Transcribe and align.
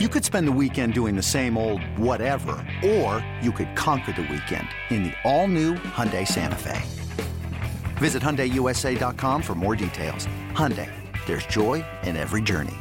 You 0.00 0.08
could 0.08 0.24
spend 0.24 0.48
the 0.48 0.58
weekend 0.60 0.92
doing 0.92 1.14
the 1.14 1.22
same 1.22 1.56
old 1.56 1.80
whatever, 1.96 2.56
or 2.84 3.24
you 3.40 3.52
could 3.52 3.76
conquer 3.76 4.10
the 4.10 4.22
weekend 4.22 4.66
in 4.90 5.04
the 5.04 5.12
all-new 5.22 5.74
Hyundai 5.74 6.26
Santa 6.26 6.56
Fe. 6.56 6.82
Visit 7.98 8.20
HyundaiUSA.com 8.20 9.40
for 9.40 9.54
more 9.54 9.76
details. 9.76 10.26
Hyundai, 10.50 10.90
there's 11.26 11.46
joy 11.46 11.84
in 12.02 12.16
every 12.16 12.42
journey. 12.42 12.74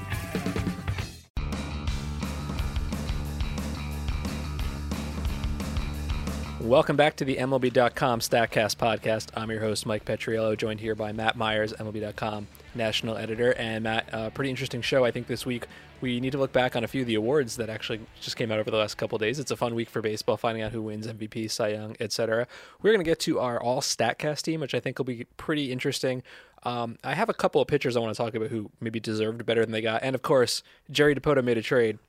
Welcome 6.59 6.95
back 6.95 7.15
to 7.17 7.25
the 7.25 7.35
MLB.com 7.35 8.21
StatCast 8.21 8.77
podcast. 8.77 9.29
I'm 9.35 9.51
your 9.51 9.59
host, 9.59 9.85
Mike 9.85 10.05
Petriello, 10.05 10.57
joined 10.57 10.79
here 10.79 10.95
by 10.95 11.11
Matt 11.11 11.37
Meyers, 11.37 11.73
MLB.com 11.73 12.47
national 12.75 13.17
editor. 13.17 13.53
And 13.53 13.83
Matt, 13.83 14.13
uh, 14.13 14.29
pretty 14.29 14.49
interesting 14.49 14.81
show. 14.81 15.05
I 15.05 15.11
think 15.11 15.27
this 15.27 15.45
week 15.45 15.67
we 16.01 16.19
need 16.19 16.31
to 16.31 16.37
look 16.37 16.51
back 16.51 16.75
on 16.75 16.83
a 16.83 16.87
few 16.87 17.01
of 17.01 17.07
the 17.07 17.15
awards 17.15 17.57
that 17.57 17.69
actually 17.69 18.01
just 18.21 18.35
came 18.35 18.51
out 18.51 18.59
over 18.59 18.69
the 18.69 18.77
last 18.77 18.95
couple 18.95 19.17
days. 19.17 19.39
It's 19.39 19.51
a 19.51 19.55
fun 19.55 19.75
week 19.75 19.89
for 19.89 20.01
baseball, 20.01 20.37
finding 20.37 20.63
out 20.63 20.71
who 20.71 20.81
wins 20.81 21.07
MVP, 21.07 21.49
Cy 21.49 21.69
Young, 21.69 21.95
etc. 21.99 22.47
We're 22.81 22.91
going 22.91 23.03
to 23.03 23.09
get 23.09 23.19
to 23.21 23.39
our 23.39 23.61
all 23.61 23.81
StatCast 23.81 24.41
team, 24.41 24.61
which 24.61 24.73
I 24.75 24.79
think 24.79 24.97
will 24.97 25.05
be 25.05 25.25
pretty 25.37 25.71
interesting. 25.71 26.23
Um, 26.63 26.97
I 27.03 27.13
have 27.13 27.29
a 27.29 27.33
couple 27.33 27.61
of 27.61 27.67
pitchers 27.67 27.95
I 27.97 27.99
want 27.99 28.15
to 28.15 28.21
talk 28.21 28.35
about 28.35 28.49
who 28.49 28.71
maybe 28.79 28.99
deserved 28.99 29.45
better 29.45 29.61
than 29.61 29.71
they 29.71 29.81
got, 29.81 30.03
and 30.03 30.15
of 30.15 30.21
course, 30.21 30.63
Jerry 30.89 31.15
Dipoto 31.15 31.43
made 31.43 31.57
a 31.57 31.61
trade 31.61 31.99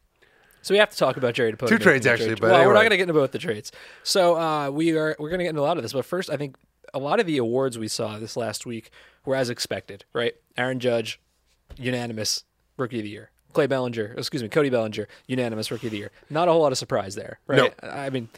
so 0.64 0.72
we 0.72 0.78
have 0.78 0.88
to 0.88 0.96
talk 0.96 1.18
about 1.18 1.34
Jerry 1.34 1.52
Dipoto. 1.52 1.68
Two 1.68 1.78
trades 1.78 2.06
actually, 2.06 2.28
trade. 2.28 2.40
but 2.40 2.46
well, 2.46 2.54
anyway. 2.54 2.68
we're 2.68 2.72
not 2.72 2.80
going 2.80 2.90
to 2.90 2.96
get 2.96 3.02
into 3.02 3.12
both 3.12 3.32
the 3.32 3.38
trades. 3.38 3.70
So 4.02 4.34
uh, 4.36 4.70
we 4.70 4.96
are 4.96 5.14
we're 5.18 5.28
going 5.28 5.40
to 5.40 5.44
get 5.44 5.50
into 5.50 5.60
a 5.60 5.62
lot 5.62 5.76
of 5.76 5.82
this, 5.82 5.92
but 5.92 6.06
first, 6.06 6.30
I 6.30 6.38
think 6.38 6.56
a 6.94 6.98
lot 6.98 7.20
of 7.20 7.26
the 7.26 7.36
awards 7.36 7.78
we 7.78 7.88
saw 7.88 8.18
this 8.18 8.36
last 8.36 8.64
week 8.64 8.90
were 9.26 9.34
as 9.36 9.50
expected, 9.50 10.04
right? 10.12 10.34
Aaron 10.56 10.80
Judge, 10.80 11.20
unanimous 11.76 12.44
Rookie 12.76 12.98
of 12.98 13.04
the 13.04 13.10
Year. 13.10 13.30
Clay 13.52 13.66
Bellinger, 13.66 14.14
excuse 14.18 14.42
me, 14.42 14.48
Cody 14.48 14.68
Bellinger, 14.70 15.06
unanimous 15.28 15.70
Rookie 15.70 15.86
of 15.88 15.90
the 15.92 15.98
Year. 15.98 16.10
Not 16.30 16.48
a 16.48 16.52
whole 16.52 16.62
lot 16.62 16.72
of 16.72 16.78
surprise 16.78 17.14
there, 17.14 17.38
right? 17.46 17.72
I 17.82 18.10
mean, 18.10 18.28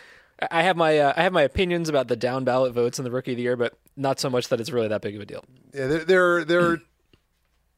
I 0.51 0.63
have 0.63 0.77
my 0.77 0.99
uh, 0.99 1.13
I 1.17 1.23
have 1.23 1.33
my 1.33 1.41
opinions 1.43 1.89
about 1.89 2.09
the 2.09 2.17
down 2.17 2.45
ballot 2.45 2.75
votes 2.75 2.99
in 2.99 3.05
the 3.05 3.11
Rookie 3.11 3.31
of 3.33 3.37
the 3.39 3.43
Year, 3.43 3.57
but 3.57 3.75
not 3.97 4.21
so 4.21 4.29
much 4.29 4.49
that 4.49 4.61
it's 4.61 4.71
really 4.71 4.89
that 4.89 5.01
big 5.01 5.15
of 5.15 5.23
a 5.23 5.25
deal. 5.27 5.43
Yeah, 5.73 5.87
there, 5.87 6.05
there, 6.05 6.45
there 6.45 6.71
are 6.71 6.83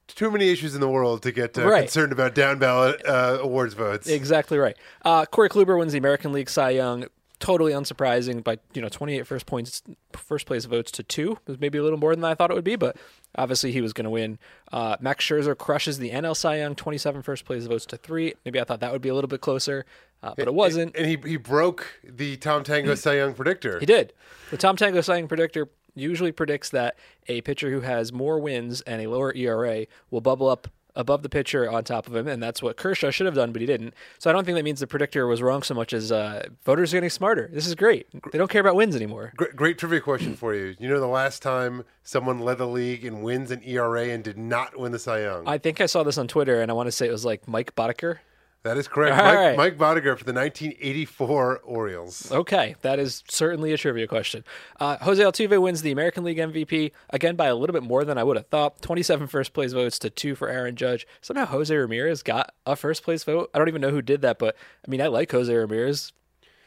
too 0.08 0.30
many 0.32 0.48
issues 0.48 0.74
in 0.74 0.80
the 0.80 0.88
world 0.88 1.22
to 1.22 1.30
get 1.30 1.56
uh, 1.56 1.64
Right. 1.68 1.82
concerned 1.82 2.10
about 2.10 2.34
down 2.34 2.58
ballot 2.58 3.00
uh, 3.06 3.38
awards 3.40 3.74
votes. 3.74 4.08
Exactly 4.08 4.58
right. 4.58 4.76
Uh, 5.04 5.24
Corey 5.26 5.48
Kluber 5.48 5.78
wins 5.78 5.92
the 5.92 5.98
American 5.98 6.32
League 6.32 6.50
Cy 6.50 6.70
Young. 6.70 7.06
Totally 7.40 7.72
unsurprising 7.72 8.42
by 8.42 8.58
you 8.74 8.82
know 8.82 8.88
28 8.88 9.26
first 9.26 9.46
points, 9.46 9.82
first 10.12 10.46
place 10.46 10.64
votes 10.64 10.90
to 10.92 11.02
two. 11.02 11.32
It 11.32 11.48
was 11.48 11.60
maybe 11.60 11.78
a 11.78 11.82
little 11.82 11.98
more 11.98 12.14
than 12.14 12.24
I 12.24 12.34
thought 12.34 12.50
it 12.50 12.54
would 12.54 12.64
be, 12.64 12.76
but 12.76 12.96
obviously 13.36 13.70
he 13.70 13.80
was 13.80 13.92
going 13.92 14.04
to 14.04 14.10
win. 14.10 14.38
Uh, 14.72 14.96
Max 15.00 15.24
Scherzer 15.24 15.56
crushes 15.56 15.98
the 15.98 16.10
NL 16.10 16.36
Cy 16.36 16.58
Young, 16.58 16.74
27 16.74 17.22
first 17.22 17.44
place 17.44 17.66
votes 17.66 17.86
to 17.86 17.96
three. 17.96 18.34
Maybe 18.44 18.60
I 18.60 18.64
thought 18.64 18.80
that 18.80 18.92
would 18.92 19.02
be 19.02 19.08
a 19.08 19.14
little 19.14 19.28
bit 19.28 19.40
closer, 19.40 19.86
uh, 20.22 20.34
but 20.36 20.48
it 20.48 20.54
wasn't. 20.54 20.96
And 20.96 21.06
he 21.06 21.16
he 21.24 21.36
broke 21.36 22.00
the 22.02 22.36
Tom 22.36 22.64
Tango 22.64 22.94
Cy 22.94 23.16
Young 23.16 23.34
predictor. 23.34 23.78
He 23.78 23.86
did. 23.86 24.12
The 24.50 24.56
Tom 24.56 24.76
Tango 24.76 25.00
Cy 25.00 25.18
Young 25.18 25.28
predictor 25.28 25.68
usually 25.94 26.32
predicts 26.32 26.70
that 26.70 26.96
a 27.28 27.40
pitcher 27.42 27.70
who 27.70 27.80
has 27.80 28.12
more 28.12 28.38
wins 28.38 28.80
and 28.82 29.02
a 29.02 29.06
lower 29.08 29.34
ERA 29.34 29.86
will 30.10 30.20
bubble 30.20 30.48
up 30.48 30.68
above 30.98 31.22
the 31.22 31.28
pitcher 31.28 31.70
on 31.70 31.84
top 31.84 32.06
of 32.08 32.14
him, 32.14 32.26
and 32.26 32.42
that's 32.42 32.60
what 32.60 32.76
Kershaw 32.76 33.10
should 33.10 33.24
have 33.24 33.34
done, 33.34 33.52
but 33.52 33.62
he 33.62 33.66
didn't. 33.66 33.94
So 34.18 34.28
I 34.28 34.32
don't 34.32 34.44
think 34.44 34.56
that 34.56 34.64
means 34.64 34.80
the 34.80 34.86
predictor 34.86 35.26
was 35.26 35.40
wrong 35.40 35.62
so 35.62 35.72
much 35.72 35.92
as 35.94 36.12
uh, 36.12 36.48
voters 36.64 36.92
are 36.92 36.96
getting 36.96 37.08
smarter. 37.08 37.48
This 37.52 37.66
is 37.66 37.74
great. 37.76 38.08
They 38.32 38.36
don't 38.36 38.50
care 38.50 38.60
about 38.60 38.74
wins 38.74 38.96
anymore. 38.96 39.32
Great, 39.36 39.56
great 39.56 39.78
trivia 39.78 40.00
question 40.00 40.34
for 40.34 40.54
you. 40.54 40.74
You 40.78 40.88
know 40.88 41.00
the 41.00 41.06
last 41.06 41.40
time 41.40 41.84
someone 42.02 42.40
led 42.40 42.58
the 42.58 42.66
league 42.66 43.04
in 43.04 43.22
wins 43.22 43.50
and 43.50 43.64
ERA 43.64 44.08
and 44.08 44.24
did 44.24 44.36
not 44.36 44.78
win 44.78 44.92
the 44.92 44.98
Cy 44.98 45.22
Young? 45.22 45.46
I 45.46 45.56
think 45.56 45.80
I 45.80 45.86
saw 45.86 46.02
this 46.02 46.18
on 46.18 46.26
Twitter, 46.26 46.60
and 46.60 46.70
I 46.70 46.74
want 46.74 46.88
to 46.88 46.92
say 46.92 47.06
it 47.06 47.12
was 47.12 47.24
like 47.24 47.46
Mike 47.46 47.74
Boddicker. 47.76 48.18
That 48.64 48.76
is 48.76 48.88
correct. 48.88 49.16
All 49.16 49.24
Mike, 49.24 49.36
right. 49.36 49.56
Mike 49.56 49.78
Boddicker 49.78 50.18
for 50.18 50.24
the 50.24 50.32
1984 50.32 51.60
Orioles. 51.60 52.30
Okay, 52.32 52.74
that 52.82 52.98
is 52.98 53.22
certainly 53.28 53.72
a 53.72 53.78
trivia 53.78 54.06
question. 54.06 54.44
Uh, 54.80 54.96
Jose 54.98 55.22
Altuve 55.22 55.60
wins 55.62 55.82
the 55.82 55.92
American 55.92 56.24
League 56.24 56.38
MVP 56.38 56.90
again 57.10 57.36
by 57.36 57.46
a 57.46 57.54
little 57.54 57.72
bit 57.72 57.84
more 57.84 58.04
than 58.04 58.18
I 58.18 58.24
would 58.24 58.36
have 58.36 58.48
thought. 58.48 58.82
27 58.82 59.28
first 59.28 59.52
place 59.52 59.72
votes 59.72 59.98
to 60.00 60.10
two 60.10 60.34
for 60.34 60.48
Aaron 60.48 60.74
Judge. 60.76 61.06
Somehow 61.20 61.46
Jose 61.46 61.74
Ramirez 61.74 62.22
got 62.22 62.52
a 62.66 62.74
first 62.76 63.04
place 63.04 63.22
vote. 63.24 63.48
I 63.54 63.58
don't 63.58 63.68
even 63.68 63.80
know 63.80 63.90
who 63.90 64.02
did 64.02 64.22
that, 64.22 64.38
but 64.38 64.56
I 64.86 64.90
mean, 64.90 65.00
I 65.00 65.06
like 65.06 65.30
Jose 65.30 65.54
Ramirez. 65.54 66.12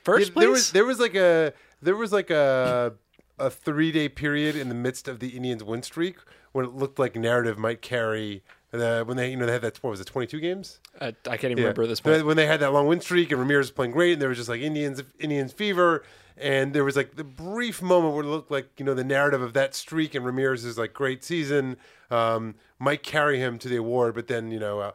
First 0.03 0.29
Yeah, 0.29 0.33
place. 0.33 0.43
there 0.43 0.49
was 0.49 0.71
there 0.71 0.85
was 0.85 0.99
like 0.99 1.15
a 1.15 1.53
there 1.81 1.95
was 1.95 2.11
like 2.11 2.29
a 2.29 2.93
a 3.37 3.49
three 3.49 3.91
day 3.91 4.07
period 4.07 4.55
in 4.55 4.69
the 4.69 4.75
midst 4.75 5.07
of 5.07 5.19
the 5.19 5.29
Indians 5.29 5.63
win 5.63 5.83
streak 5.83 6.15
when 6.53 6.65
it 6.65 6.73
looked 6.73 6.99
like 6.99 7.15
narrative 7.15 7.57
might 7.57 7.81
carry 7.81 8.43
the 8.71 9.03
when 9.05 9.17
they 9.17 9.29
you 9.31 9.37
know 9.37 9.45
they 9.45 9.51
had 9.51 9.61
that 9.61 9.77
what 9.83 9.89
was 9.91 9.99
it 9.99 10.07
twenty 10.07 10.27
two 10.27 10.39
games? 10.39 10.79
Uh, 10.99 11.11
I 11.27 11.37
can't 11.37 11.45
even 11.51 11.57
Yeah. 11.57 11.63
remember 11.63 11.83
at 11.83 11.89
this 11.89 11.99
point. 12.01 12.25
when 12.25 12.37
they 12.37 12.45
had 12.47 12.59
that 12.61 12.71
long 12.73 12.87
win 12.87 13.01
streak 13.01 13.31
and 13.31 13.39
Ramirez 13.39 13.65
was 13.67 13.71
playing 13.71 13.91
great 13.91 14.13
and 14.13 14.21
there 14.21 14.29
was 14.29 14.37
just 14.37 14.49
like 14.49 14.61
Indians 14.61 15.01
Indians 15.19 15.51
fever 15.53 16.03
and 16.37 16.73
there 16.73 16.83
was 16.85 16.95
like 16.95 17.15
the 17.15 17.23
brief 17.23 17.81
moment 17.81 18.15
where 18.15 18.23
it 18.23 18.27
looked 18.27 18.49
like 18.49 18.69
you 18.77 18.85
know 18.85 18.93
the 18.93 19.03
narrative 19.03 19.41
of 19.41 19.53
that 19.53 19.75
streak 19.75 20.15
and 20.15 20.25
Ramirez's 20.25 20.77
like 20.77 20.93
great 20.93 21.23
season 21.23 21.77
um, 22.09 22.55
might 22.79 23.03
carry 23.03 23.39
him 23.39 23.57
to 23.59 23.67
the 23.69 23.75
award. 23.75 24.15
But 24.15 24.27
then 24.27 24.51
you 24.51 24.59
know 24.59 24.79
uh, 24.79 24.91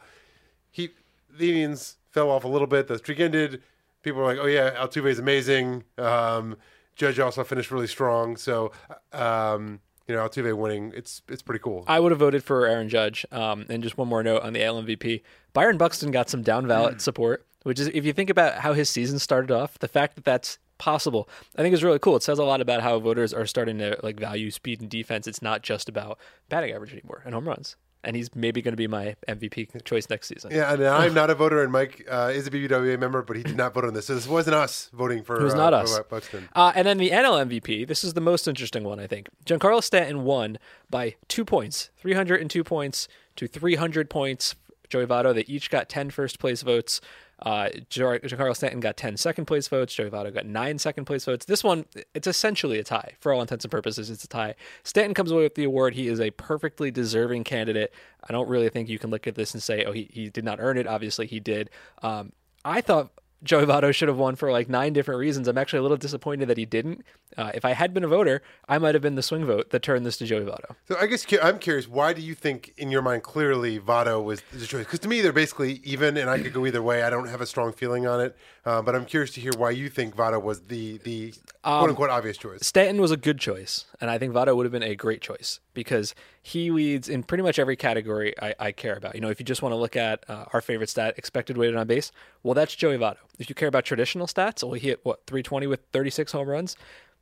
he 0.70 0.90
the 1.30 1.48
Indians 1.50 1.96
fell 2.10 2.30
off 2.30 2.44
a 2.44 2.48
little 2.48 2.66
bit. 2.66 2.88
The 2.88 2.98
streak 2.98 3.20
ended. 3.20 3.62
People 4.02 4.20
were 4.22 4.26
like 4.26 4.38
oh 4.38 4.46
yeah 4.46 4.70
Altuve 4.82 5.06
is 5.10 5.18
amazing. 5.18 5.84
Um, 5.98 6.56
Judge 6.94 7.18
also 7.18 7.44
finished 7.44 7.70
really 7.70 7.86
strong. 7.88 8.36
So 8.38 8.72
um, 9.12 9.80
you 10.06 10.14
know 10.14 10.26
Altuve 10.26 10.56
winning 10.56 10.92
it's 10.94 11.22
it's 11.28 11.42
pretty 11.42 11.60
cool 11.62 11.84
I 11.86 12.00
would 12.00 12.12
have 12.12 12.18
voted 12.18 12.44
for 12.44 12.66
Aaron 12.66 12.88
Judge. 12.88 13.26
Um, 13.32 13.66
and 13.68 13.82
just 13.82 13.98
one 13.98 14.08
more 14.08 14.22
note 14.22 14.42
on 14.42 14.52
the 14.52 14.64
AL 14.64 14.82
MVP. 14.82 15.22
Byron 15.52 15.78
Buxton 15.78 16.10
got 16.10 16.28
some 16.28 16.42
down 16.42 16.66
ballot 16.66 17.00
support, 17.00 17.46
which 17.62 17.80
is, 17.80 17.88
if 17.88 18.04
you 18.04 18.12
think 18.12 18.30
about 18.30 18.54
how 18.60 18.72
his 18.72 18.90
season 18.90 19.18
started 19.18 19.50
off, 19.50 19.78
the 19.78 19.88
fact 19.88 20.16
that 20.16 20.24
that's 20.24 20.58
possible, 20.78 21.28
I 21.56 21.62
think 21.62 21.74
is 21.74 21.82
really 21.82 21.98
cool. 21.98 22.16
It 22.16 22.22
says 22.22 22.38
a 22.38 22.44
lot 22.44 22.60
about 22.60 22.82
how 22.82 22.98
voters 22.98 23.32
are 23.32 23.46
starting 23.46 23.78
to 23.78 23.98
like 24.02 24.18
value 24.20 24.50
speed 24.50 24.80
and 24.80 24.90
defense. 24.90 25.26
It's 25.26 25.42
not 25.42 25.62
just 25.62 25.88
about 25.88 26.18
batting 26.48 26.72
average 26.72 26.92
anymore 26.92 27.22
and 27.24 27.34
home 27.34 27.48
runs. 27.48 27.76
And 28.06 28.16
he's 28.16 28.34
maybe 28.34 28.62
going 28.62 28.72
to 28.72 28.76
be 28.76 28.86
my 28.86 29.16
MVP 29.28 29.84
choice 29.84 30.08
next 30.08 30.28
season. 30.28 30.52
Yeah, 30.52 30.72
and 30.72 30.82
I'm 30.82 31.12
not 31.22 31.28
a 31.28 31.34
voter, 31.34 31.62
and 31.62 31.72
Mike 31.72 32.06
uh, 32.08 32.30
is 32.32 32.46
a 32.46 32.50
BBWA 32.50 32.98
member, 32.98 33.20
but 33.20 33.36
he 33.36 33.42
did 33.42 33.56
not 33.56 33.74
vote 33.74 33.84
on 33.84 33.94
this. 33.94 34.06
So 34.06 34.14
this 34.14 34.28
wasn't 34.28 34.54
us 34.54 34.90
voting 34.94 35.24
for. 35.24 35.40
It 35.40 35.42
was 35.42 35.54
uh, 35.54 35.58
not 35.58 35.74
us. 35.74 35.98
Buxton. 36.08 36.48
Uh, 36.54 36.72
and 36.74 36.86
then 36.86 36.98
the 36.98 37.10
NL 37.10 37.44
MVP. 37.46 37.86
This 37.86 38.04
is 38.04 38.14
the 38.14 38.20
most 38.20 38.46
interesting 38.46 38.84
one, 38.84 39.00
I 39.00 39.06
think. 39.06 39.28
Giancarlo 39.44 39.82
Stanton 39.82 40.24
won 40.24 40.58
by 40.88 41.16
two 41.28 41.44
points, 41.44 41.90
302 41.98 42.64
points 42.64 43.08
to 43.36 43.46
300 43.46 44.08
points. 44.08 44.54
Joey 44.88 45.06
Votto, 45.06 45.34
they 45.34 45.44
each 45.48 45.68
got 45.68 45.88
10 45.88 46.10
first 46.10 46.38
place 46.38 46.62
votes. 46.62 47.00
Uh, 47.42 47.68
Stanton 47.90 48.80
got 48.80 48.96
10 48.96 49.16
second 49.16 49.44
place 49.44 49.68
votes. 49.68 49.94
Joey 49.94 50.08
Votto 50.08 50.32
got 50.32 50.46
nine 50.46 50.78
second 50.78 51.04
place 51.04 51.24
votes. 51.24 51.44
This 51.44 51.62
one, 51.62 51.84
it's 52.14 52.26
essentially 52.26 52.78
a 52.78 52.84
tie. 52.84 53.12
For 53.20 53.32
all 53.32 53.42
intents 53.42 53.64
and 53.64 53.70
purposes, 53.70 54.08
it's 54.08 54.24
a 54.24 54.28
tie. 54.28 54.54
Stanton 54.84 55.14
comes 55.14 55.30
away 55.30 55.42
with 55.42 55.54
the 55.54 55.64
award. 55.64 55.94
He 55.94 56.08
is 56.08 56.20
a 56.20 56.30
perfectly 56.30 56.90
deserving 56.90 57.44
candidate. 57.44 57.92
I 58.26 58.32
don't 58.32 58.48
really 58.48 58.70
think 58.70 58.88
you 58.88 58.98
can 58.98 59.10
look 59.10 59.26
at 59.26 59.34
this 59.34 59.52
and 59.52 59.62
say, 59.62 59.84
oh, 59.84 59.92
he, 59.92 60.08
he 60.12 60.30
did 60.30 60.44
not 60.44 60.58
earn 60.60 60.78
it. 60.78 60.86
Obviously, 60.86 61.26
he 61.26 61.40
did. 61.40 61.70
Um, 62.02 62.32
I 62.64 62.80
thought 62.80 63.10
Joey 63.42 63.66
Votto 63.66 63.94
should 63.94 64.08
have 64.08 64.16
won 64.16 64.34
for 64.34 64.50
like 64.50 64.68
nine 64.68 64.92
different 64.92 65.20
reasons. 65.20 65.46
I'm 65.46 65.58
actually 65.58 65.80
a 65.80 65.82
little 65.82 65.96
disappointed 65.96 66.48
that 66.48 66.56
he 66.56 66.64
didn't. 66.64 67.04
Uh, 67.36 67.50
if 67.54 67.64
I 67.64 67.72
had 67.72 67.92
been 67.92 68.02
a 68.02 68.08
voter, 68.08 68.42
I 68.68 68.78
might 68.78 68.94
have 68.94 69.02
been 69.02 69.14
the 69.14 69.22
swing 69.22 69.44
vote 69.44 69.70
that 69.70 69.82
turned 69.82 70.06
this 70.06 70.16
to 70.18 70.24
Joey 70.24 70.44
Votto. 70.44 70.74
So 70.88 70.96
I 70.98 71.06
guess 71.06 71.26
I'm 71.42 71.58
curious. 71.58 71.86
Why 71.86 72.12
do 72.12 72.22
you 72.22 72.34
think, 72.34 72.72
in 72.78 72.90
your 72.90 73.02
mind, 73.02 73.22
clearly 73.22 73.78
Votto 73.78 74.24
was 74.24 74.42
the 74.52 74.66
choice? 74.66 74.84
Because 74.84 75.00
to 75.00 75.08
me, 75.08 75.20
they're 75.20 75.32
basically 75.32 75.80
even, 75.84 76.16
and 76.16 76.30
I 76.30 76.40
could 76.40 76.52
go 76.54 76.64
either 76.66 76.82
way. 76.82 77.02
I 77.02 77.10
don't 77.10 77.28
have 77.28 77.40
a 77.40 77.46
strong 77.46 77.72
feeling 77.72 78.06
on 78.06 78.20
it, 78.20 78.36
uh, 78.64 78.80
but 78.82 78.94
I'm 78.94 79.04
curious 79.04 79.32
to 79.32 79.40
hear 79.40 79.52
why 79.56 79.70
you 79.70 79.88
think 79.88 80.16
Votto 80.16 80.42
was 80.42 80.62
the 80.62 80.98
the 80.98 81.34
Um, 81.62 81.80
quote 81.80 81.90
unquote 81.90 82.10
obvious 82.10 82.38
choice. 82.38 82.60
Stanton 82.62 83.00
was 83.00 83.10
a 83.10 83.16
good 83.16 83.38
choice, 83.38 83.84
and 84.00 84.10
I 84.10 84.18
think 84.18 84.32
Votto 84.32 84.56
would 84.56 84.64
have 84.64 84.72
been 84.72 84.82
a 84.82 84.96
great 84.96 85.20
choice 85.20 85.60
because 85.74 86.14
he 86.46 86.70
leads 86.70 87.08
in 87.08 87.24
pretty 87.24 87.42
much 87.42 87.58
every 87.58 87.74
category 87.74 88.32
I, 88.40 88.54
I 88.60 88.70
care 88.70 88.94
about. 88.94 89.16
You 89.16 89.20
know, 89.20 89.30
if 89.30 89.40
you 89.40 89.44
just 89.44 89.62
want 89.62 89.72
to 89.72 89.76
look 89.76 89.96
at 89.96 90.22
uh, 90.30 90.44
our 90.52 90.60
favorite 90.60 90.88
stat, 90.88 91.14
expected 91.16 91.56
weighted 91.56 91.74
on 91.74 91.88
base, 91.88 92.12
well, 92.44 92.54
that's 92.54 92.76
Joey 92.76 92.96
Votto. 92.96 93.16
If 93.36 93.48
you 93.48 93.56
care 93.56 93.66
about 93.66 93.84
traditional 93.84 94.28
stats, 94.28 94.62
well, 94.62 94.74
he 94.74 94.86
hit 94.86 95.00
what 95.02 95.26
320 95.26 95.66
with 95.66 95.80
36 95.92 96.30
home 96.30 96.48
runs. 96.48 96.76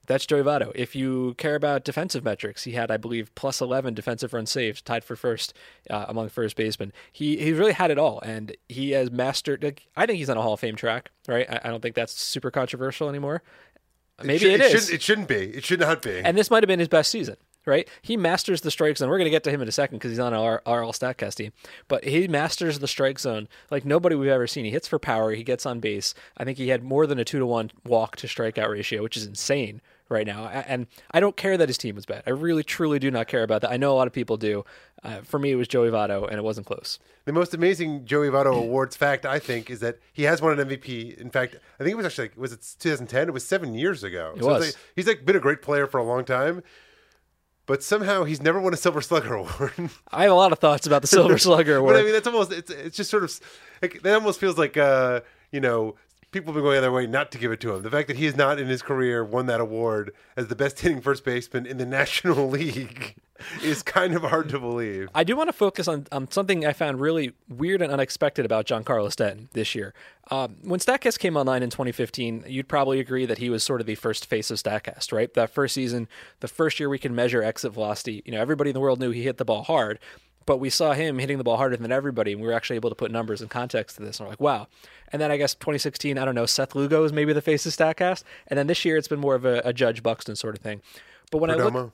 That's 0.07 0.27
Joey 0.27 0.43
Votto. 0.43 0.73
If 0.75 0.95
you 0.95 1.33
care 1.39 1.55
about 1.55 1.85
defensive 1.85 2.23
metrics, 2.23 2.65
he 2.65 2.73
had, 2.73 2.91
I 2.91 2.99
believe, 2.99 3.35
plus 3.35 3.63
11 3.63 3.95
defensive 3.95 4.35
runs 4.35 4.51
saved, 4.51 4.85
tied 4.85 5.05
for 5.05 5.17
first 5.17 5.55
uh, 5.89 6.05
among 6.07 6.29
first 6.29 6.55
basemen. 6.55 6.93
He 7.11 7.39
he 7.39 7.55
really 7.55 7.73
had 7.73 7.91
it 7.91 7.99
all, 7.99 8.21
and 8.21 8.55
he 8.69 8.91
has 8.91 9.11
mastered. 9.11 9.65
Like, 9.65 9.87
I 9.97 10.05
think 10.05 10.19
he's 10.19 10.29
on 10.29 10.37
a 10.37 10.43
Hall 10.43 10.53
of 10.53 10.61
Fame 10.61 10.77
track, 10.77 11.13
right? 11.27 11.49
I, 11.49 11.61
I 11.65 11.71
don't 11.71 11.81
think 11.81 11.95
that's 11.95 12.13
super 12.13 12.51
controversial 12.51 13.09
anymore. 13.09 13.43
Maybe 14.23 14.41
should, 14.41 14.53
it 14.53 14.61
is. 14.61 14.71
Shouldn't, 14.71 14.91
it 14.91 15.03
shouldn't 15.03 15.29
be. 15.29 15.45
It 15.57 15.65
should 15.65 15.81
not 15.81 16.03
be. 16.03 16.19
And 16.19 16.37
this 16.37 16.51
might 16.51 16.63
have 16.63 16.69
been 16.69 16.79
his 16.79 16.89
best 16.89 17.11
season, 17.11 17.37
right? 17.67 17.89
He 18.03 18.17
masters 18.17 18.61
the 18.61 18.71
strike 18.71 18.97
zone. 18.97 19.09
We're 19.09 19.19
going 19.19 19.27
to 19.27 19.31
get 19.31 19.45
to 19.45 19.51
him 19.51 19.63
in 19.63 19.69
a 19.69 19.73
second 19.73 19.99
because 19.99 20.11
he's 20.11 20.19
on 20.19 20.35
our, 20.35 20.63
our 20.67 20.83
All 20.83 20.93
Statcast 20.93 21.35
team. 21.37 21.53
But 21.89 22.05
he 22.05 22.29
masters 22.29 22.79
the 22.79 22.89
strike 22.89 23.19
zone 23.19 23.49
like 23.71 23.85
nobody 23.85 24.15
we've 24.17 24.31
ever 24.31 24.47
seen. 24.47 24.65
He 24.65 24.71
hits 24.71 24.89
for 24.89 24.99
power. 24.99 25.33
He 25.33 25.43
gets 25.45 25.67
on 25.67 25.81
base. 25.81 26.15
I 26.37 26.45
think 26.45 26.59
he 26.59 26.69
had 26.69 26.83
more 26.83 27.07
than 27.07 27.19
a 27.19 27.25
two 27.25 27.39
to 27.39 27.47
one 27.47 27.71
walk 27.85 28.17
to 28.17 28.27
strikeout 28.27 28.71
ratio, 28.71 29.03
which 29.03 29.17
is 29.17 29.27
insane 29.27 29.81
right 30.09 30.27
now. 30.27 30.47
And 30.49 30.87
I 31.11 31.21
don't 31.21 31.37
care 31.37 31.57
that 31.57 31.69
his 31.69 31.79
team 31.79 31.95
was 31.95 32.07
bad. 32.07 32.23
I 32.27 32.31
really, 32.31 32.63
truly 32.63 32.99
do 32.99 33.11
not 33.11 33.27
care 33.27 33.43
about 33.43 33.63
that. 33.63 33.71
I 33.71 33.77
know 33.77 33.93
a 33.93 33.97
lot 33.97 34.07
of 34.07 34.13
people 34.13 34.37
do. 34.37 34.65
Uh, 35.03 35.21
for 35.21 35.39
me, 35.39 35.51
it 35.51 35.57
was 35.57 35.69
Joey 35.69 35.91
Votto, 35.91 36.27
and 36.27 36.37
it 36.39 36.43
wasn't 36.45 36.67
close. 36.67 36.99
The 37.27 37.33
most 37.33 37.53
amazing 37.53 38.07
Joey 38.07 38.29
Votto 38.29 38.57
awards 38.57 38.97
fact, 38.97 39.27
I 39.27 39.39
think, 39.39 39.69
is 39.71 39.81
that 39.81 39.99
he 40.13 40.23
has 40.23 40.41
won 40.41 40.59
an 40.59 40.67
MVP. 40.69 41.19
In 41.19 41.31
fact, 41.31 41.57
I 41.79 41.85
think 41.85 41.93
it 41.93 41.97
was 41.97 42.07
actually 42.07 42.29
like, 42.29 42.37
was 42.39 42.53
it 42.53 42.75
2010? 42.79 43.29
It 43.29 43.33
was 43.33 43.45
seven 43.47 43.75
years 43.75 44.03
ago. 44.03 44.33
It 44.35 44.39
it's 44.39 44.47
was. 44.47 44.67
like- 44.67 44.75
he's 44.97 45.07
like 45.07 45.25
been 45.27 45.37
a 45.37 45.41
great 45.41 45.61
player 45.63 45.87
for 45.87 45.99
a 45.99 46.05
long 46.05 46.25
time, 46.25 46.63
but 47.67 47.83
somehow 47.83 48.25
he's 48.25 48.43
never 48.43 48.61
won 48.61 48.75
a 48.75 48.77
Silver 48.77 49.01
Slugger 49.01 49.35
award. 49.41 49.73
I 50.13 50.23
have 50.23 50.33
a 50.33 50.35
lot 50.35 50.53
of 50.53 50.59
thoughts 50.59 50.87
about 50.87 51.03
the 51.03 51.09
Silver 51.09 51.39
Slugger 51.47 51.77
award. 51.77 51.95
But 51.95 52.01
I 52.01 52.03
mean, 52.05 52.13
that's 52.13 52.27
almost 52.27 52.53
it's 52.53 52.71
it's 52.71 52.97
just 52.97 53.11
sort 53.11 53.25
of 53.25 53.41
like, 53.83 54.03
that 54.03 54.15
almost 54.15 54.41
feels 54.41 54.59
like 54.59 54.77
uh, 54.77 55.21
you 55.51 55.61
know 55.61 55.97
people 56.35 56.53
have 56.53 56.57
been 56.57 56.65
going 56.65 56.81
their 56.81 56.91
way 56.91 57.07
not 57.07 57.31
to 57.31 57.39
give 57.39 57.53
it 57.53 57.61
to 57.61 57.73
him. 57.73 57.83
The 57.83 57.91
fact 57.91 58.09
that 58.09 58.17
he 58.17 58.25
has 58.25 58.37
not 58.37 58.59
in 58.59 58.67
his 58.67 58.83
career 58.83 59.25
won 59.25 59.47
that 59.47 59.61
award 59.61 60.13
as 60.37 60.49
the 60.49 60.57
best 60.57 60.81
hitting 60.81 61.01
first 61.01 61.25
baseman 61.25 61.65
in 61.65 61.79
the 61.79 61.87
National 61.95 62.51
League 62.51 63.15
is 63.63 63.85
kind 63.85 64.15
of 64.15 64.23
hard 64.23 64.49
to 64.49 64.59
believe. 64.59 65.09
I 65.15 65.23
do 65.23 65.37
want 65.37 65.49
to 65.49 65.53
focus 65.53 65.87
on, 65.87 66.09
on 66.11 66.31
something 66.31 66.67
I 66.67 66.73
found 66.73 67.01
really 67.01 67.35
weird 67.49 67.83
and 67.83 67.93
unexpected 67.93 68.45
about 68.45 68.67
Giancarlo 68.67 69.13
Stanton 69.13 69.49
this 69.53 69.77
year. 69.77 69.95
Um, 70.31 70.57
when 70.63 70.81
Statcast 70.81 71.21
came 71.21 71.37
online 71.37 71.63
in 71.63 71.71
2015, 71.71 72.45
you'd 72.49 72.69
probably 72.69 72.99
agree 72.99 73.27
that 73.27 73.39
he 73.39 73.49
was 73.49 73.63
sort 73.63 73.81
of 73.81 73.87
the 73.87 73.95
first 73.95 74.27
face 74.27 74.51
of 74.51 74.59
Statcast, 74.59 75.13
right? 75.13 75.33
That 75.35 75.51
first 75.51 75.75
season, 75.75 76.09
the 76.41 76.49
first 76.49 76.81
year 76.81 76.89
we 76.89 76.99
can 76.99 77.15
measure 77.15 77.43
exit 77.43 77.73
velocity. 77.73 78.23
You 78.25 78.33
know, 78.33 78.41
everybody 78.41 78.71
in 78.71 78.75
the 78.75 78.81
world 78.81 78.99
knew 78.99 79.11
he 79.11 79.23
hit 79.23 79.37
the 79.37 79.45
ball 79.45 79.63
hard, 79.63 80.01
but 80.47 80.59
we 80.59 80.71
saw 80.71 80.93
him 80.93 81.19
hitting 81.19 81.39
the 81.39 81.45
ball 81.45 81.57
harder 81.57 81.77
than 81.77 81.93
everybody, 81.93 82.33
and 82.33 82.41
we 82.41 82.47
were 82.47 82.53
actually 82.53 82.77
able 82.77 82.91
to 82.91 82.97
put 82.97 83.11
numbers 83.11 83.41
and 83.41 83.51
context 83.51 83.97
to 83.97 84.03
this. 84.03 84.19
And 84.19 84.27
we're 84.27 84.33
like, 84.33 84.41
wow. 84.41 84.69
And 85.13 85.21
then 85.21 85.31
I 85.31 85.37
guess 85.37 85.55
2016, 85.55 86.19
I 86.19 86.25
don't 86.25 86.35
know, 86.35 86.47
Seth 86.47 86.75
Lugo 86.75 87.05
is 87.05 87.13
maybe 87.13 87.33
the 87.33 87.43
face 87.43 87.67
of 87.67 87.73
Statcast, 87.73 88.25
and 88.49 88.59
then 88.59 88.67
this 88.67 88.85
year 88.85 88.97
it's 88.97 89.09
been 89.09 89.21
more 89.21 89.35
of 89.35 89.45
a, 89.45 89.61
a 89.65 89.73
Judge 89.73 90.03
Buxton 90.03 90.37
sort 90.37 90.57
of 90.57 90.63
thing. 90.63 90.83
But 91.31 91.39
when 91.39 91.51
I 91.51 91.55
look, 91.55 91.73
Perdomo. 91.73 91.93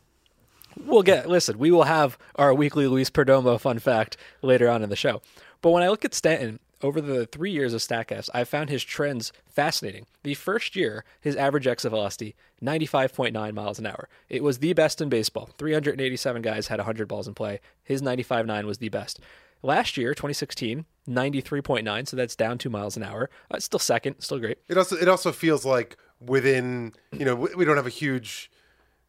we'll 0.85 1.02
get 1.02 1.29
listen 1.29 1.58
we 1.58 1.70
will 1.70 1.85
have 1.85 2.17
our 2.37 2.55
weekly 2.55 2.87
luis 2.87 3.11
perdomo 3.11 3.58
fun 3.58 3.79
fact 3.79 4.17
later 4.41 4.69
on 4.69 4.82
in 4.85 4.88
the 4.88 4.94
show 4.96 5.20
but 5.62 5.70
when 5.70 5.82
i 5.82 5.88
look 5.88 6.05
at 6.05 6.14
stanton 6.14 6.61
over 6.82 7.00
the 7.00 7.27
three 7.27 7.50
years 7.50 7.75
of 7.75 7.81
statcast 7.81 8.29
i 8.35 8.44
found 8.44 8.71
his 8.71 8.85
trends 8.85 9.32
fascinating. 9.50 10.06
The 10.23 10.35
first 10.35 10.75
year 10.77 11.05
his 11.21 11.37
average 11.37 11.67
exit 11.67 11.91
velocity 11.91 12.35
95.9 12.62 13.55
miles 13.55 13.79
an 13.79 13.87
hour. 13.87 14.09
It 14.29 14.43
was 14.43 14.59
the 14.59 14.73
best 14.73 15.00
in 15.00 15.09
baseball. 15.09 15.50
387 15.59 16.43
guys 16.43 16.69
had 16.69 16.79
100 16.79 17.09
balls 17.09 17.27
in 17.29 17.35
play. 17.35 17.61
His 17.82 18.03
95.9 18.03 18.65
was 18.65 18.79
the 18.79 18.88
best. 18.88 19.21
Last 19.62 19.97
year 19.97 20.15
2016 20.15 20.87
93.9 21.09 22.09
so 22.09 22.17
that's 22.17 22.37
down 22.37 22.59
two 22.59 22.71
miles 22.71 22.97
an 22.97 23.03
hour. 23.03 23.29
Uh, 23.50 23.59
still 23.59 23.79
second 23.79 24.17
still 24.21 24.38
great. 24.38 24.59
It 24.69 24.79
also 24.79 24.97
it 24.97 25.09
also 25.09 25.32
feels 25.32 25.65
like 25.65 25.97
within 26.21 26.93
you 27.12 27.25
know 27.25 27.35
we 27.35 27.65
don't 27.65 27.77
have 27.77 27.87
a 27.87 27.91
huge 27.91 28.50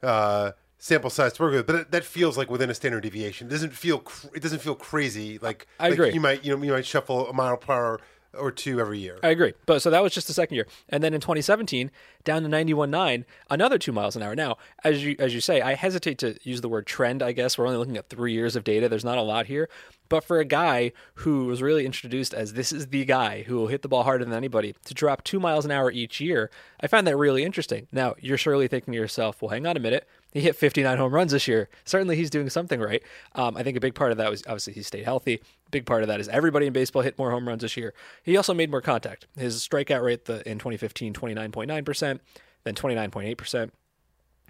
uh, 0.01 0.51
sample 0.81 1.11
size 1.11 1.31
to 1.33 1.43
work 1.43 1.53
with, 1.53 1.67
but 1.67 1.91
that 1.91 2.03
feels 2.03 2.37
like 2.37 2.49
within 2.49 2.69
a 2.69 2.73
standard 2.73 3.01
deviation. 3.01 3.47
It 3.47 3.51
doesn't 3.51 3.73
feel 3.73 3.99
cr- 3.99 4.27
it 4.35 4.41
doesn't 4.41 4.59
feel 4.59 4.75
crazy. 4.75 5.37
Like 5.37 5.67
I 5.79 5.85
like 5.85 5.93
agree. 5.93 6.11
You 6.11 6.19
might 6.19 6.43
you 6.43 6.57
know 6.57 6.61
you 6.61 6.71
might 6.71 6.85
shuffle 6.85 7.29
a 7.29 7.33
mile 7.33 7.55
per 7.55 7.71
hour 7.71 8.01
or 8.33 8.51
two 8.51 8.79
every 8.79 8.97
year. 8.97 9.19
I 9.23 9.29
agree. 9.29 9.53
But 9.65 9.81
so 9.81 9.89
that 9.89 10.01
was 10.01 10.13
just 10.13 10.27
the 10.27 10.33
second 10.33 10.55
year. 10.55 10.65
And 10.89 11.03
then 11.03 11.13
in 11.13 11.19
2017, 11.19 11.91
down 12.23 12.43
to 12.43 12.49
91.9, 12.49 13.25
another 13.49 13.77
two 13.77 13.91
miles 13.91 14.15
an 14.15 14.23
hour. 14.23 14.35
Now, 14.35 14.57
as 14.83 15.03
you 15.03 15.15
as 15.19 15.35
you 15.35 15.41
say, 15.41 15.61
I 15.61 15.75
hesitate 15.75 16.17
to 16.19 16.37
use 16.43 16.61
the 16.61 16.69
word 16.69 16.87
trend, 16.87 17.21
I 17.21 17.31
guess. 17.31 17.57
We're 17.57 17.67
only 17.67 17.77
looking 17.77 17.97
at 17.97 18.09
three 18.09 18.33
years 18.33 18.55
of 18.55 18.63
data. 18.63 18.89
There's 18.89 19.05
not 19.05 19.17
a 19.17 19.23
lot 19.23 19.45
here. 19.45 19.69
But 20.09 20.25
for 20.25 20.39
a 20.39 20.45
guy 20.45 20.91
who 21.15 21.45
was 21.45 21.61
really 21.61 21.85
introduced 21.85 22.33
as 22.33 22.53
this 22.53 22.73
is 22.73 22.87
the 22.87 23.05
guy 23.05 23.43
who 23.43 23.55
will 23.55 23.67
hit 23.67 23.81
the 23.81 23.87
ball 23.87 24.03
harder 24.03 24.25
than 24.25 24.33
anybody, 24.33 24.75
to 24.85 24.93
drop 24.93 25.23
two 25.23 25.39
miles 25.39 25.63
an 25.63 25.71
hour 25.71 25.89
each 25.89 26.19
year, 26.19 26.49
I 26.81 26.87
find 26.87 27.07
that 27.07 27.15
really 27.15 27.43
interesting. 27.43 27.87
Now, 27.93 28.15
you're 28.19 28.37
surely 28.37 28.67
thinking 28.67 28.91
to 28.91 28.99
yourself, 28.99 29.41
well, 29.41 29.51
hang 29.51 29.65
on 29.65 29.77
a 29.77 29.79
minute. 29.79 30.05
He 30.31 30.41
hit 30.41 30.55
59 30.55 30.97
home 30.97 31.13
runs 31.13 31.31
this 31.31 31.47
year. 31.47 31.69
Certainly, 31.85 32.15
he's 32.15 32.29
doing 32.29 32.49
something 32.49 32.79
right. 32.79 33.03
Um, 33.35 33.57
I 33.57 33.63
think 33.63 33.77
a 33.77 33.81
big 33.81 33.95
part 33.95 34.11
of 34.11 34.17
that 34.17 34.29
was 34.29 34.43
obviously 34.47 34.73
he 34.73 34.83
stayed 34.83 35.03
healthy. 35.03 35.41
Big 35.71 35.85
part 35.85 36.03
of 36.03 36.07
that 36.07 36.19
is 36.19 36.27
everybody 36.29 36.67
in 36.67 36.73
baseball 36.73 37.01
hit 37.01 37.17
more 37.17 37.31
home 37.31 37.47
runs 37.47 37.61
this 37.61 37.77
year. 37.77 37.93
He 38.23 38.37
also 38.37 38.53
made 38.53 38.71
more 38.71 38.81
contact. 38.81 39.27
His 39.37 39.57
strikeout 39.57 40.03
rate 40.03 40.25
the, 40.25 40.47
in 40.49 40.57
2015, 40.57 41.13
29.9%, 41.13 42.19
then 42.63 42.75
29.8%. 42.75 43.71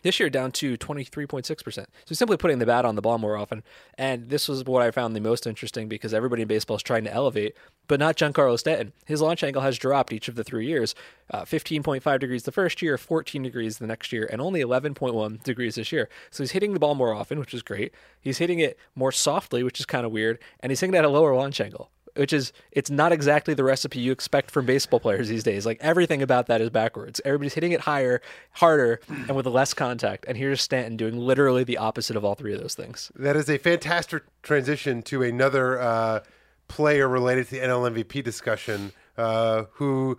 This 0.01 0.19
year 0.19 0.29
down 0.29 0.51
to 0.53 0.77
23.6%. 0.77 1.85
So 2.05 2.15
simply 2.15 2.37
putting 2.37 2.59
the 2.59 2.65
bat 2.65 2.85
on 2.85 2.95
the 2.95 3.01
ball 3.01 3.17
more 3.17 3.37
often. 3.37 3.63
And 3.97 4.29
this 4.29 4.47
was 4.47 4.63
what 4.65 4.81
I 4.81 4.91
found 4.91 5.15
the 5.15 5.21
most 5.21 5.45
interesting 5.45 5.87
because 5.87 6.13
everybody 6.13 6.41
in 6.41 6.47
baseball 6.47 6.77
is 6.77 6.83
trying 6.83 7.03
to 7.03 7.13
elevate, 7.13 7.55
but 7.87 7.99
not 7.99 8.17
Giancarlo 8.17 8.57
Stanton. 8.57 8.93
His 9.05 9.21
launch 9.21 9.43
angle 9.43 9.61
has 9.61 9.77
dropped 9.77 10.13
each 10.13 10.27
of 10.27 10.35
the 10.35 10.43
three 10.43 10.65
years 10.65 10.95
uh, 11.31 11.43
15.5 11.43 12.19
degrees 12.19 12.43
the 12.43 12.51
first 12.51 12.81
year, 12.81 12.97
14 12.97 13.43
degrees 13.43 13.77
the 13.77 13.87
next 13.87 14.11
year, 14.11 14.27
and 14.31 14.41
only 14.41 14.61
11.1 14.61 15.43
degrees 15.43 15.75
this 15.75 15.91
year. 15.91 16.09
So 16.29 16.43
he's 16.43 16.51
hitting 16.51 16.73
the 16.73 16.79
ball 16.79 16.95
more 16.95 17.13
often, 17.13 17.39
which 17.39 17.53
is 17.53 17.61
great. 17.61 17.93
He's 18.19 18.39
hitting 18.39 18.59
it 18.59 18.77
more 18.95 19.11
softly, 19.11 19.63
which 19.63 19.79
is 19.79 19.85
kind 19.85 20.05
of 20.05 20.11
weird. 20.11 20.39
And 20.59 20.71
he's 20.71 20.79
hitting 20.79 20.93
it 20.95 20.99
at 20.99 21.05
a 21.05 21.09
lower 21.09 21.33
launch 21.35 21.61
angle 21.61 21.89
which 22.15 22.33
is 22.33 22.53
it's 22.71 22.89
not 22.89 23.11
exactly 23.11 23.53
the 23.53 23.63
recipe 23.63 23.99
you 23.99 24.11
expect 24.11 24.51
from 24.51 24.65
baseball 24.65 24.99
players 24.99 25.29
these 25.29 25.43
days. 25.43 25.65
Like 25.65 25.77
everything 25.81 26.21
about 26.21 26.47
that 26.47 26.61
is 26.61 26.69
backwards. 26.69 27.21
Everybody's 27.25 27.53
hitting 27.53 27.71
it 27.71 27.81
higher, 27.81 28.21
harder, 28.51 28.99
and 29.07 29.35
with 29.35 29.45
less 29.45 29.73
contact. 29.73 30.25
And 30.27 30.37
here's 30.37 30.61
Stanton 30.61 30.97
doing 30.97 31.17
literally 31.17 31.63
the 31.63 31.77
opposite 31.77 32.15
of 32.15 32.25
all 32.25 32.35
three 32.35 32.53
of 32.53 32.61
those 32.61 32.75
things. 32.75 33.11
That 33.15 33.35
is 33.35 33.49
a 33.49 33.57
fantastic 33.57 34.23
transition 34.41 35.01
to 35.03 35.23
another 35.23 35.79
uh, 35.79 36.23
player 36.67 37.07
related 37.07 37.47
to 37.49 37.55
the 37.55 37.61
NL 37.61 37.91
MVP 37.91 38.23
discussion 38.23 38.93
uh, 39.17 39.65
who 39.73 40.17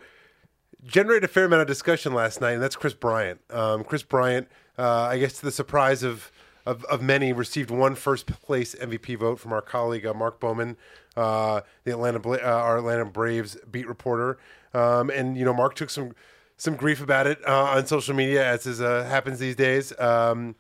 generated 0.85 1.25
a 1.25 1.29
fair 1.29 1.45
amount 1.45 1.63
of 1.63 1.69
discussion 1.69 2.13
last 2.13 2.41
night, 2.41 2.53
and 2.53 2.63
that's 2.63 2.77
Kris 2.77 2.95
Bryant. 2.95 3.41
Um, 3.51 3.85
Kris 3.85 4.03
Bryant, 4.03 4.49
uh, 4.79 5.03
I 5.03 5.19
guess 5.19 5.35
to 5.35 5.45
the 5.45 5.51
surprise 5.51 6.03
of, 6.03 6.31
of, 6.67 6.85
of 6.85 7.03
many, 7.03 7.33
received 7.33 7.71
one 7.71 7.95
first 7.95 8.27
place 8.27 8.75
MVP 8.75 9.19
vote 9.19 9.39
from 9.39 9.53
our 9.53 9.63
colleague 9.63 10.07
uh, 10.07 10.15
Mark 10.15 10.41
Bowman, 10.41 10.77
uh, 11.17 11.61
the 11.85 11.93
Atlanta 11.93 12.21
uh, 12.29 12.39
our 12.39 12.79
Atlanta 12.79 13.05
Braves 13.05 13.57
beat 13.71 13.87
reporter, 13.87 14.39
um, 14.75 15.11
and 15.11 15.37
you 15.37 15.45
know 15.45 15.55
Mark 15.55 15.75
took 15.75 15.91
some 15.91 16.13
some 16.57 16.77
grief 16.77 17.03
about 17.03 17.27
it 17.27 17.39
uh, 17.47 17.65
on 17.65 17.87
social 17.87 18.15
media, 18.15 18.47
as 18.47 18.67
is 18.67 18.81
uh, 18.81 19.05
happens 19.05 19.39
these 19.39 19.57
days. 19.57 19.99
Um, 19.99 20.55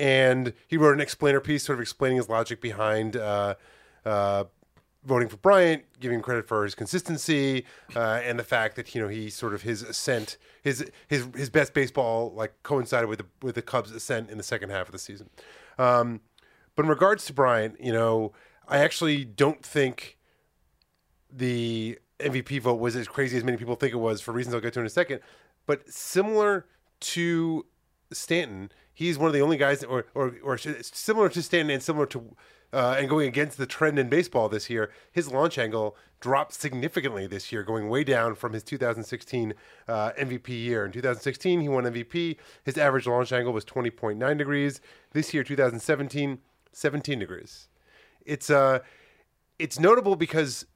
and 0.00 0.52
he 0.66 0.76
wrote 0.76 0.94
an 0.94 1.00
explainer 1.00 1.40
piece, 1.40 1.64
sort 1.64 1.78
of 1.78 1.82
explaining 1.82 2.16
his 2.16 2.28
logic 2.28 2.60
behind 2.60 3.16
uh, 3.16 3.54
uh, 4.04 4.44
voting 5.04 5.28
for 5.28 5.36
Bryant, 5.36 5.84
giving 6.00 6.18
him 6.18 6.22
credit 6.22 6.48
for 6.48 6.64
his 6.64 6.74
consistency 6.74 7.64
uh, 7.94 8.20
and 8.24 8.38
the 8.38 8.44
fact 8.44 8.76
that 8.76 8.94
you 8.94 9.00
know 9.00 9.08
he 9.08 9.30
sort 9.30 9.54
of 9.54 9.62
his 9.62 9.82
ascent, 9.82 10.38
his 10.62 10.90
his 11.08 11.28
his 11.36 11.50
best 11.50 11.74
baseball 11.74 12.32
like 12.34 12.54
coincided 12.62 13.08
with 13.08 13.18
the 13.18 13.26
with 13.42 13.54
the 13.54 13.62
Cubs' 13.62 13.92
ascent 13.92 14.30
in 14.30 14.38
the 14.38 14.44
second 14.44 14.70
half 14.70 14.86
of 14.86 14.92
the 14.92 14.98
season. 14.98 15.28
Um, 15.78 16.20
but 16.74 16.84
in 16.84 16.88
regards 16.88 17.26
to 17.26 17.32
Bryant, 17.32 17.76
you 17.78 17.92
know, 17.92 18.32
I 18.68 18.78
actually 18.78 19.24
don't 19.24 19.64
think 19.64 20.18
the 21.30 21.98
MVP 22.20 22.60
vote 22.60 22.78
was 22.78 22.96
as 22.96 23.08
crazy 23.08 23.36
as 23.36 23.44
many 23.44 23.56
people 23.56 23.74
think 23.74 23.92
it 23.92 23.98
was 23.98 24.20
for 24.20 24.32
reasons 24.32 24.54
I'll 24.54 24.60
get 24.60 24.74
to 24.74 24.80
in 24.80 24.86
a 24.86 24.90
second. 24.90 25.20
But 25.66 25.88
similar 25.90 26.66
to 27.00 27.66
Stanton, 28.12 28.70
he's 28.92 29.18
one 29.18 29.28
of 29.28 29.32
the 29.32 29.40
only 29.40 29.56
guys, 29.56 29.82
or 29.84 30.06
or, 30.14 30.36
or 30.42 30.58
similar 30.58 31.28
to 31.30 31.42
Stanton 31.42 31.70
and 31.70 31.82
similar 31.82 32.06
to. 32.06 32.36
Uh, 32.74 32.96
and 32.98 33.06
going 33.06 33.28
against 33.28 33.58
the 33.58 33.66
trend 33.66 33.98
in 33.98 34.08
baseball 34.08 34.48
this 34.48 34.70
year, 34.70 34.90
his 35.12 35.30
launch 35.30 35.58
angle 35.58 35.94
dropped 36.20 36.54
significantly 36.54 37.26
this 37.26 37.52
year, 37.52 37.62
going 37.62 37.90
way 37.90 38.02
down 38.02 38.34
from 38.34 38.54
his 38.54 38.62
2016 38.62 39.52
uh, 39.88 40.12
MVP 40.12 40.48
year. 40.48 40.86
In 40.86 40.90
2016, 40.90 41.60
he 41.60 41.68
won 41.68 41.84
MVP. 41.84 42.38
His 42.64 42.78
average 42.78 43.06
launch 43.06 43.30
angle 43.30 43.52
was 43.52 43.66
20.9 43.66 44.38
degrees. 44.38 44.80
This 45.10 45.34
year, 45.34 45.44
2017, 45.44 46.38
17 46.72 47.18
degrees. 47.18 47.68
It's 48.26 48.50
uh, 48.50 48.80
it's 49.58 49.78
notable 49.78 50.16
because 50.16 50.66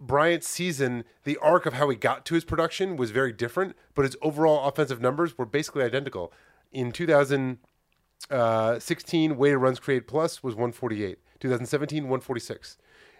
Bryant's 0.00 0.48
season, 0.48 1.04
the 1.24 1.36
arc 1.38 1.66
of 1.66 1.72
how 1.74 1.90
he 1.90 1.96
got 1.96 2.24
to 2.26 2.34
his 2.34 2.44
production 2.44 2.96
was 2.96 3.10
very 3.10 3.32
different, 3.32 3.76
but 3.94 4.06
his 4.06 4.16
overall 4.22 4.66
offensive 4.66 5.00
numbers 5.00 5.36
were 5.36 5.44
basically 5.44 5.84
identical. 5.84 6.32
In 6.72 6.90
2016, 6.90 9.36
weighted 9.36 9.58
runs 9.58 9.78
created 9.78 10.08
plus 10.08 10.42
was 10.42 10.54
148. 10.54 11.18
2017, 11.40 12.04
146. 12.04 12.78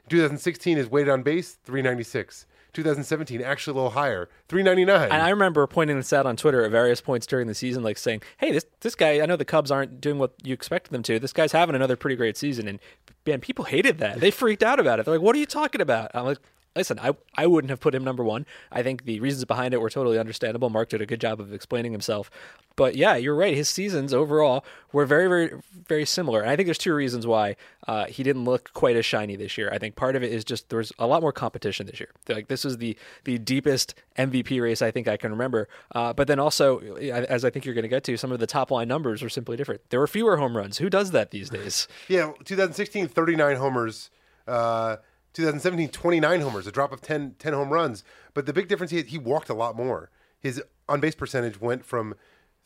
2016, 0.08 0.78
his 0.78 0.88
weighted 0.88 1.10
on 1.10 1.22
base, 1.22 1.58
396. 1.64 2.46
2017, 2.72 3.42
actually 3.42 3.72
a 3.72 3.74
little 3.74 3.90
higher, 3.90 4.28
399. 4.48 5.10
And 5.10 5.22
I 5.22 5.30
remember 5.30 5.66
pointing 5.66 5.96
this 5.96 6.12
out 6.12 6.26
on 6.26 6.36
Twitter 6.36 6.64
at 6.64 6.70
various 6.70 7.00
points 7.00 7.26
during 7.26 7.46
the 7.46 7.54
season, 7.54 7.82
like 7.82 7.98
saying, 7.98 8.22
"Hey, 8.38 8.52
this 8.52 8.66
this 8.80 8.94
guy. 8.94 9.20
I 9.20 9.26
know 9.26 9.36
the 9.36 9.44
Cubs 9.44 9.70
aren't 9.70 10.00
doing 10.00 10.18
what 10.18 10.32
you 10.42 10.54
expected 10.54 10.92
them 10.92 11.02
to. 11.04 11.18
This 11.18 11.32
guy's 11.32 11.52
having 11.52 11.74
another 11.74 11.96
pretty 11.96 12.16
great 12.16 12.36
season." 12.36 12.68
And 12.68 12.78
man, 13.26 13.40
people 13.40 13.64
hated 13.64 13.98
that. 13.98 14.20
They 14.20 14.30
freaked 14.30 14.62
out 14.62 14.80
about 14.80 14.98
it. 14.98 15.04
They're 15.04 15.14
like, 15.14 15.22
"What 15.22 15.36
are 15.36 15.38
you 15.38 15.46
talking 15.46 15.80
about?" 15.80 16.10
I'm 16.14 16.24
like, 16.24 16.38
listen, 16.76 16.98
I 16.98 17.12
I 17.34 17.46
wouldn't 17.46 17.70
have 17.70 17.80
put 17.80 17.94
him 17.94 18.04
number 18.04 18.24
one. 18.24 18.46
I 18.70 18.82
think 18.82 19.04
the 19.04 19.20
reasons 19.20 19.44
behind 19.44 19.74
it 19.74 19.80
were 19.80 19.90
totally 19.90 20.18
understandable. 20.18 20.70
Mark 20.70 20.90
did 20.90 21.00
a 21.00 21.06
good 21.06 21.20
job 21.20 21.40
of 21.40 21.52
explaining 21.52 21.92
himself. 21.92 22.30
But 22.76 22.96
yeah, 22.96 23.16
you're 23.16 23.34
right. 23.34 23.54
His 23.54 23.68
seasons 23.68 24.14
overall 24.14 24.64
were 24.92 25.04
very, 25.04 25.28
very, 25.28 25.52
very 25.86 26.06
similar. 26.06 26.40
And 26.40 26.50
I 26.50 26.56
think 26.56 26.66
there's 26.66 26.78
two 26.78 26.94
reasons 26.94 27.26
why 27.26 27.56
uh, 27.86 28.06
he 28.06 28.22
didn't 28.22 28.44
look 28.44 28.72
quite 28.72 28.96
as 28.96 29.04
shiny 29.04 29.36
this 29.36 29.58
year. 29.58 29.68
I 29.70 29.78
think 29.78 29.96
part 29.96 30.16
of 30.16 30.22
it 30.22 30.32
is 30.32 30.44
just 30.44 30.68
there's 30.70 30.92
a 30.98 31.06
lot 31.06 31.20
more 31.20 31.32
competition 31.32 31.86
this 31.86 32.00
year. 32.00 32.10
Like 32.28 32.48
this 32.48 32.64
is 32.64 32.78
the 32.78 32.96
the 33.24 33.38
deepest 33.38 33.94
MVP 34.16 34.62
race 34.62 34.80
I 34.80 34.90
think 34.90 35.08
I 35.08 35.16
can 35.16 35.30
remember. 35.30 35.68
Uh, 35.94 36.12
but 36.12 36.26
then 36.26 36.38
also, 36.38 36.78
as 36.80 37.44
I 37.44 37.50
think 37.50 37.64
you're 37.64 37.74
going 37.74 37.82
to 37.82 37.88
get 37.88 38.04
to, 38.04 38.16
some 38.16 38.32
of 38.32 38.38
the 38.38 38.46
top 38.46 38.70
line 38.70 38.88
numbers 38.88 39.22
were 39.22 39.28
simply 39.28 39.56
different. 39.56 39.82
There 39.90 40.00
were 40.00 40.06
fewer 40.06 40.36
home 40.36 40.56
runs. 40.56 40.78
Who 40.78 40.88
does 40.88 41.10
that 41.10 41.30
these 41.30 41.50
days? 41.50 41.88
Yeah, 42.08 42.32
2016, 42.44 43.08
39 43.08 43.56
homers. 43.56 44.10
Uh, 44.46 44.96
2017, 45.32 45.88
29 45.90 46.40
homers, 46.40 46.66
a 46.66 46.72
drop 46.72 46.92
of 46.92 47.00
10, 47.00 47.36
10 47.38 47.52
home 47.52 47.70
runs. 47.70 48.04
But 48.34 48.46
the 48.46 48.52
big 48.52 48.68
difference, 48.68 48.90
he, 48.90 49.02
he 49.02 49.18
walked 49.18 49.48
a 49.48 49.54
lot 49.54 49.76
more. 49.76 50.10
His 50.38 50.62
on 50.88 51.00
base 51.00 51.14
percentage 51.14 51.60
went 51.60 51.84
from 51.84 52.14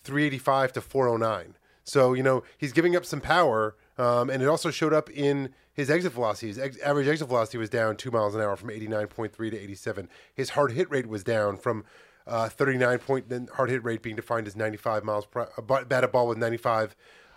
385 0.03 0.73
to 0.75 0.81
409. 0.81 1.57
So, 1.83 2.15
you 2.15 2.23
know, 2.23 2.43
he's 2.57 2.73
giving 2.73 2.97
up 2.97 3.05
some 3.05 3.21
power. 3.21 3.77
Um, 3.97 4.31
and 4.31 4.43
it 4.43 4.47
also 4.47 4.71
showed 4.71 4.93
up 4.93 5.09
in 5.11 5.51
his 5.73 5.91
exit 5.91 6.13
velocity. 6.13 6.49
His 6.49 6.59
ex- 6.59 6.81
average 6.81 7.07
exit 7.07 7.29
velocity 7.29 7.59
was 7.59 7.71
down 7.71 7.97
two 7.97 8.11
miles 8.11 8.35
an 8.35 8.41
hour 8.41 8.57
from 8.57 8.71
89.3 8.71 9.33
to 9.51 9.59
87. 9.59 10.09
His 10.35 10.51
hard 10.51 10.73
hit 10.73 10.91
rate 10.91 11.07
was 11.07 11.23
down 11.23 11.57
from 11.57 11.85
uh, 12.27 12.49
39 12.49 12.99
point, 12.99 13.29
then 13.29 13.49
hard 13.55 13.71
hit 13.71 13.85
rate 13.85 14.03
being 14.03 14.17
defined 14.17 14.47
as 14.47 14.57
95 14.57 15.05
miles 15.05 15.27
per 15.27 15.49
uh, 15.57 15.85
bat 15.85 16.05
a 16.05 16.09
ball 16.09 16.27
with 16.27 16.39
95 16.39 16.97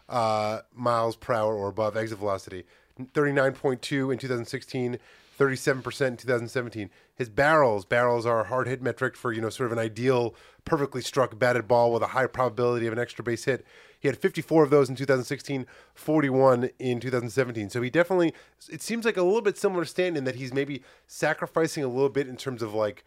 uh, 0.09 0.59
miles 0.73 1.15
per 1.15 1.33
hour 1.33 1.53
or 1.55 1.67
above 1.67 1.97
exit 1.97 2.17
velocity. 2.17 2.63
39.2 2.97 4.11
in 4.11 4.17
2016, 4.17 4.97
37% 5.37 6.07
in 6.07 6.17
2017. 6.17 6.89
His 7.15 7.29
barrels, 7.29 7.85
barrels 7.85 8.25
are 8.25 8.41
a 8.41 8.47
hard 8.47 8.67
hit 8.67 8.81
metric 8.81 9.15
for, 9.15 9.31
you 9.31 9.41
know, 9.41 9.49
sort 9.49 9.67
of 9.67 9.77
an 9.77 9.83
ideal, 9.83 10.33
perfectly 10.65 11.01
struck 11.01 11.37
batted 11.37 11.67
ball 11.67 11.91
with 11.91 12.03
a 12.03 12.07
high 12.07 12.27
probability 12.27 12.87
of 12.87 12.93
an 12.93 12.99
extra 12.99 13.23
base 13.23 13.45
hit. 13.45 13.65
He 13.99 14.07
had 14.07 14.17
54 14.17 14.63
of 14.63 14.69
those 14.69 14.89
in 14.89 14.95
2016, 14.95 15.65
41 15.95 16.69
in 16.79 16.99
2017. 16.99 17.69
So 17.69 17.81
he 17.81 17.89
definitely, 17.89 18.33
it 18.69 18.81
seems 18.81 19.05
like 19.05 19.17
a 19.17 19.23
little 19.23 19.41
bit 19.41 19.57
similar 19.57 19.85
stand 19.85 20.17
in 20.17 20.23
that 20.25 20.35
he's 20.35 20.53
maybe 20.53 20.83
sacrificing 21.07 21.83
a 21.83 21.87
little 21.87 22.09
bit 22.09 22.27
in 22.27 22.37
terms 22.37 22.61
of 22.61 22.73
like, 22.73 23.03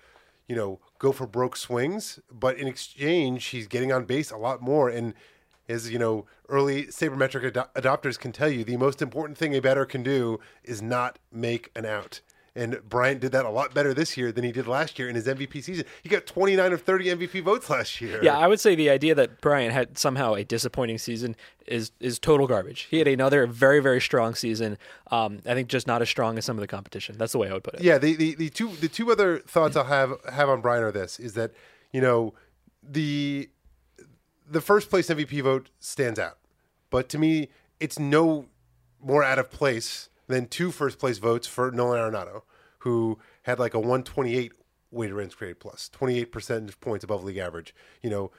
you 0.49 0.57
know, 0.57 0.81
go 0.99 1.13
for 1.13 1.27
broke 1.27 1.57
swings, 1.57 2.19
but 2.31 2.57
in 2.59 2.67
exchange, 2.67 3.47
he's 3.47 3.69
getting 3.69 3.93
on 3.93 4.05
base 4.05 4.33
a 4.33 4.37
lot 4.37 4.61
more. 4.61 4.89
And 4.89 5.15
as 5.71 5.91
you 5.91 5.99
know, 5.99 6.27
early 6.49 6.87
sabermetric 6.87 7.57
ad- 7.57 7.75
adopters 7.75 8.19
can 8.19 8.33
tell 8.33 8.51
you, 8.51 8.65
the 8.65 8.77
most 8.77 9.01
important 9.01 9.39
thing 9.39 9.55
a 9.55 9.61
batter 9.61 9.87
can 9.87 10.03
do 10.03 10.41
is 10.65 10.83
not 10.83 11.19
make 11.33 11.71
an 11.75 11.87
out. 11.87 12.21
And 12.57 12.81
Bryant 12.89 13.21
did 13.21 13.31
that 13.33 13.45
a 13.45 13.49
lot 13.49 13.73
better 13.75 13.95
this 13.95 14.17
year 14.17 14.33
than 14.33 14.43
he 14.43 14.51
did 14.51 14.67
last 14.67 14.99
year 14.99 15.09
in 15.09 15.15
his 15.15 15.27
MVP 15.27 15.63
season. 15.63 15.85
He 16.03 16.09
got 16.09 16.27
29 16.27 16.73
of 16.73 16.83
30 16.83 17.05
MVP 17.07 17.45
votes 17.45 17.71
last 17.71 18.01
year. 18.01 18.23
Yeah, 18.25 18.37
I 18.37 18.49
would 18.49 18.59
say 18.59 18.75
the 18.75 18.91
idea 18.91 19.15
that 19.15 19.41
Bryant 19.41 19.73
had 19.73 19.97
somehow 19.97 20.35
a 20.35 20.43
disappointing 20.43 20.99
season 20.99 21.37
is 21.67 21.93
is 22.01 22.19
total 22.19 22.49
garbage. 22.49 22.89
He 22.91 22.99
had 22.99 23.07
another 23.07 23.47
very 23.47 23.79
very 23.79 24.01
strong 24.01 24.35
season. 24.35 24.79
Um, 25.13 25.39
I 25.47 25.55
think 25.55 25.69
just 25.69 25.87
not 25.87 26.03
as 26.03 26.09
strong 26.09 26.39
as 26.39 26.45
some 26.45 26.57
of 26.57 26.61
the 26.61 26.67
competition. 26.67 27.17
That's 27.17 27.33
the 27.33 27.39
way 27.39 27.49
I 27.49 27.53
would 27.53 27.65
put 27.65 27.75
it. 27.75 27.83
Yeah, 27.83 27.99
the, 27.99 28.17
the, 28.17 28.35
the 28.35 28.51
two 28.51 28.71
the 28.81 28.89
two 28.89 29.13
other 29.13 29.39
thoughts 29.39 29.77
I'll 29.77 29.85
have 29.85 30.15
have 30.31 30.49
on 30.49 30.61
Bryant 30.61 30.85
are 30.85 30.93
this: 30.93 31.21
is 31.21 31.35
that 31.35 31.53
you 31.93 32.01
know 32.01 32.35
the 32.83 33.49
the 34.51 34.61
first 34.61 34.91
place 34.91 35.09
MVP 35.09 35.43
vote 35.43 35.71
stands 35.79 36.19
out, 36.19 36.39
but 36.91 37.09
to 37.11 37.19
me, 37.19 37.49
it's 37.79 37.99
no 37.99 38.47
more 39.01 39.23
out 39.23 39.39
of 39.39 39.51
place 39.51 40.11
than 40.27 40.47
two 40.47 40.71
first 40.71 40.99
place 40.99 41.19
votes 41.19 41.47
for 41.47 41.71
Nolan 41.71 42.01
Arenado, 42.01 42.43
who 42.79 43.19
had 43.45 43.59
like 43.59 43.75
a 43.75 43.79
128 43.79 44.53
weighted 44.91 45.17
runs 45.17 45.35
created 45.35 45.61
plus, 45.61 45.89
28 45.91 46.33
percentage 46.33 46.81
points 46.81 47.05
above 47.05 47.25
league 47.25 47.37
average. 47.37 47.75
You 48.03 48.11
know, 48.11 48.31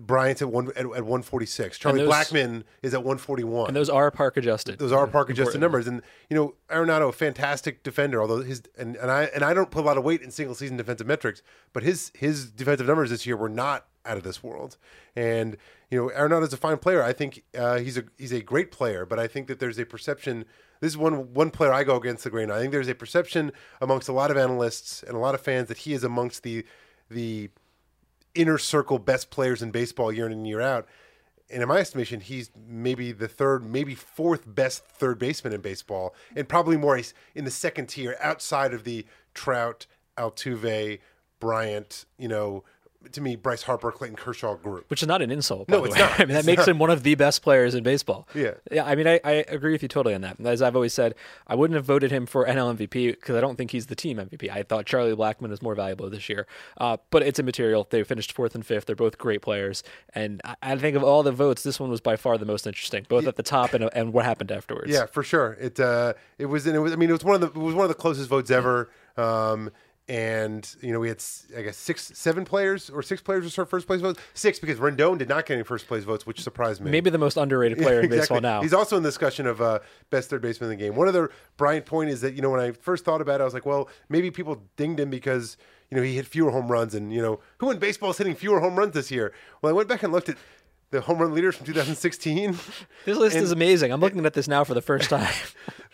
Bryant's 0.00 0.42
at 0.42 0.50
one 0.50 0.68
at, 0.68 0.78
at 0.78 0.86
146. 0.86 1.78
Charlie 1.78 2.00
those- 2.00 2.12
Blackmon 2.12 2.64
is 2.82 2.94
at 2.94 3.00
141. 3.00 3.68
And 3.68 3.76
those 3.76 3.90
are 3.90 4.10
park 4.10 4.36
adjusted. 4.36 4.78
Those 4.78 4.92
are 4.92 5.06
park 5.06 5.30
adjusted 5.30 5.60
numbers, 5.60 5.86
and 5.86 6.02
you 6.30 6.36
know 6.36 6.54
Arenado, 6.70 7.08
a 7.08 7.12
fantastic 7.12 7.82
defender. 7.82 8.20
Although 8.20 8.42
his 8.42 8.62
and, 8.78 8.96
and 8.96 9.10
I 9.10 9.24
and 9.34 9.44
I 9.44 9.54
don't 9.54 9.70
put 9.70 9.84
a 9.84 9.86
lot 9.86 9.98
of 9.98 10.04
weight 10.04 10.22
in 10.22 10.30
single 10.30 10.54
season 10.54 10.76
defensive 10.76 11.06
metrics, 11.06 11.42
but 11.72 11.82
his 11.82 12.10
his 12.14 12.50
defensive 12.50 12.86
numbers 12.86 13.10
this 13.10 13.26
year 13.26 13.36
were 13.36 13.48
not 13.48 13.86
out 14.04 14.16
of 14.16 14.22
this 14.22 14.42
world. 14.42 14.76
And 15.14 15.56
you 15.90 16.00
know 16.00 16.10
Arenado's 16.10 16.52
a 16.52 16.56
fine 16.56 16.78
player. 16.78 17.02
I 17.02 17.12
think 17.12 17.42
uh, 17.56 17.78
he's 17.78 17.98
a 17.98 18.04
he's 18.16 18.32
a 18.32 18.40
great 18.40 18.70
player, 18.70 19.04
but 19.04 19.18
I 19.18 19.26
think 19.26 19.46
that 19.48 19.58
there's 19.58 19.78
a 19.78 19.84
perception. 19.84 20.44
This 20.80 20.92
is 20.92 20.96
one 20.98 21.34
one 21.34 21.50
player 21.50 21.72
I 21.72 21.84
go 21.84 21.96
against 21.96 22.24
the 22.24 22.30
grain. 22.30 22.50
I 22.50 22.60
think 22.60 22.72
there's 22.72 22.88
a 22.88 22.94
perception 22.94 23.52
amongst 23.80 24.08
a 24.08 24.12
lot 24.12 24.30
of 24.30 24.36
analysts 24.36 25.02
and 25.02 25.16
a 25.16 25.18
lot 25.18 25.34
of 25.34 25.40
fans 25.40 25.68
that 25.68 25.78
he 25.78 25.92
is 25.92 26.04
amongst 26.04 26.42
the 26.42 26.64
the 27.10 27.50
inner 28.36 28.58
circle 28.58 28.98
best 28.98 29.30
players 29.30 29.62
in 29.62 29.70
baseball 29.70 30.12
year 30.12 30.26
in 30.26 30.32
and 30.32 30.46
year 30.46 30.60
out. 30.60 30.86
And 31.48 31.62
in 31.62 31.68
my 31.68 31.78
estimation, 31.78 32.20
he's 32.20 32.50
maybe 32.68 33.12
the 33.12 33.28
third, 33.28 33.64
maybe 33.64 33.94
fourth 33.94 34.42
best 34.46 34.84
third 34.84 35.18
baseman 35.18 35.52
in 35.52 35.60
baseball, 35.60 36.14
and 36.34 36.48
probably 36.48 36.76
more 36.76 37.00
in 37.34 37.44
the 37.44 37.50
second 37.50 37.86
tier 37.86 38.16
outside 38.20 38.74
of 38.74 38.84
the 38.84 39.06
Trout, 39.32 39.86
Altuve, 40.18 40.98
Bryant, 41.38 42.04
you 42.18 42.26
know, 42.28 42.64
to 43.12 43.20
me, 43.20 43.36
Bryce 43.36 43.62
Harper, 43.62 43.90
Clayton 43.92 44.16
Kershaw 44.16 44.54
group. 44.56 44.88
which 44.90 45.02
is 45.02 45.08
not 45.08 45.22
an 45.22 45.30
insult. 45.30 45.68
By 45.68 45.76
No, 45.76 45.84
it's 45.84 45.96
not. 45.96 46.12
I 46.20 46.24
mean, 46.24 46.28
that 46.34 46.38
It's 46.38 46.46
makes 46.46 46.58
not. 46.60 46.68
him 46.68 46.78
one 46.78 46.90
of 46.90 47.02
the 47.02 47.14
best 47.14 47.42
players 47.42 47.74
in 47.74 47.82
baseball. 47.82 48.28
Yeah. 48.34 48.54
yeah. 48.70 48.84
I 48.84 48.94
mean, 48.94 49.06
I, 49.06 49.20
I 49.24 49.30
agree 49.48 49.72
with 49.72 49.82
you 49.82 49.88
totally 49.88 50.14
on 50.14 50.20
that. 50.22 50.40
As 50.40 50.62
I've 50.62 50.74
always 50.76 50.92
said, 50.94 51.14
I 51.46 51.54
wouldn't 51.54 51.74
have 51.76 51.84
voted 51.84 52.10
him 52.10 52.26
for 52.26 52.44
NL 52.46 52.76
MVP 52.76 53.12
because 53.12 53.36
I 53.36 53.40
don't 53.40 53.56
think 53.56 53.70
he's 53.70 53.86
the 53.86 53.94
team 53.96 54.18
MVP. 54.18 54.50
I 54.50 54.62
thought 54.62 54.86
Charlie 54.86 55.14
Blackmon 55.14 55.52
is 55.52 55.62
more 55.62 55.74
valuable 55.74 56.08
this 56.10 56.28
year, 56.28 56.46
uh, 56.78 56.96
but 57.10 57.22
it's 57.22 57.38
immaterial. 57.38 57.86
They 57.88 58.02
finished 58.04 58.32
fourth 58.32 58.54
and 58.54 58.64
fifth. 58.64 58.86
They're 58.86 58.96
both 58.96 59.18
great 59.18 59.42
players, 59.42 59.82
and 60.14 60.40
I, 60.44 60.56
I 60.62 60.76
think 60.76 60.96
of 60.96 61.02
all 61.04 61.22
the 61.22 61.32
votes, 61.32 61.62
this 61.62 61.78
one 61.80 61.90
was 61.90 62.00
by 62.00 62.16
far 62.16 62.38
the 62.38 62.44
most 62.46 62.66
interesting, 62.66 63.06
both 63.08 63.26
at 63.26 63.36
the 63.36 63.42
top 63.42 63.74
and 63.74 63.88
and 63.92 64.12
what 64.12 64.24
happened 64.24 64.52
afterwards. 64.52 64.90
Yeah, 64.92 65.06
for 65.06 65.22
sure. 65.22 65.56
It 65.60 65.78
uh, 65.80 66.14
it 66.38 66.46
was, 66.46 66.66
and 66.66 66.74
it 66.76 66.80
was. 66.80 66.92
I 66.92 66.96
mean, 66.96 67.08
it 67.10 67.12
was 67.12 67.24
one 67.24 67.34
of 67.34 67.40
the 67.40 67.48
it 67.60 67.62
was 67.62 67.74
one 67.74 67.84
of 67.84 67.88
the 67.88 67.94
closest 67.94 68.28
votes 68.28 68.50
ever. 68.50 68.90
Um, 69.16 69.70
and 70.08 70.76
you 70.80 70.92
know, 70.92 71.00
we 71.00 71.08
had 71.08 71.22
I 71.56 71.62
guess 71.62 71.76
six, 71.76 72.12
seven 72.14 72.44
players 72.44 72.90
or 72.90 73.02
six 73.02 73.20
players 73.20 73.44
with 73.44 73.68
first 73.68 73.86
place 73.86 74.00
votes. 74.00 74.20
Six 74.34 74.58
because 74.58 74.78
Rendon 74.78 75.18
did 75.18 75.28
not 75.28 75.46
get 75.46 75.54
any 75.54 75.64
first 75.64 75.88
place 75.88 76.04
votes, 76.04 76.24
which 76.26 76.40
surprised 76.40 76.80
me. 76.80 76.90
Maybe 76.90 77.10
the 77.10 77.18
most 77.18 77.36
underrated 77.36 77.78
player 77.82 77.98
in 78.00 78.04
Exactly. 78.06 78.18
baseball 78.18 78.40
now. 78.40 78.62
He's 78.62 78.74
also 78.74 78.96
in 78.96 79.02
the 79.02 79.08
discussion 79.08 79.46
of 79.46 79.60
uh, 79.60 79.80
best 80.10 80.30
third 80.30 80.42
baseman 80.42 80.70
in 80.70 80.78
the 80.78 80.84
game. 80.84 80.94
One 80.94 81.08
other 81.08 81.30
Bryant 81.56 81.86
point 81.86 82.10
is 82.10 82.20
that 82.20 82.34
you 82.34 82.42
know 82.42 82.50
when 82.50 82.60
I 82.60 82.72
first 82.72 83.04
thought 83.04 83.20
about 83.20 83.40
it, 83.40 83.42
I 83.42 83.44
was 83.44 83.54
like, 83.54 83.66
well, 83.66 83.88
maybe 84.08 84.30
people 84.30 84.62
dinged 84.76 85.00
him 85.00 85.10
because 85.10 85.56
you 85.90 85.96
know 85.96 86.02
he 86.02 86.14
hit 86.14 86.26
fewer 86.26 86.50
home 86.50 86.70
runs, 86.70 86.94
and 86.94 87.12
you 87.12 87.20
know 87.22 87.40
who 87.58 87.70
in 87.70 87.78
baseball 87.78 88.10
is 88.10 88.18
hitting 88.18 88.34
fewer 88.36 88.60
home 88.60 88.76
runs 88.76 88.94
this 88.94 89.10
year? 89.10 89.32
Well, 89.60 89.70
I 89.70 89.74
went 89.74 89.88
back 89.88 90.02
and 90.04 90.12
looked 90.12 90.28
at 90.28 90.36
the 90.90 91.00
home 91.00 91.18
run 91.18 91.34
leaders 91.34 91.56
from 91.56 91.66
2016. 91.66 92.58
This 93.04 93.16
list 93.18 93.36
And- 93.36 93.44
is 93.44 93.52
amazing. 93.52 93.92
I'm 93.92 94.00
looking 94.00 94.24
at 94.26 94.34
this 94.34 94.48
now 94.48 94.64
for 94.64 94.74
the 94.74 94.82
first 94.82 95.08
time. 95.10 95.32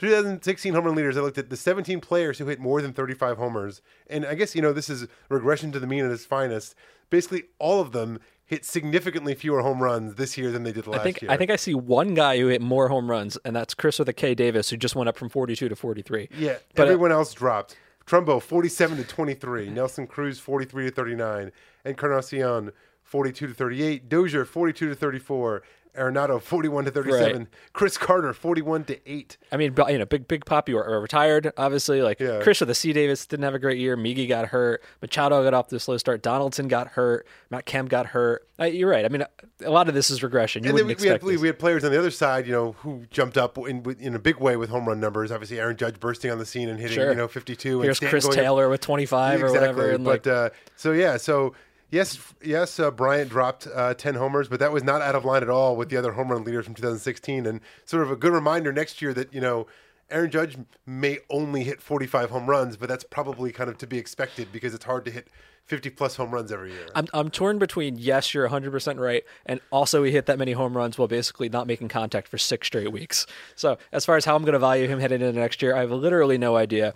2016 0.01 0.75
home 0.75 0.85
run 0.85 0.95
leaders. 0.95 1.17
I 1.17 1.21
looked 1.21 1.39
at 1.39 1.51
the 1.51 1.57
17 1.57 2.01
players 2.01 2.39
who 2.39 2.47
hit 2.47 2.59
more 2.59 2.81
than 2.83 2.93
35 2.93 3.37
homers, 3.39 3.83
and 4.09 4.25
I 4.27 4.35
guess 4.35 4.55
you 4.55 4.63
know 4.63 4.73
this 4.73 4.91
is 4.91 5.07
regression 5.29 5.73
to 5.73 5.81
the 5.81 5.87
mean 5.87 6.05
at 6.05 6.11
its 6.11 6.25
finest. 6.25 6.75
Basically, 7.11 7.45
all 7.59 7.81
of 7.81 7.93
them 7.93 8.19
hit 8.45 8.65
significantly 8.65 9.35
fewer 9.35 9.61
home 9.63 9.83
runs 9.83 10.15
this 10.17 10.37
year 10.37 10.51
than 10.51 10.63
they 10.63 10.73
did 10.73 10.87
last 10.87 11.01
I 11.01 11.05
think 11.05 11.23
year. 11.23 11.31
I 11.31 11.37
think 11.37 11.51
I 11.51 11.57
see 11.57 11.75
one 11.75 12.15
guy 12.15 12.39
who 12.39 12.47
hit 12.49 12.61
more 12.63 12.89
home 12.89 13.11
runs, 13.11 13.37
and 13.45 13.55
that's 13.55 13.75
Chris 13.75 13.99
with 13.99 14.09
a 14.09 14.13
K 14.13 14.35
Davis, 14.35 14.71
who 14.71 14.77
just 14.77 14.97
went 14.97 15.09
up 15.09 15.17
from 15.17 15.29
42 15.29 15.69
to 15.69 15.77
43. 15.77 16.29
Yeah, 16.39 16.57
but 16.75 16.85
uh, 16.89 16.93
everyone 16.93 17.13
else 17.13 17.33
dropped. 17.35 17.77
Trumbo 18.07 18.43
47 18.43 18.97
to 18.97 19.05
23, 19.05 19.71
Nelson 19.71 20.07
Cruz 20.09 20.41
43 20.41 20.87
to 20.87 20.91
39, 20.91 21.53
Encarnacion 21.85 22.73
42 23.13 23.47
to 23.49 23.53
38, 23.55 24.09
Dozier 24.09 24.47
42 24.47 24.89
to 24.89 24.95
34, 24.95 25.63
Arenado 25.95 26.41
41 26.41 26.87
to 26.87 26.91
37, 26.91 27.37
Right. 27.37 27.47
Chris 27.75 27.99
Carter 27.99 28.33
41 28.33 28.85
to 28.85 28.99
8. 29.13 29.37
I 29.53 29.59
mean, 29.59 29.75
you 29.91 29.99
know, 29.99 30.07
Big 30.07 30.27
Big 30.27 30.47
Poppy 30.47 30.73
were, 30.73 30.83
were 30.89 30.99
retired, 31.03 31.53
obviously. 31.59 32.01
Like 32.01 32.19
Yeah. 32.19 32.41
Chris 32.43 32.61
with 32.61 32.71
the 32.71 32.75
C 32.75 32.95
Davis 32.95 33.27
didn't 33.27 33.45
have 33.45 33.55
a 33.55 33.59
great 33.59 33.77
year. 33.77 33.95
Miggy 33.95 34.27
got 34.27 34.47
hurt. 34.49 34.83
Machado 35.03 35.45
got 35.45 35.53
off 35.53 35.69
to 35.69 35.77
a 35.77 35.79
slow 35.79 35.99
start. 35.99 36.23
Donaldson 36.23 36.67
got 36.67 36.87
hurt. 36.89 37.27
Matt 37.51 37.67
Kemp 37.67 37.91
got 37.91 38.07
hurt. 38.07 38.49
Uh, 38.59 38.65
you're 38.65 38.89
right. 38.89 39.05
I 39.05 39.09
mean, 39.11 39.23
a 39.63 39.69
lot 39.71 39.87
of 39.89 39.93
this 39.95 40.09
is 40.11 40.23
regression. 40.23 40.65
You 40.65 40.71
and 40.71 40.79
then 40.79 40.87
we, 40.87 40.95
we 40.95 41.09
had 41.09 41.23
we 41.23 41.47
had 41.47 41.59
players 41.59 41.85
on 41.85 41.93
the 41.93 41.99
other 41.99 42.11
side, 42.11 42.47
you 42.47 42.53
know, 42.53 42.73
who 42.79 43.05
jumped 43.11 43.37
up 43.37 43.59
in 43.59 43.85
in 44.01 44.15
a 44.15 44.19
big 44.19 44.37
way 44.39 44.57
with 44.57 44.71
home 44.71 44.89
run 44.89 44.99
numbers. 44.99 45.31
Obviously, 45.31 45.61
Aaron 45.61 45.77
Judge 45.77 46.01
bursting 46.01 46.31
on 46.31 46.39
the 46.39 46.47
scene 46.47 46.71
and 46.71 46.81
hitting 46.81 46.95
Sure. 46.95 47.11
you 47.11 47.17
know 47.17 47.29
52. 47.29 47.83
Here's 47.83 48.01
Chris 48.01 48.25
going 48.25 48.39
up- 48.39 48.43
Taylor 48.43 48.71
with 48.71 48.81
25 48.81 49.43
or 49.43 49.53
whatever. 49.53 49.91
And 49.91 50.05
like, 50.07 50.23
but 50.23 50.31
uh, 50.31 50.51
so 50.75 50.93
yeah, 50.93 51.19
so 51.19 51.53
yes, 51.93 52.19
yes, 52.43 52.81
uh, 52.81 52.91
Bryant 52.91 53.31
dropped 53.31 53.69
uh, 53.73 53.95
ten 53.95 54.17
homers, 54.17 54.49
but 54.49 54.59
that 54.59 54.73
was 54.73 54.83
not 54.83 55.01
out 55.01 55.15
of 55.15 55.25
line 55.25 55.43
at 55.43 55.49
all 55.49 55.77
with 55.77 55.89
the 55.89 55.97
other 55.97 56.13
home 56.13 56.33
run 56.33 56.43
leaders 56.43 56.65
from 56.65 56.75
2016, 56.75 57.47
and 57.47 57.61
sort 57.85 58.03
of 58.03 58.11
a 58.11 58.17
good 58.17 58.33
reminder 58.33 58.73
next 58.73 59.01
year 59.01 59.15
that 59.15 59.33
you 59.33 59.41
know. 59.41 59.69
Aaron 60.11 60.31
Judge 60.31 60.59
may 60.85 61.21
only 61.31 61.65
hit 61.65 61.81
45 61.81 62.29
home 62.29 62.51
runs, 62.51 62.77
but 62.77 62.87
that's 62.87 63.03
probably 63.03 63.51
kind 63.51 63.71
of 63.71 63.79
to 63.79 63.87
be 63.87 63.97
expected 63.97 64.53
because 64.53 64.75
it's 64.75 64.85
hard 64.85 65.07
to 65.07 65.11
hit 65.11 65.29
50 65.65 65.91
plus 65.91 66.17
home 66.17 66.33
runs 66.33 66.53
every 66.53 66.73
year. 66.73 66.87
I'm, 66.95 67.07
I'm 67.15 67.31
torn 67.31 67.59
between 67.59 67.97
yes, 67.97 68.35
you're 68.35 68.49
100% 68.49 68.99
right, 68.99 69.25
and 69.47 69.61
also 69.71 70.03
he 70.03 70.13
hit 70.13 70.27
that 70.27 70.39
many 70.39 70.53
home 70.53 70.77
runs 70.77 70.99
while 70.99 71.09
basically 71.09 71.49
not 71.49 71.67
making 71.67 71.89
contact 71.89 72.29
for 72.29 72.37
six 72.37 72.67
straight 72.67 72.93
weeks. 72.93 73.27
So, 73.55 73.79
as 73.93 74.05
far 74.05 74.17
as 74.17 74.27
how 74.27 74.37
I'm 74.37 74.43
going 74.43 74.53
to 74.53 74.59
value 74.59 74.87
him 74.87 74.99
heading 74.99 75.23
into 75.23 75.39
next 75.39 75.63
year, 75.63 75.75
I 75.75 75.81
have 75.81 75.91
literally 75.91 76.37
no 76.37 76.57
idea. 76.57 76.95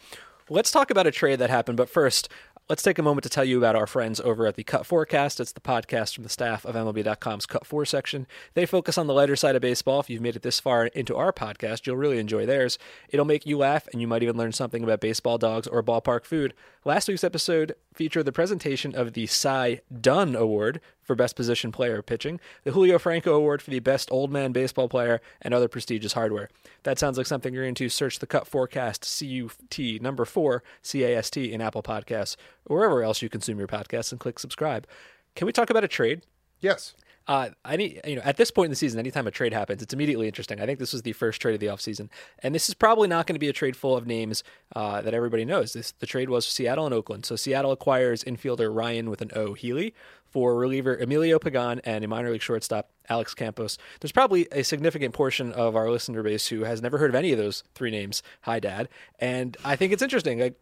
Let's 0.49 0.71
talk 0.71 0.91
about 0.91 1.07
a 1.07 1.11
trade 1.11 1.39
that 1.39 1.51
happened, 1.51 1.77
but 1.77 1.89
first, 1.89 2.29
let's 2.69 2.83
take 2.83 2.99
a 2.99 3.03
moment 3.03 3.23
to 3.23 3.29
tell 3.29 3.45
you 3.45 3.59
about 3.59 3.77
our 3.77 3.87
friends 3.87 4.21
over 4.21 4.47
at 4.47 4.57
the 4.57 4.65
Cut4cast. 4.65 5.39
It's 5.39 5.53
the 5.53 5.61
podcast 5.61 6.15
from 6.15 6.25
the 6.25 6.31
staff 6.31 6.65
of 6.65 6.75
MLB.com's 6.75 7.47
Cut 7.47 7.65
4 7.65 7.85
section. 7.85 8.27
They 8.55 8.67
focus 8.67 8.99
on 8.99 9.07
the 9.07 9.15
lighter 9.15 9.37
side 9.37 9.55
of 9.55 9.63
baseball. 9.63 10.01
If 10.01 10.11
you've 10.11 10.23
made 10.23 10.35
it 10.35 10.43
this 10.43 10.59
far 10.59 10.87
into 10.87 11.17
our 11.17 11.33
podcast, 11.33 11.87
you'll 11.87 11.97
really 11.97 12.19
enjoy 12.19 12.45
theirs. 12.45 12.79
It'll 13.09 13.25
make 13.25 13.47
you 13.47 13.59
laugh, 13.59 13.87
and 13.93 14.01
you 14.01 14.09
might 14.09 14.23
even 14.25 14.37
learn 14.37 14.53
something 14.53 14.83
about 14.83 15.01
baseball 15.01 15.39
dogs 15.39 15.69
or 15.69 15.83
ballpark 15.83 16.25
food. 16.25 16.55
Last 16.85 17.09
week's 17.09 17.25
episode 17.25 17.77
featured 17.95 18.25
the 18.25 18.33
presentation 18.33 18.95
of 18.95 19.13
the 19.13 19.27
Cy 19.27 19.81
Dunn 20.01 20.35
Award 20.35 20.81
for 21.07 21.15
Best 21.15 21.37
Position 21.37 21.73
Player 21.73 22.03
Pitching, 22.03 22.41
the 22.65 22.73
Julio 22.73 22.99
Franco 22.99 23.35
Award 23.35 23.63
for 23.63 23.71
the 23.71 23.79
Best 23.79 24.11
Old 24.11 24.31
Man 24.31 24.53
Baseball 24.53 24.89
Player, 24.89 25.21
and 25.41 25.55
other 25.55 25.69
prestigious 25.69 26.13
hardware. 26.15 26.49
That 26.83 26.99
sounds 26.99 27.17
like 27.17 27.27
something 27.27 27.55
you're 27.55 27.65
into. 27.65 27.89
Search 27.89 28.19
the 28.19 28.27
Cut4cast, 28.27 29.05
C 29.05 29.27
U 29.27 29.51
T 29.71 29.99
number 30.01 30.25
four, 30.25 30.63
C 30.83 31.05
A 31.05 31.17
S 31.17 31.31
T, 31.31 31.53
in 31.53 31.61
Apple 31.61 31.83
Podcasts, 31.83 32.37
or 32.67 32.79
wherever 32.79 33.03
else 33.03 33.23
you 33.23 33.29
consume 33.29 33.59
your 33.59 33.69
podcasts, 33.69 34.11
and 34.11 34.21
click 34.21 34.39
subscribe. 34.39 34.87
Can 35.35 35.47
we 35.47 35.53
talk 35.53 35.71
about 35.71 35.85
a 35.85 35.89
trade? 35.89 36.23
Yes. 36.61 36.95
Uh, 37.29 37.49
any 37.69 38.01
you 38.07 38.15
know 38.15 38.23
at 38.25 38.37
this 38.37 38.53
point 38.53 38.67
in 38.67 38.71
the 38.71 38.77
season, 38.77 39.01
anytime 39.01 39.27
a 39.27 39.33
trade 39.33 39.53
happens, 39.53 39.83
it's 39.83 39.93
immediately 39.93 40.29
interesting. 40.29 40.61
I 40.61 40.67
think 40.67 40.79
this 40.79 40.93
was 40.93 41.03
the 41.03 41.13
first 41.13 41.41
trade 41.41 41.55
of 41.55 41.61
the 41.61 41.67
offseason. 41.67 42.09
and 42.39 42.55
this 42.55 42.69
is 42.69 42.75
probably 42.75 43.09
not 43.09 43.27
going 43.27 43.35
to 43.35 43.41
be 43.41 43.49
a 43.49 43.53
trade 43.53 43.77
full 43.77 43.97
of 43.97 44.07
names 44.07 44.45
uh, 44.77 45.03
that 45.03 45.13
everybody 45.13 45.45
knows. 45.45 45.73
This 45.73 45.91
the 45.99 46.07
trade 46.07 46.31
was 46.31 46.47
Seattle 46.47 46.87
and 46.87 46.95
Oakland. 46.95 47.27
So 47.27 47.35
Seattle 47.35 47.73
acquires 47.73 48.23
infielder 48.23 48.73
Ryan 48.73 49.11
with 49.11 49.23
an 49.23 49.33
O 49.35 49.55
Healy 49.55 49.93
for 50.31 50.55
reliever 50.57 50.97
Emilio 50.97 51.39
Pagan 51.39 51.81
and 51.85 52.05
a 52.05 52.09
minor 52.09 52.31
league 52.31 52.43
shortstop 52.43 52.91
Alex 53.09 53.35
Campos. 53.35 53.79
There's 54.01 54.13
probably 54.13 54.49
a 54.53 54.63
significant 54.63 55.15
portion 55.15 55.53
of 55.53 55.77
our 55.77 55.91
listener 55.91 56.23
base 56.23 56.49
who 56.49 56.65
has 56.65 56.83
never 56.83 56.99
heard 56.99 57.11
of 57.11 57.15
any 57.15 57.33
of 57.33 57.39
those 57.39 57.63
three 57.75 57.91
names. 57.91 58.23
Hi, 58.43 58.61
Dad. 58.61 58.89
And 59.19 59.57
I 59.65 59.77
think 59.77 59.93
it's 59.93 60.03
interesting. 60.03 60.55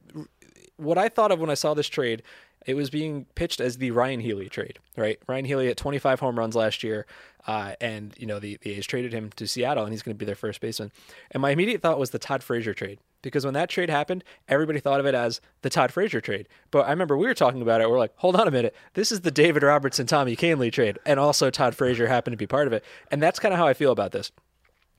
What 0.77 0.99
I 0.99 1.09
thought 1.09 1.33
of 1.33 1.41
when 1.41 1.51
I 1.51 1.55
saw 1.55 1.75
this 1.75 1.89
trade 1.89 2.23
it 2.67 2.75
was 2.75 2.91
being 2.91 3.27
pitched 3.35 3.61
as 3.61 3.79
the 3.79 3.91
Ryon 3.91 4.21
Healy 4.21 4.49
trade, 4.49 4.79
right? 4.97 5.19
Ryon 5.27 5.45
Healy 5.45 5.69
at 5.69 5.77
25 5.77 6.21
home 6.21 6.39
runs 6.39 6.57
last 6.57 6.83
year, 6.83 7.07
uh, 7.47 7.75
and 7.81 8.15
you 8.19 8.27
know 8.27 8.39
the 8.39 8.59
the 8.63 8.73
A's 8.73 8.87
traded 8.87 9.13
him 9.13 9.31
to 9.37 9.47
Seattle, 9.47 9.85
and 9.85 9.93
he's 9.93 10.03
going 10.03 10.15
to 10.15 10.19
be 10.19 10.25
their 10.25 10.35
first 10.35 10.61
baseman. 10.61 10.91
And 11.31 11.41
my 11.41 11.51
immediate 11.51 11.83
thought 11.83 11.99
was 11.99 12.11
the 12.11 12.19
Todd 12.19 12.43
Frazier 12.43 12.75
trade 12.75 12.99
because 13.25 13.45
when 13.45 13.55
that 13.55 13.69
trade 13.69 13.91
happened, 13.91 14.23
everybody 14.49 14.79
thought 14.79 15.01
of 15.01 15.07
it 15.07 15.15
as 15.15 15.41
the 15.63 15.71
Todd 15.71 15.91
Frazier 15.91 16.21
trade. 16.21 16.49
But 16.71 16.87
I 16.87 16.91
remember 16.91 17.17
we 17.17 17.27
were 17.27 17.35
talking 17.35 17.63
about 17.63 17.81
it. 17.81 17.91
We're 17.91 17.99
like, 17.99 18.13
hold 18.17 18.37
on 18.37 18.47
a 18.47 18.53
minute, 18.53 18.75
this 18.95 19.11
is 19.11 19.23
the 19.23 19.31
David 19.31 19.63
Robertson 19.63 20.07
Tommy 20.07 20.37
Kahnle 20.37 20.73
trade, 20.73 20.99
and 21.05 21.19
also 21.19 21.51
Todd 21.51 21.75
Frazier 21.75 22.07
happened 22.07 22.33
to 22.35 22.39
be 22.39 22.47
part 22.47 22.67
of 22.67 22.73
it. 22.73 22.85
And 23.11 23.23
that's 23.23 23.41
kind 23.41 23.53
of 23.53 23.59
how 23.59 23.67
I 23.67 23.75
feel 23.75 23.91
about 23.91 24.13
this. 24.13 24.31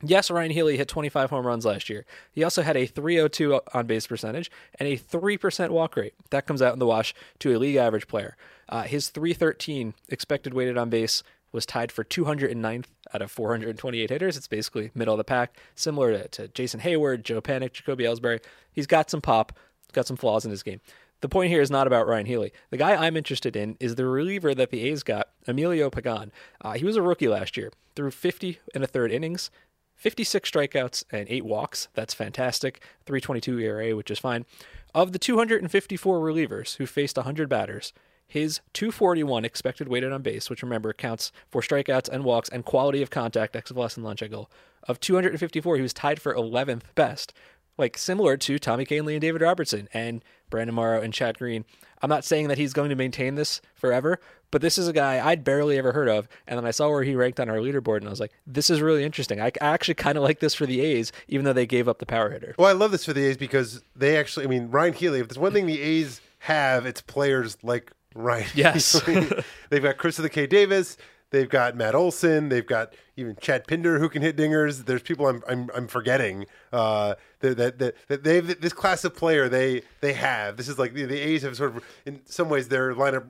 Yes, 0.03 0.29
Ryon 0.29 0.51
Healy 0.51 0.77
hit 0.77 0.89
25 0.89 1.29
home 1.29 1.48
runs 1.48 1.65
last 1.65 1.89
year. 1.89 2.05
He 2.32 2.44
also 2.44 2.62
had 2.62 2.75
a 2.75 2.86
302 2.86 3.62
on 3.74 3.88
base 3.88 4.05
percentage 4.05 4.51
and 4.77 4.89
a 4.89 4.98
3% 4.98 5.70
walk 5.70 5.96
rate. 5.96 6.13
That 6.32 6.46
comes 6.46 6.62
out 6.62 6.74
in 6.74 6.79
the 6.79 6.86
wash 6.86 7.15
to 7.39 7.55
a 7.55 7.58
league 7.58 7.77
average 7.77 8.08
player. 8.08 8.36
Uh, 8.67 8.84
his 8.84 9.10
313 9.10 9.94
expected 10.10 10.53
weighted 10.53 10.77
on 10.77 10.89
base 10.89 11.24
was 11.55 11.65
tied 11.65 11.91
for 11.91 12.03
209th 12.03 12.85
out 13.13 13.21
of 13.21 13.31
428 13.31 14.09
hitters. 14.09 14.38
It's 14.38 14.47
basically 14.47 14.91
middle 14.93 15.15
of 15.15 15.17
the 15.17 15.24
pack, 15.24 15.57
similar 15.74 16.12
to, 16.12 16.27
to 16.27 16.47
Jason 16.50 16.81
Heyward, 16.81 17.24
Joe 17.24 17.41
Panik, 17.41 17.74
Jacoby 17.74 18.03
Ellsbury. 18.03 18.43
He's 18.71 18.85
got 18.85 19.09
some 19.09 19.21
pop, 19.21 19.57
got 19.93 20.05
some 20.05 20.17
flaws 20.17 20.45
in 20.45 20.51
his 20.51 20.62
game. 20.62 20.81
The 21.21 21.29
point 21.29 21.50
here 21.50 21.62
is 21.62 21.71
not 21.71 21.88
about 21.88 22.07
Ryon 22.07 22.27
Healy. 22.27 22.51
The 22.69 22.77
guy 22.77 22.93
I'm 22.93 23.17
interested 23.17 23.55
in 23.55 23.77
is 23.79 23.95
the 23.95 24.05
reliever 24.05 24.53
that 24.53 24.69
the 24.69 24.81
A's 24.81 25.01
got, 25.01 25.29
Emilio 25.47 25.89
Pagan. 25.89 26.31
Uh, 26.62 26.74
he 26.74 26.85
was 26.85 26.97
a 26.97 27.01
rookie 27.01 27.29
last 27.29 27.57
year, 27.57 27.71
threw 27.95 28.12
50 28.12 28.59
and 28.75 28.83
a 28.83 28.88
third 28.88 29.12
innings, 29.12 29.50
56 29.95 30.51
strikeouts 30.51 31.03
and 31.12 31.25
eight 31.29 31.45
walks. 31.45 31.88
That's 31.93 32.13
fantastic. 32.13 32.83
322 33.05 33.59
ERA, 33.59 33.95
which 33.95 34.12
is 34.12 34.19
fine. 34.19 34.45
Of 34.93 35.13
the 35.13 35.19
254 35.19 36.19
relievers 36.19 36.75
who 36.75 36.85
faced 36.85 37.17
100 37.17 37.50
batters, 37.50 37.93
his 38.27 38.62
241 38.74 39.46
expected 39.46 39.88
weighted 39.88 40.12
on 40.12 40.22
base, 40.22 40.50
which 40.50 40.63
remember 40.63 40.94
counts 40.94 41.32
for 41.50 41.62
strikeouts 41.62 42.10
and 42.10 42.24
walks 42.24 42.50
and 42.50 42.65
quality 42.65 43.01
of 43.01 43.10
contact, 43.10 43.55
X 43.55 43.72
of 43.72 43.77
less 43.77 43.96
and 43.96 44.05
launch 44.05 44.22
angle, 44.22 44.50
of 44.88 45.00
254, 45.00 45.75
he 45.75 45.82
was 45.82 45.94
tied 45.94 46.22
for 46.22 46.34
11th 46.36 46.84
best, 46.96 47.34
like 47.77 47.98
similar 47.98 48.38
to 48.38 48.60
Tommy 48.60 48.86
Kahnle 48.86 49.13
and 49.13 49.22
David 49.22 49.41
Robertson 49.41 49.89
and 49.94 50.24
Brandon 50.50 50.75
Morrow 50.75 51.01
and 51.01 51.13
Chad 51.13 51.38
Green. 51.38 51.65
I'm 52.01 52.10
not 52.10 52.24
saying 52.24 52.50
that 52.50 52.58
he's 52.58 52.74
going 52.74 52.89
to 52.89 52.96
maintain 52.96 53.36
this 53.36 53.62
forever, 53.74 54.20
but 54.51 54.62
this 54.62 54.77
is 54.77 54.88
a 54.88 54.94
guy 54.94 55.25
I'd 55.25 55.44
barely 55.44 55.77
ever 55.77 55.91
heard 55.91 56.08
of. 56.08 56.27
And 56.48 56.58
then 56.58 56.65
I 56.65 56.72
saw 56.72 56.89
where 56.89 57.03
he 57.03 57.15
ranked 57.15 57.39
on 57.39 57.50
our 57.50 57.58
leaderboard, 57.58 57.98
and 57.98 58.08
I 58.08 58.12
was 58.12 58.20
like, 58.20 58.32
this 58.46 58.70
is 58.70 58.82
really 58.82 59.03
interesting. 59.03 59.41
I, 59.41 59.48
I 59.48 59.67
actually 59.67 59.96
kind 59.96 60.17
of 60.17 60.24
like 60.24 60.39
this 60.39 60.53
for 60.53 60.65
the 60.65 60.82
A's, 60.82 61.12
even 61.27 61.46
though 61.46 61.53
they 61.53 61.65
gave 61.65 61.88
up 61.88 62.00
the 62.00 62.05
power 62.05 62.29
hitter. 62.29 62.55
Well, 62.58 62.70
I 62.70 62.74
love 62.74 62.91
this 62.91 63.05
for 63.05 63.13
the 63.13 63.25
A's 63.25 63.38
because 63.38 63.82
they 63.96 64.17
actually, 64.17 64.46
I 64.46 64.50
mean, 64.50 64.70
Ryon 64.70 64.94
Healy, 64.94 65.20
if 65.20 65.27
there's 65.27 65.39
one 65.39 65.53
thing 65.53 65.65
the 65.65 65.82
A's 65.82 66.22
have, 66.39 66.86
it's 66.86 67.01
players 67.01 67.58
like 67.63 67.91
Ryan. 68.15 68.48
Yes. 68.55 69.00
They've 69.69 69.83
got 69.83 69.98
Chris 69.98 70.18
of 70.18 70.24
the 70.24 70.29
K. 70.29 70.48
Davis. 70.48 70.98
They've 71.31 71.50
got 71.50 71.75
Matt 71.75 71.96
Olson. 71.96 72.50
They've 72.50 72.66
got 72.66 72.94
even 73.18 73.35
Chad 73.42 73.68
Pinder 73.68 74.00
who 74.00 74.09
can 74.09 74.22
hit 74.22 74.37
dingers. 74.37 74.85
There's 74.85 75.01
people 75.01 75.27
I'm 75.27 75.44
I'm, 75.48 75.70
I'm 75.75 75.87
forgetting. 75.87 76.46
Uh, 76.72 77.16
that 77.42 77.77
that 77.77 77.96
that 78.07 78.24
they 78.24 78.40
this 78.40 78.74
class 78.74 79.03
of 79.03 79.16
player 79.16 79.50
they 79.50 79.81
they 80.01 80.13
have. 80.13 80.55
This 80.55 80.70
is 80.70 80.79
like 80.79 80.94
the, 80.94 81.03
the 81.05 81.20
A's 81.20 81.42
have 81.42 81.57
sort 81.57 81.75
of 81.75 81.83
in 82.05 82.22
some 82.25 82.48
ways 82.48 82.70
their 82.70 82.94
lineup 82.96 83.25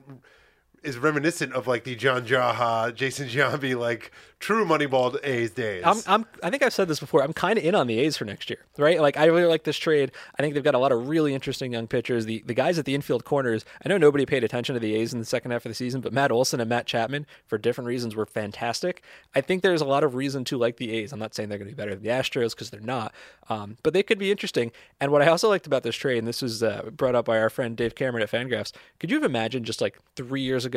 is 0.86 0.98
reminiscent 0.98 1.52
of 1.52 1.66
like 1.66 1.84
the 1.84 1.96
John 1.96 2.26
Jaha, 2.26 2.94
Jason 2.94 3.28
Giambi, 3.28 3.78
like 3.78 4.12
true 4.38 4.64
Moneyball 4.64 5.18
A's 5.24 5.50
days. 5.50 5.82
I'm, 5.84 5.98
I'm, 6.06 6.26
I 6.42 6.50
think 6.50 6.62
I've 6.62 6.72
said 6.72 6.88
this 6.88 7.00
before. 7.00 7.22
I'm 7.22 7.32
kind 7.32 7.58
of 7.58 7.64
in 7.64 7.74
on 7.74 7.86
the 7.86 7.98
A's 7.98 8.16
for 8.16 8.24
next 8.24 8.50
year, 8.50 8.60
right? 8.78 9.00
Like, 9.00 9.16
I 9.16 9.24
really 9.26 9.46
like 9.46 9.64
this 9.64 9.76
trade. 9.78 10.12
I 10.38 10.42
think 10.42 10.54
they've 10.54 10.62
got 10.62 10.74
a 10.74 10.78
lot 10.78 10.92
of 10.92 11.08
really 11.08 11.34
interesting 11.34 11.72
young 11.72 11.86
pitchers. 11.86 12.26
The 12.26 12.42
the 12.46 12.54
guys 12.54 12.78
at 12.78 12.84
the 12.84 12.94
infield 12.94 13.24
corners, 13.24 13.64
I 13.84 13.88
know 13.88 13.98
nobody 13.98 14.26
paid 14.26 14.44
attention 14.44 14.74
to 14.74 14.80
the 14.80 14.94
A's 14.94 15.12
in 15.12 15.18
the 15.18 15.26
second 15.26 15.50
half 15.50 15.64
of 15.64 15.70
the 15.70 15.74
season, 15.74 16.00
but 16.00 16.12
Matt 16.12 16.30
Olson 16.30 16.60
and 16.60 16.68
Matt 16.68 16.86
Chapman, 16.86 17.26
for 17.46 17.58
different 17.58 17.88
reasons, 17.88 18.14
were 18.14 18.26
fantastic. 18.26 19.02
I 19.34 19.40
think 19.40 19.62
there's 19.62 19.80
a 19.80 19.86
lot 19.86 20.04
of 20.04 20.14
reason 20.14 20.44
to 20.44 20.58
like 20.58 20.76
the 20.76 20.92
A's. 20.92 21.12
I'm 21.12 21.18
not 21.18 21.34
saying 21.34 21.48
they're 21.48 21.58
going 21.58 21.70
to 21.70 21.74
be 21.74 21.76
better 21.76 21.94
than 21.94 22.04
the 22.04 22.10
Astros 22.10 22.50
because 22.50 22.70
they're 22.70 22.80
not, 22.80 23.12
um, 23.48 23.76
but 23.82 23.92
they 23.92 24.02
could 24.02 24.18
be 24.18 24.30
interesting. 24.30 24.70
And 25.00 25.10
what 25.10 25.22
I 25.22 25.28
also 25.28 25.48
liked 25.48 25.66
about 25.66 25.82
this 25.82 25.96
trade, 25.96 26.18
and 26.18 26.28
this 26.28 26.42
was 26.42 26.62
uh, 26.62 26.90
brought 26.92 27.14
up 27.14 27.24
by 27.24 27.38
our 27.38 27.50
friend 27.50 27.76
Dave 27.76 27.94
Cameron 27.94 28.22
at 28.22 28.30
Fangraphs, 28.30 28.72
could 29.00 29.10
you 29.10 29.16
have 29.16 29.24
imagined 29.24 29.66
just 29.66 29.80
like 29.80 29.98
three 30.14 30.42
years 30.42 30.64
ago? 30.64 30.75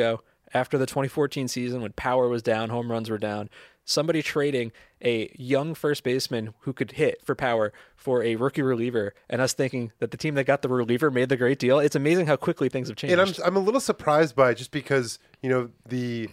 After 0.52 0.78
the 0.78 0.86
2014 0.86 1.48
season 1.48 1.82
when 1.82 1.92
power 1.92 2.28
was 2.28 2.42
down, 2.42 2.70
home 2.70 2.90
runs 2.90 3.08
were 3.08 3.18
down, 3.18 3.48
somebody 3.84 4.22
trading 4.22 4.72
a 5.02 5.32
young 5.36 5.74
first 5.74 6.02
baseman 6.04 6.54
who 6.60 6.72
could 6.72 6.92
hit 6.92 7.24
for 7.24 7.34
power 7.34 7.72
for 7.96 8.22
a 8.22 8.36
rookie 8.36 8.62
reliever, 8.62 9.14
and 9.28 9.40
us 9.40 9.52
thinking 9.52 9.92
that 9.98 10.10
the 10.10 10.16
team 10.16 10.34
that 10.34 10.44
got 10.44 10.62
the 10.62 10.68
reliever 10.68 11.10
made 11.10 11.28
the 11.28 11.36
great 11.36 11.58
deal. 11.58 11.78
It's 11.78 11.96
amazing 11.96 12.26
how 12.26 12.36
quickly 12.36 12.68
things 12.68 12.88
have 12.88 12.96
changed. 12.96 13.12
And 13.12 13.20
I'm 13.20 13.34
I'm 13.44 13.56
a 13.56 13.60
little 13.60 13.80
surprised 13.80 14.34
by 14.36 14.50
it 14.50 14.56
just 14.56 14.70
because 14.70 15.18
you 15.42 15.50
know 15.50 15.70
the 15.86 16.28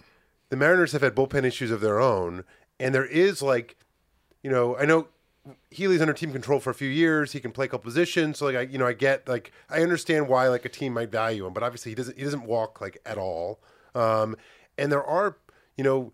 the 0.50 0.56
Mariners 0.56 0.92
have 0.92 1.02
had 1.02 1.14
bullpen 1.14 1.44
issues 1.44 1.70
of 1.70 1.80
their 1.80 2.00
own, 2.00 2.44
and 2.80 2.94
there 2.94 3.06
is 3.06 3.42
like, 3.42 3.76
you 4.42 4.50
know, 4.50 4.76
I 4.76 4.84
know 4.84 5.08
Healy's 5.70 6.00
under 6.00 6.12
team 6.12 6.32
control 6.32 6.60
for 6.60 6.70
a 6.70 6.74
few 6.74 6.88
years. 6.88 7.32
He 7.32 7.40
can 7.40 7.52
play 7.52 7.66
a 7.66 7.68
couple 7.68 7.84
positions. 7.84 8.38
So 8.38 8.46
like 8.46 8.56
I, 8.56 8.60
you 8.62 8.78
know, 8.78 8.86
I 8.86 8.92
get 8.92 9.28
like 9.28 9.52
I 9.70 9.80
understand 9.80 10.28
why 10.28 10.48
like 10.48 10.64
a 10.64 10.68
team 10.68 10.94
might 10.94 11.10
value 11.10 11.46
him, 11.46 11.52
but 11.52 11.62
obviously 11.62 11.92
he 11.92 11.94
doesn't 11.94 12.18
he 12.18 12.24
doesn't 12.24 12.44
walk 12.44 12.80
like 12.80 12.98
at 13.06 13.18
all. 13.18 13.60
Um, 13.94 14.36
and 14.76 14.92
there 14.92 15.04
are, 15.04 15.36
you 15.76 15.84
know, 15.84 16.12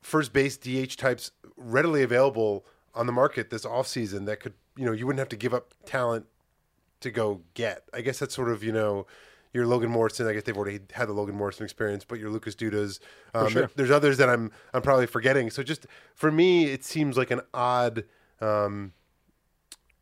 first 0.00 0.32
base 0.32 0.56
DH 0.56 0.96
types 0.96 1.32
readily 1.56 2.02
available 2.02 2.64
on 2.94 3.06
the 3.06 3.12
market 3.12 3.50
this 3.50 3.64
offseason 3.64 4.26
that 4.26 4.40
could, 4.40 4.54
you 4.76 4.84
know, 4.84 4.92
you 4.92 5.06
wouldn't 5.06 5.18
have 5.18 5.28
to 5.28 5.36
give 5.36 5.52
up 5.52 5.74
talent 5.84 6.26
to 7.00 7.10
go 7.10 7.42
get. 7.54 7.84
I 7.92 8.00
guess 8.00 8.18
that's 8.18 8.34
sort 8.34 8.50
of, 8.50 8.62
you 8.64 8.72
know, 8.72 9.06
your 9.52 9.66
Logan 9.66 9.90
Morrison. 9.90 10.26
I 10.26 10.32
guess 10.32 10.44
they've 10.44 10.56
already 10.56 10.80
had 10.92 11.08
the 11.08 11.12
Logan 11.12 11.34
Morrison 11.34 11.64
experience, 11.64 12.04
but 12.04 12.18
your 12.18 12.30
Lucas 12.30 12.54
Dudas. 12.54 13.00
Um, 13.34 13.48
sure. 13.48 13.62
there, 13.62 13.70
there's 13.76 13.90
others 13.90 14.18
that 14.18 14.28
I'm 14.28 14.50
I'm 14.72 14.82
probably 14.82 15.06
forgetting. 15.06 15.50
So 15.50 15.62
just 15.62 15.86
for 16.14 16.30
me, 16.30 16.66
it 16.66 16.84
seems 16.84 17.16
like 17.16 17.30
an 17.30 17.40
odd 17.52 18.04
um, 18.40 18.92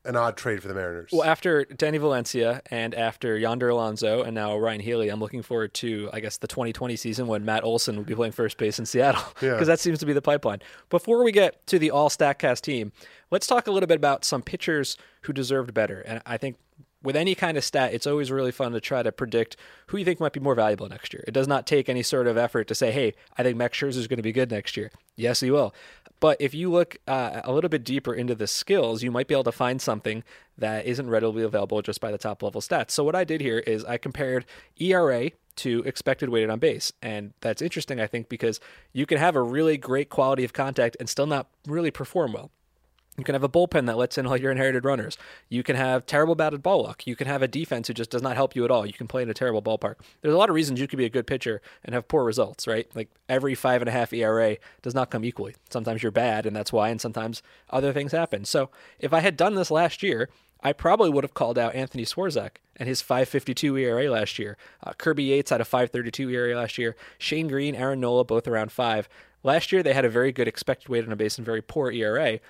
an 0.05 0.17
odd 0.17 0.37
trade 0.37 0.63
for 0.63 0.69
the 0.69 0.75
Mariners. 0.75 1.11
Well, 1.13 1.25
after 1.25 1.65
Danny 1.67 1.99
Valencia 1.99 2.63
and 2.71 2.95
after 2.95 3.37
Yonder 3.37 3.69
Alonso 3.69 4.23
and 4.23 4.35
now 4.35 4.57
Ryon 4.57 4.81
Healy, 4.81 5.09
I'm 5.11 5.21
looking 5.21 5.43
forward 5.43 5.75
to, 5.75 6.09
I 6.13 6.21
guess, 6.21 6.39
the 6.39 6.47
2020 6.47 6.97
season 6.97 7.27
when 7.27 7.45
Matt 7.45 7.63
Olson 7.65 7.97
will 7.97 8.05
be 8.05 8.15
playing 8.15 8.33
first 8.33 8.57
base 8.57 8.79
in 8.79 8.87
Seattle 8.87 9.23
because 9.35 9.43
Yeah. 9.61 9.65
that 9.65 9.81
seems 9.81 9.99
to 9.99 10.07
be 10.07 10.13
the 10.15 10.23
pipeline. 10.23 10.61
Before 10.89 11.23
we 11.23 11.33
get 11.33 11.67
to 11.67 11.79
the 11.79 11.91
all 11.91 12.09
StatCast 12.09 12.63
team, 12.63 12.93
let's 13.31 13.47
talk 13.47 13.67
a 13.67 13.71
little 13.71 13.87
bit 13.89 13.97
about 13.97 14.25
some 14.25 14.41
pitchers 14.41 14.97
who 15.23 15.33
deserved 15.33 15.75
better. 15.75 16.01
And 16.01 16.23
I 16.25 16.39
think 16.39 16.57
with 17.03 17.15
any 17.15 17.35
kind 17.35 17.57
of 17.59 17.65
stat, 17.65 17.93
it's 17.93 18.07
always 18.07 18.31
really 18.33 18.51
fun 18.53 18.73
to 18.73 18.81
try 18.81 19.03
to 19.03 19.13
predict 19.13 19.57
who 19.89 19.99
you 19.99 20.05
think 20.05 20.21
might 20.21 20.33
be 20.33 20.41
more 20.41 20.55
valuable 20.55 20.89
next 20.89 21.13
year. 21.13 21.23
It 21.29 21.33
does 21.33 21.47
not 21.47 21.67
take 21.67 21.89
any 21.89 22.03
sort 22.03 22.27
of 22.27 22.37
effort 22.39 22.67
to 22.69 22.75
say, 22.75 22.91
hey, 22.93 23.15
I 23.37 23.43
think 23.43 23.57
Max 23.59 23.77
Scherzer 23.79 23.99
is 23.99 24.07
going 24.09 24.17
to 24.17 24.23
be 24.23 24.33
good 24.33 24.51
next 24.51 24.77
year. 24.77 24.91
Yes, 25.17 25.41
he 25.41 25.51
will. 25.51 25.75
But 26.21 26.41
if 26.41 26.55
you 26.55 26.71
look 26.71 26.99
uh, 27.07 27.41
a 27.45 27.53
little 27.53 27.71
bit 27.71 27.85
deeper 27.85 28.15
into 28.15 28.35
the 28.35 28.47
skills, 28.47 29.03
you 29.03 29.11
might 29.11 29.29
be 29.29 29.35
able 29.35 29.45
to 29.45 29.53
find 29.53 29.81
something 29.81 30.25
that 30.57 30.87
isn't 30.87 31.09
readily 31.09 31.43
available 31.43 31.81
just 31.83 32.01
by 32.01 32.11
the 32.11 32.19
top 32.19 32.43
level 32.43 32.61
stats. 32.61 32.91
So 32.91 33.05
what 33.05 33.15
I 33.15 33.25
did 33.25 33.41
here 33.41 33.59
is 33.59 33.85
I 33.85 33.99
compared 33.99 34.45
ERA 34.81 35.31
to 35.57 35.83
expected 35.85 36.29
weighted 36.29 36.51
on 36.51 36.59
base. 36.59 36.93
And 37.03 37.33
that's 37.41 37.63
interesting, 37.63 38.01
I 38.01 38.07
think, 38.07 38.29
because 38.29 38.61
you 38.93 39.07
can 39.07 39.19
have 39.19 39.37
a 39.37 39.43
really 39.43 39.77
great 39.77 40.09
quality 40.09 40.45
of 40.45 40.53
contact 40.53 40.97
and 41.01 41.09
still 41.09 41.27
not 41.27 41.49
really 41.67 41.91
perform 41.91 42.33
well. 42.33 42.51
You 43.19 43.25
can 43.25 43.35
have 43.35 43.45
a 43.45 43.49
bullpen 43.49 43.87
that 43.87 43.99
lets 43.99 44.17
in 44.17 44.27
all 44.27 44.37
your 44.37 44.53
inherited 44.53 44.85
runners. 44.85 45.19
You 45.49 45.63
can 45.65 45.75
have 45.77 46.07
terrible 46.07 46.37
batted 46.37 46.63
ball 46.63 46.85
luck. 46.85 47.07
You 47.07 47.17
can 47.17 47.27
have 47.27 47.43
a 47.43 47.49
defense 47.49 47.89
who 47.89 47.95
just 47.95 48.11
does 48.11 48.23
not 48.23 48.37
help 48.37 48.55
you 48.55 48.65
at 48.65 48.71
all. 48.71 48.87
You 48.87 48.93
can 48.93 49.09
play 49.09 49.23
in 49.23 49.29
a 49.29 49.35
terrible 49.35 49.61
ballpark. 49.61 49.97
There's 50.23 50.35
a 50.35 50.39
lot 50.39 50.49
of 50.49 50.55
reasons 50.55 50.81
you 50.81 50.87
could 50.87 50.99
be 50.99 51.05
a 51.05 51.11
good 51.11 51.27
pitcher 51.27 51.61
and 51.85 51.95
have 51.95 52.07
poor 52.07 52.25
results, 52.25 52.67
right? 52.69 52.89
Like 52.95 53.11
every 53.29 53.57
five 53.57 53.83
and 53.83 53.89
a 53.89 53.93
half 53.93 54.13
ERA 54.13 54.57
does 54.83 54.95
not 54.95 55.11
come 55.11 55.25
equally. 55.25 55.57
Sometimes 55.69 56.03
you're 56.03 56.13
bad, 56.13 56.47
and 56.47 56.55
that's 56.55 56.73
why, 56.73 56.91
and 56.91 57.01
sometimes 57.01 57.43
other 57.71 57.93
things 57.93 58.13
happen. 58.13 58.45
So 58.45 58.71
if 59.01 59.13
I 59.13 59.21
had 59.21 59.37
done 59.37 59.57
this 59.57 59.71
last 59.71 60.03
year, 60.03 60.29
I 60.61 60.73
probably 60.73 61.11
would 61.11 61.25
have 61.25 61.35
called 61.35 61.59
out 61.59 61.75
Anthony 61.75 62.05
Swarzak 62.05 62.57
and 62.77 62.89
his 62.89 63.01
552 63.01 63.77
ERA 63.77 64.11
last 64.11 64.39
year. 64.39 64.57
Uh, 64.83 64.93
Kirby 64.93 65.25
Yates 65.25 65.51
had 65.51 65.61
a 65.61 65.65
532 65.65 66.31
ERA 66.31 66.57
last 66.57 66.79
year. 66.79 66.97
Shane 67.19 67.49
Greene, 67.49 67.75
Aaron 67.75 68.01
Nola, 68.01 68.25
both 68.25 68.49
around 68.49 68.73
five. 68.73 69.09
Last 69.45 69.71
year, 69.71 69.83
they 69.83 69.93
had 69.93 70.05
a 70.05 70.11
very 70.11 70.33
good 70.33 70.49
expected 70.49 70.89
weight 70.89 71.05
on 71.05 71.13
a 71.13 71.17
base 71.17 71.39
and 71.39 71.45
very 71.45 71.63
poor 71.63 71.93
ERA. 71.93 72.41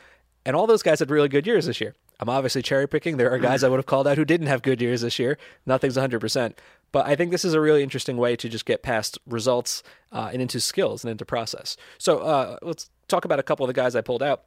And 0.49 0.57
all 0.57 0.67
those 0.67 0.83
guys 0.83 1.01
had 1.01 1.11
really 1.11 1.29
good 1.29 1.47
years 1.47 1.67
this 1.67 1.79
year. 1.79 1.95
I'm 2.19 2.31
obviously 2.31 2.63
cherry 2.63 2.89
picking. 2.89 3.19
There 3.19 3.31
are 3.31 3.37
guys 3.37 3.63
I 3.63 3.69
would 3.69 3.77
have 3.77 3.85
called 3.85 4.09
out 4.09 4.17
who 4.17 4.25
didn't 4.25 4.47
have 4.47 4.63
good 4.63 4.81
years 4.81 5.03
this 5.03 5.19
year. 5.19 5.37
Nothing's 5.67 5.99
100%. 5.99 6.55
But 6.91 7.07
I 7.07 7.17
think 7.17 7.33
this 7.33 7.45
is 7.45 7.53
a 7.53 7.61
really 7.61 7.83
interesting 7.83 8.17
way 8.17 8.35
to 8.37 8.49
just 8.49 8.65
get 8.65 8.83
past 8.83 9.19
results 9.27 9.83
uh, 10.11 10.31
and 10.33 10.41
into 10.41 10.59
skills 10.59 11.05
and 11.05 11.11
into 11.11 11.27
process. 11.27 11.77
So 11.99 12.21
uh, 12.21 12.57
let's 12.63 12.89
talk 13.09 13.27
about 13.27 13.39
a 13.39 13.43
couple 13.43 13.65
of 13.65 13.69
the 13.69 13.75
guys 13.75 13.95
I 13.95 14.01
pulled 14.01 14.23
out. 14.23 14.45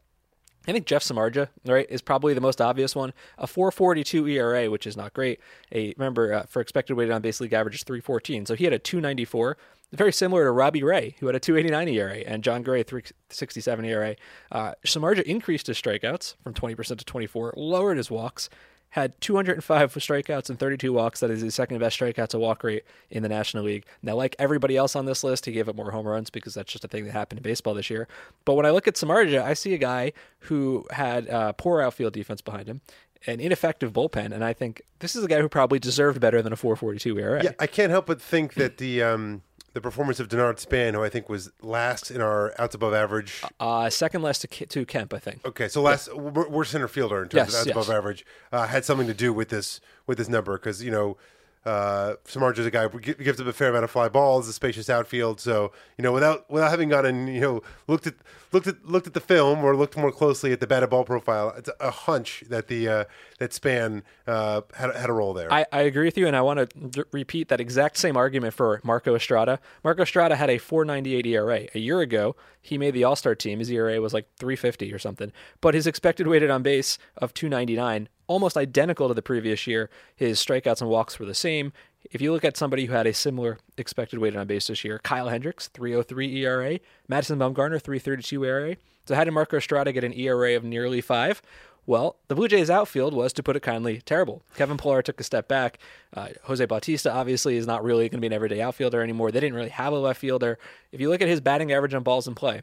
I 0.67 0.71
think 0.71 0.87
Jeff 0.87 1.03
Samardzija, 1.03 1.49
right, 1.67 1.85
is 1.87 2.01
probably 2.01 2.33
the 2.33 2.41
most 2.41 2.61
obvious 2.61 2.95
one. 2.95 3.13
A 3.37 3.45
4.42 3.45 4.27
ERA, 4.31 4.71
which 4.71 4.87
is 4.87 4.97
not 4.97 5.13
great. 5.13 5.39
A 5.71 5.93
remember 5.97 6.33
uh, 6.33 6.43
for 6.47 6.63
expected 6.63 6.95
weighted 6.95 7.13
on 7.13 7.21
base 7.21 7.39
league 7.39 7.53
average 7.53 7.75
is 7.75 7.83
3.14, 7.83 8.47
so 8.47 8.55
he 8.55 8.63
had 8.63 8.73
a 8.73 8.79
2.94, 8.79 9.53
very 9.91 10.13
similar 10.13 10.45
to 10.45 10.51
Robbie 10.51 10.83
Ray, 10.83 11.15
who 11.19 11.27
had 11.27 11.35
a 11.35 11.39
2.89 11.39 11.91
ERA, 11.93 12.17
and 12.17 12.43
Jon 12.43 12.63
Gray 12.63 12.83
3.67 12.83 13.85
ERA. 13.85 14.15
Uh, 14.51 14.73
Samardzija 14.85 15.23
increased 15.23 15.67
his 15.67 15.79
strikeouts 15.79 16.35
from 16.43 16.53
20% 16.53 16.97
to 16.97 17.05
24, 17.05 17.53
lowered 17.57 17.97
his 17.97 18.09
walks, 18.09 18.49
had 18.91 19.19
205 19.21 19.93
strikeouts 19.95 20.49
and 20.49 20.59
32 20.59 20.91
walks. 20.91 21.21
That 21.21 21.31
is 21.31 21.41
his 21.41 21.55
second 21.55 21.79
best 21.79 21.99
strikeout 21.99 22.27
to 22.29 22.39
walk 22.39 22.63
rate 22.63 22.83
in 23.09 23.23
the 23.23 23.29
National 23.29 23.63
League. 23.63 23.85
Now, 24.01 24.15
like 24.15 24.35
everybody 24.37 24.75
else 24.75 24.95
on 24.95 25.05
this 25.05 25.23
list, 25.23 25.45
he 25.45 25.53
gave 25.53 25.69
up 25.69 25.75
more 25.75 25.91
home 25.91 26.05
runs 26.05 26.29
because 26.29 26.53
that's 26.53 26.71
just 26.71 26.83
a 26.83 26.87
thing 26.89 27.05
that 27.05 27.11
happened 27.11 27.39
in 27.39 27.43
baseball 27.43 27.73
this 27.73 27.89
year. 27.89 28.07
But 28.43 28.55
when 28.55 28.65
I 28.65 28.71
look 28.71 28.87
at 28.87 28.95
Samardzija, 28.95 29.43
I 29.43 29.53
see 29.53 29.73
a 29.73 29.77
guy 29.77 30.11
who 30.39 30.85
had 30.91 31.29
uh, 31.29 31.53
poor 31.53 31.81
outfield 31.81 32.13
defense 32.13 32.41
behind 32.41 32.67
him, 32.67 32.81
an 33.27 33.39
ineffective 33.39 33.93
bullpen, 33.93 34.33
and 34.33 34.43
I 34.43 34.51
think 34.51 34.81
this 34.99 35.15
is 35.15 35.23
a 35.23 35.27
guy 35.27 35.39
who 35.39 35.47
probably 35.47 35.79
deserved 35.79 36.19
better 36.19 36.41
than 36.41 36.51
a 36.51 36.57
4.42 36.57 37.19
ERA. 37.19 37.43
Yeah, 37.43 37.51
I 37.59 37.67
can't 37.67 37.91
help 37.91 38.07
but 38.07 38.21
think 38.21 38.55
that 38.55 38.77
the 38.77 39.03
um, 39.03 39.41
the 39.73 39.81
performance 39.81 40.19
of 40.19 40.27
Denard 40.27 40.59
Span, 40.59 40.93
who 40.93 41.03
I 41.03 41.09
think 41.09 41.29
was 41.29 41.51
last 41.61 42.11
in 42.11 42.21
our 42.21 42.53
outs 42.59 42.75
above 42.75 42.93
average. 42.93 43.41
Uh, 43.59 43.89
second 43.89 44.21
last 44.21 44.41
to, 44.41 44.65
to 44.65 44.85
Kemp, 44.85 45.13
I 45.13 45.19
think. 45.19 45.45
Okay, 45.45 45.67
so 45.67 45.81
last 45.81 46.09
yeah. 46.13 46.19
we're, 46.19 46.49
we're, 46.49 46.65
center 46.65 46.87
fielder 46.87 47.23
in 47.23 47.29
terms 47.29 47.47
yes, 47.47 47.49
of 47.49 47.59
outs 47.59 47.67
yes. 47.67 47.75
above 47.75 47.89
average. 47.89 48.25
Uh, 48.51 48.67
had 48.67 48.83
something 48.85 49.07
to 49.07 49.13
do 49.13 49.31
with 49.31 49.49
this 49.49 49.79
with 50.07 50.17
this 50.17 50.29
number 50.29 50.57
because 50.57 50.83
you 50.83 50.91
know 50.91 51.17
uh, 51.65 52.15
Samardzija 52.25 52.59
is 52.59 52.65
a 52.65 52.71
guy 52.71 52.87
who 52.87 52.99
gives 52.99 53.39
up 53.39 53.45
a 53.45 53.53
fair 53.53 53.69
amount 53.69 53.83
of 53.83 53.91
fly 53.91 54.09
balls, 54.09 54.47
a 54.47 54.53
spacious 54.53 54.89
outfield. 54.89 55.39
So 55.39 55.71
you 55.97 56.01
know, 56.01 56.11
without 56.11 56.49
without 56.49 56.71
having 56.71 56.91
and 56.91 57.33
you 57.33 57.39
know 57.39 57.61
looked 57.87 58.07
at 58.07 58.15
looked 58.51 58.67
at 58.67 58.83
looked 58.85 59.07
at 59.07 59.13
the 59.13 59.19
film 59.19 59.63
or 59.63 59.75
looked 59.75 59.95
more 59.95 60.11
closely 60.11 60.51
at 60.51 60.59
the 60.59 60.65
batted 60.65 60.89
ball 60.89 61.03
profile, 61.03 61.53
it's 61.55 61.69
a 61.79 61.91
hunch 61.91 62.43
that 62.49 62.67
the 62.67 62.87
uh, 62.87 63.03
that 63.37 63.53
Span 63.53 64.03
uh, 64.25 64.61
had 64.73 64.95
had 64.95 65.09
a 65.09 65.13
role 65.13 65.33
there. 65.33 65.53
I, 65.53 65.65
I 65.71 65.81
agree 65.81 66.05
with 66.05 66.17
you, 66.17 66.25
and 66.25 66.35
I 66.35 66.41
want 66.41 66.67
to 66.69 66.87
d- 66.87 67.03
repeat 67.11 67.49
that 67.49 67.61
exact 67.61 67.97
same 67.97 68.17
argument 68.17 68.55
for 68.55 68.81
Marco 68.83 69.15
Estrada. 69.15 69.59
Marco 69.83 70.01
Estrada 70.01 70.35
had 70.35 70.49
a 70.49 70.57
4.98 70.57 71.25
ERA 71.27 71.67
a 71.75 71.79
year 71.79 72.01
ago. 72.01 72.35
He 72.59 72.77
made 72.77 72.95
the 72.95 73.03
All 73.03 73.15
Star 73.15 73.35
team. 73.35 73.59
His 73.59 73.69
ERA 73.69 74.01
was 74.01 74.13
like 74.13 74.27
3.50 74.39 74.93
or 74.93 74.99
something, 74.99 75.31
but 75.61 75.75
his 75.75 75.85
expected 75.85 76.27
weighted 76.27 76.49
on 76.49 76.63
base 76.63 76.97
of 77.17 77.33
2.99 77.33 78.07
almost 78.31 78.57
identical 78.57 79.07
to 79.07 79.13
the 79.13 79.21
previous 79.21 79.67
year. 79.67 79.89
His 80.15 80.39
strikeouts 80.39 80.81
and 80.81 80.89
walks 80.89 81.19
were 81.19 81.25
the 81.25 81.35
same. 81.35 81.73
If 82.11 82.21
you 82.21 82.31
look 82.31 82.45
at 82.45 82.57
somebody 82.57 82.85
who 82.85 82.93
had 82.93 83.05
a 83.05 83.13
similar 83.13 83.59
expected 83.77 84.19
weighted 84.19 84.39
on 84.39 84.47
base 84.47 84.67
this 84.67 84.83
year, 84.83 84.99
Kyle 84.99 85.29
Hendricks, 85.29 85.67
303 85.67 86.43
ERA, 86.43 86.79
Madison 87.07 87.37
Bumgarner, 87.37 87.81
332 87.81 88.43
ERA. 88.43 88.75
So 89.05 89.15
how 89.15 89.23
did 89.23 89.31
Marco 89.31 89.57
Estrada 89.57 89.91
get 89.91 90.03
an 90.03 90.13
ERA 90.13 90.55
of 90.55 90.63
nearly 90.63 91.01
five? 91.01 91.41
Well, 91.85 92.17
the 92.27 92.35
Blue 92.35 92.47
Jays 92.47 92.69
outfield 92.69 93.13
was, 93.13 93.33
to 93.33 93.43
put 93.43 93.55
it 93.55 93.61
kindly, 93.61 94.01
terrible. 94.05 94.43
Kevin 94.55 94.77
Pillar 94.77 95.01
took 95.01 95.19
a 95.19 95.23
step 95.23 95.47
back. 95.47 95.79
Uh, 96.15 96.29
Jose 96.43 96.63
Bautista 96.65 97.11
obviously 97.11 97.57
is 97.57 97.65
not 97.65 97.83
really 97.83 98.07
going 98.07 98.19
to 98.19 98.21
be 98.21 98.27
an 98.27 98.33
everyday 98.33 98.61
outfielder 98.61 99.01
anymore. 99.01 99.31
They 99.31 99.39
didn't 99.39 99.55
really 99.55 99.69
have 99.69 99.91
a 99.91 99.97
left 99.97 100.19
fielder. 100.19 100.59
If 100.91 101.01
you 101.01 101.09
look 101.09 101.21
at 101.21 101.27
his 101.27 101.41
batting 101.41 101.71
average 101.71 101.93
on 101.93 102.03
balls 102.03 102.27
in 102.27 102.35
play, 102.35 102.61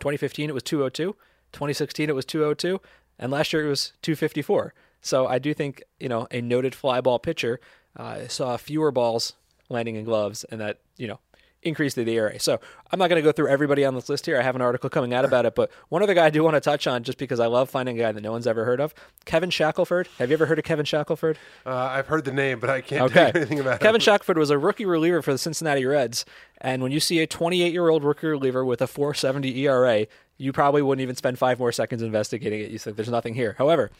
2015 0.00 0.50
it 0.50 0.54
was 0.54 0.62
202, 0.62 1.16
2016 1.52 2.08
it 2.08 2.14
was 2.14 2.24
202, 2.24 2.80
and 3.18 3.32
last 3.32 3.52
year 3.52 3.66
it 3.66 3.68
was 3.68 3.92
254. 4.02 4.74
So 5.00 5.26
I 5.26 5.38
do 5.38 5.54
think 5.54 5.82
you 6.00 6.08
know 6.08 6.26
a 6.30 6.40
noted 6.40 6.74
fly 6.74 7.00
ball 7.00 7.18
pitcher 7.18 7.60
uh, 7.96 8.28
saw 8.28 8.56
fewer 8.56 8.90
balls 8.90 9.34
landing 9.68 9.96
in 9.96 10.04
gloves, 10.04 10.44
and 10.44 10.60
that 10.60 10.78
you 10.96 11.06
know 11.06 11.20
increased 11.62 11.96
the 11.96 12.08
ERA. 12.08 12.38
So 12.38 12.60
I'm 12.90 12.98
not 12.98 13.08
going 13.08 13.20
to 13.20 13.26
go 13.26 13.32
through 13.32 13.48
everybody 13.48 13.84
on 13.84 13.94
this 13.94 14.08
list 14.08 14.26
here. 14.26 14.38
I 14.38 14.42
have 14.42 14.54
an 14.54 14.62
article 14.62 14.88
coming 14.88 15.12
out 15.12 15.24
about 15.24 15.46
it, 15.46 15.54
but 15.54 15.70
one 15.88 16.02
other 16.02 16.14
guy 16.14 16.26
I 16.26 16.30
do 16.30 16.42
want 16.42 16.54
to 16.54 16.60
touch 16.60 16.86
on, 16.86 17.02
just 17.02 17.18
because 17.18 17.40
I 17.40 17.46
love 17.46 17.68
finding 17.68 17.98
a 17.98 18.02
guy 18.02 18.12
that 18.12 18.20
no 18.20 18.32
one's 18.32 18.46
ever 18.46 18.64
heard 18.64 18.80
of, 18.80 18.94
Kevin 19.24 19.50
Shackelford. 19.50 20.08
Have 20.18 20.30
you 20.30 20.34
ever 20.34 20.46
heard 20.46 20.58
of 20.58 20.64
Kevin 20.64 20.84
Shackelford? 20.84 21.38
Uh, 21.66 21.74
I've 21.74 22.06
heard 22.06 22.24
the 22.24 22.32
name, 22.32 22.60
but 22.60 22.70
I 22.70 22.80
can't 22.80 23.02
okay. 23.10 23.32
anything 23.34 23.60
about 23.60 23.76
it. 23.76 23.80
Kevin 23.80 23.96
him. 23.96 24.00
Shackelford 24.00 24.38
was 24.38 24.50
a 24.50 24.58
rookie 24.58 24.86
reliever 24.86 25.22
for 25.22 25.32
the 25.32 25.38
Cincinnati 25.38 25.84
Reds, 25.84 26.24
and 26.60 26.82
when 26.82 26.92
you 26.92 27.00
see 27.00 27.20
a 27.20 27.26
28 27.26 27.72
year 27.72 27.88
old 27.88 28.04
rookie 28.04 28.26
reliever 28.26 28.64
with 28.64 28.80
a 28.80 28.86
4.70 28.86 29.56
ERA, 29.56 30.06
you 30.38 30.52
probably 30.52 30.82
wouldn't 30.82 31.02
even 31.02 31.16
spend 31.16 31.38
five 31.38 31.58
more 31.58 31.72
seconds 31.72 32.00
investigating 32.00 32.60
it. 32.60 32.70
You 32.70 32.78
think 32.78 32.96
there's 32.96 33.10
nothing 33.10 33.34
here. 33.34 33.56
However, 33.58 33.90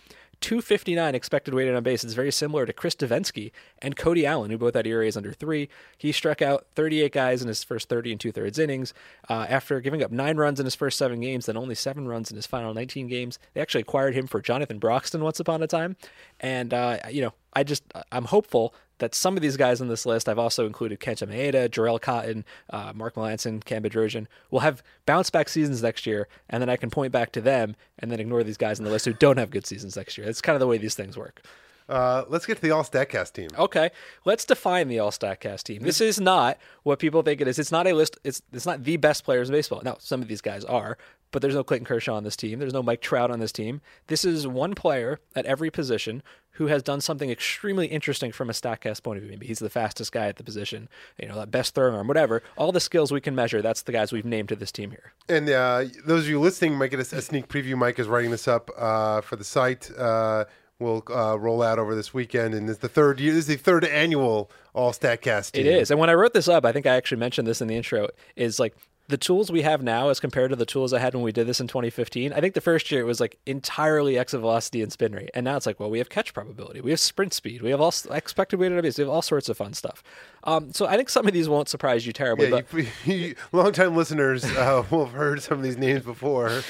259 0.40 1.14
expected 1.14 1.54
weighted 1.54 1.74
on 1.74 1.82
base 1.82 2.04
is 2.04 2.14
very 2.14 2.30
similar 2.30 2.64
to 2.64 2.72
Chris 2.72 2.94
Devenski 2.94 3.50
and 3.80 3.96
Cody 3.96 4.24
Allen, 4.24 4.50
who 4.50 4.58
both 4.58 4.74
had 4.74 4.86
ERAs 4.86 5.16
under 5.16 5.32
three. 5.32 5.68
He 5.96 6.12
struck 6.12 6.40
out 6.40 6.66
38 6.74 7.12
guys 7.12 7.42
in 7.42 7.48
his 7.48 7.64
first 7.64 7.88
30 7.88 8.12
and 8.12 8.20
two 8.20 8.32
thirds 8.32 8.58
innings. 8.58 8.94
Uh, 9.28 9.46
after 9.48 9.80
giving 9.80 10.02
up 10.02 10.12
nine 10.12 10.36
runs 10.36 10.60
in 10.60 10.66
his 10.66 10.74
first 10.74 10.96
seven 10.96 11.20
games, 11.20 11.46
then 11.46 11.56
only 11.56 11.74
seven 11.74 12.06
runs 12.06 12.30
in 12.30 12.36
his 12.36 12.46
final 12.46 12.72
19 12.72 13.08
games. 13.08 13.38
They 13.54 13.60
actually 13.60 13.82
acquired 13.82 14.14
him 14.14 14.26
for 14.26 14.40
Jonathan 14.40 14.78
Broxton 14.78 15.22
once 15.22 15.40
upon 15.40 15.62
a 15.62 15.66
time. 15.66 15.96
And, 16.40 16.72
uh, 16.72 16.98
you 17.10 17.22
know, 17.22 17.34
I 17.52 17.64
just, 17.64 17.82
I'm 18.12 18.26
hopeful 18.26 18.74
that 18.98 19.14
some 19.14 19.36
of 19.36 19.42
these 19.42 19.56
guys 19.56 19.80
on 19.80 19.88
this 19.88 20.06
list, 20.06 20.28
I've 20.28 20.38
also 20.38 20.66
included 20.66 21.00
Kenta 21.00 21.28
Maeda, 21.28 21.68
Jharel 21.68 22.00
Cotton, 22.00 22.44
uh, 22.70 22.92
Mark 22.94 23.14
Melancon, 23.14 23.64
Cam 23.64 23.82
Bedrosian, 23.82 24.26
will 24.50 24.60
have 24.60 24.82
bounce 25.06 25.30
back 25.30 25.48
seasons 25.48 25.82
next 25.82 26.06
year, 26.06 26.28
and 26.48 26.60
then 26.60 26.68
I 26.68 26.76
can 26.76 26.90
point 26.90 27.12
back 27.12 27.32
to 27.32 27.40
them 27.40 27.76
and 27.98 28.10
then 28.10 28.20
ignore 28.20 28.44
these 28.44 28.56
guys 28.56 28.78
on 28.78 28.84
the 28.84 28.90
list 28.90 29.04
who 29.04 29.12
don't 29.12 29.38
have 29.38 29.50
good 29.50 29.66
seasons 29.66 29.96
next 29.96 30.18
year. 30.18 30.26
That's 30.26 30.40
kind 30.40 30.54
of 30.54 30.60
the 30.60 30.66
way 30.66 30.78
these 30.78 30.94
things 30.94 31.16
work. 31.16 31.42
Uh, 31.88 32.24
let's 32.28 32.44
get 32.44 32.56
to 32.56 32.62
the 32.62 32.70
All 32.70 32.82
Statcast 32.82 33.32
team. 33.32 33.48
Okay, 33.58 33.90
let's 34.26 34.44
define 34.44 34.88
the 34.88 34.98
All 34.98 35.10
Statcast 35.10 35.62
team. 35.62 35.82
This 35.82 36.02
is 36.02 36.20
not 36.20 36.58
what 36.82 36.98
people 36.98 37.22
think 37.22 37.40
it 37.40 37.48
is. 37.48 37.58
It's 37.58 37.72
not 37.72 37.86
a 37.86 37.94
list. 37.94 38.18
It's 38.24 38.42
it's 38.52 38.66
not 38.66 38.84
the 38.84 38.98
best 38.98 39.24
players 39.24 39.48
in 39.48 39.54
baseball. 39.54 39.80
Now, 39.82 39.96
some 39.98 40.20
of 40.20 40.28
these 40.28 40.42
guys 40.42 40.64
are, 40.66 40.98
but 41.30 41.40
there's 41.40 41.54
no 41.54 41.64
Clayton 41.64 41.86
Kershaw 41.86 42.14
on 42.14 42.24
this 42.24 42.36
team. 42.36 42.58
There's 42.58 42.74
no 42.74 42.82
Mike 42.82 43.00
Trout 43.00 43.30
on 43.30 43.40
this 43.40 43.52
team. 43.52 43.80
This 44.08 44.22
is 44.22 44.46
one 44.46 44.74
player 44.74 45.18
at 45.34 45.46
every 45.46 45.70
position 45.70 46.22
who 46.58 46.66
has 46.66 46.82
done 46.82 47.00
something 47.00 47.30
extremely 47.30 47.86
interesting 47.86 48.32
from 48.32 48.50
a 48.50 48.52
Statcast 48.52 49.04
point 49.04 49.16
of 49.16 49.22
view. 49.22 49.30
Maybe 49.30 49.46
he's 49.46 49.60
the 49.60 49.70
fastest 49.70 50.10
guy 50.10 50.26
at 50.26 50.36
the 50.36 50.42
position, 50.42 50.88
you 51.16 51.28
know, 51.28 51.36
that 51.36 51.52
best 51.52 51.72
throwing 51.72 51.94
arm, 51.94 52.08
whatever. 52.08 52.42
All 52.56 52.72
the 52.72 52.80
skills 52.80 53.12
we 53.12 53.20
can 53.20 53.36
measure, 53.36 53.62
that's 53.62 53.82
the 53.82 53.92
guys 53.92 54.12
we've 54.12 54.24
named 54.24 54.48
to 54.48 54.56
this 54.56 54.72
team 54.72 54.90
here. 54.90 55.12
And 55.28 55.48
uh, 55.48 55.84
those 56.04 56.24
of 56.24 56.28
you 56.28 56.40
listening 56.40 56.74
might 56.74 56.88
get 56.88 56.98
a, 56.98 57.16
a, 57.16 57.22
sneak 57.22 57.46
preview. 57.46 57.76
Mike 57.76 58.00
is 58.00 58.08
writing 58.08 58.32
this 58.32 58.48
up 58.48 58.72
uh, 58.76 59.20
for 59.20 59.36
the 59.36 59.44
site. 59.44 59.88
Uh, 59.96 60.46
will 60.80 61.04
uh, 61.10 61.38
roll 61.38 61.62
out 61.62 61.78
over 61.78 61.94
this 61.94 62.12
weekend, 62.12 62.54
and 62.54 62.68
it's 62.68 62.80
the 62.80 62.88
third 62.88 63.20
year. 63.20 63.32
This 63.32 63.42
is 63.42 63.46
the 63.46 63.56
third 63.56 63.84
annual 63.84 64.50
All 64.74 64.92
Statcast. 64.92 65.52
Team. 65.52 65.64
It 65.64 65.72
is, 65.72 65.92
and 65.92 66.00
when 66.00 66.10
I 66.10 66.14
wrote 66.14 66.34
this 66.34 66.48
up, 66.48 66.64
I 66.64 66.72
think 66.72 66.86
I 66.86 66.96
actually 66.96 67.18
mentioned 67.18 67.46
this 67.46 67.60
in 67.60 67.68
the 67.68 67.76
intro. 67.76 68.08
Is 68.34 68.58
like 68.58 68.76
the 69.08 69.16
tools 69.16 69.50
we 69.50 69.62
have 69.62 69.82
now 69.82 70.10
as 70.10 70.20
compared 70.20 70.50
to 70.50 70.56
the 70.56 70.66
tools 70.66 70.92
I 70.92 70.98
had 70.98 71.14
when 71.14 71.24
we 71.24 71.32
did 71.32 71.46
this 71.46 71.60
in 71.60 71.66
2015. 71.66 72.32
I 72.32 72.40
think 72.40 72.54
the 72.54 72.60
first 72.60 72.90
year 72.90 73.00
it 73.00 73.04
was 73.04 73.20
like 73.20 73.38
entirely 73.46 74.18
exit 74.18 74.40
velocity 74.40 74.82
and 74.82 74.92
spin 74.92 75.12
rate, 75.12 75.30
and 75.34 75.44
now 75.44 75.56
it's 75.56 75.66
like, 75.66 75.80
well, 75.80 75.90
we 75.90 75.98
have 75.98 76.10
catch 76.10 76.34
probability, 76.34 76.80
we 76.82 76.90
have 76.90 77.00
sprint 77.00 77.32
speed, 77.32 77.62
we 77.62 77.70
have 77.70 77.80
all 77.80 77.92
expected 78.10 78.60
weighted 78.60 78.80
base, 78.82 78.98
we 78.98 79.02
have 79.02 79.10
all 79.10 79.22
sorts 79.22 79.48
of 79.48 79.56
fun 79.56 79.72
stuff. 79.72 80.02
Um, 80.44 80.72
so 80.72 80.86
I 80.86 80.96
think 80.96 81.08
some 81.08 81.26
of 81.26 81.32
these 81.32 81.48
won't 81.48 81.68
surprise 81.68 82.06
you 82.06 82.12
terribly. 82.12 82.50
Yeah, 82.50 82.60
but 82.70 82.74
you, 82.74 82.86
you, 83.14 83.34
longtime 83.52 83.96
listeners 83.96 84.44
uh, 84.44 84.84
will 84.90 85.06
have 85.06 85.14
heard 85.14 85.42
some 85.42 85.58
of 85.58 85.64
these 85.64 85.78
names 85.78 86.04
before. 86.04 86.62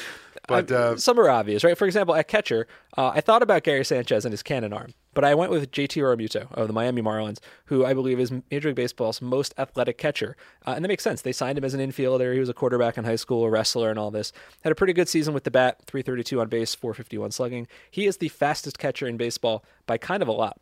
But 0.48 0.72
uh, 0.72 0.96
some 0.96 1.20
are 1.20 1.28
obvious, 1.28 1.62
right? 1.62 1.76
For 1.76 1.84
example, 1.84 2.14
at 2.14 2.26
catcher, 2.26 2.66
uh, 2.96 3.12
I 3.14 3.20
thought 3.20 3.42
about 3.42 3.62
Gary 3.62 3.84
Sanchez 3.84 4.24
and 4.24 4.32
his 4.32 4.42
cannon 4.42 4.72
arm, 4.72 4.94
but 5.14 5.22
I 5.24 5.34
went 5.34 5.50
with 5.50 5.70
JT 5.70 6.02
Realmuto 6.02 6.50
of 6.52 6.66
the 6.66 6.72
Miami 6.72 7.02
Marlins, 7.02 7.38
who 7.66 7.84
I 7.84 7.92
believe 7.94 8.18
is 8.18 8.32
Major 8.50 8.70
League 8.70 8.76
Baseball's 8.76 9.20
most 9.20 9.54
athletic 9.58 9.98
catcher. 9.98 10.36
Uh, 10.66 10.72
and 10.72 10.84
that 10.84 10.88
makes 10.88 11.04
sense. 11.04 11.20
They 11.22 11.32
signed 11.32 11.58
him 11.58 11.64
as 11.64 11.74
an 11.74 11.80
infielder. 11.80 12.32
He 12.32 12.40
was 12.40 12.48
a 12.48 12.54
quarterback 12.54 12.96
in 12.96 13.04
high 13.04 13.16
school, 13.16 13.44
a 13.44 13.50
wrestler, 13.50 13.90
and 13.90 13.98
all 13.98 14.10
this. 14.10 14.32
Had 14.64 14.72
a 14.72 14.74
pretty 14.74 14.94
good 14.94 15.08
season 15.08 15.34
with 15.34 15.44
the 15.44 15.50
bat 15.50 15.82
332 15.86 16.40
on 16.40 16.48
base, 16.48 16.74
451 16.74 17.30
slugging. 17.30 17.68
He 17.90 18.06
is 18.06 18.16
the 18.16 18.28
fastest 18.28 18.78
catcher 18.78 19.06
in 19.06 19.18
baseball 19.18 19.64
by 19.86 19.98
kind 19.98 20.22
of 20.22 20.28
a 20.28 20.32
lot. 20.32 20.58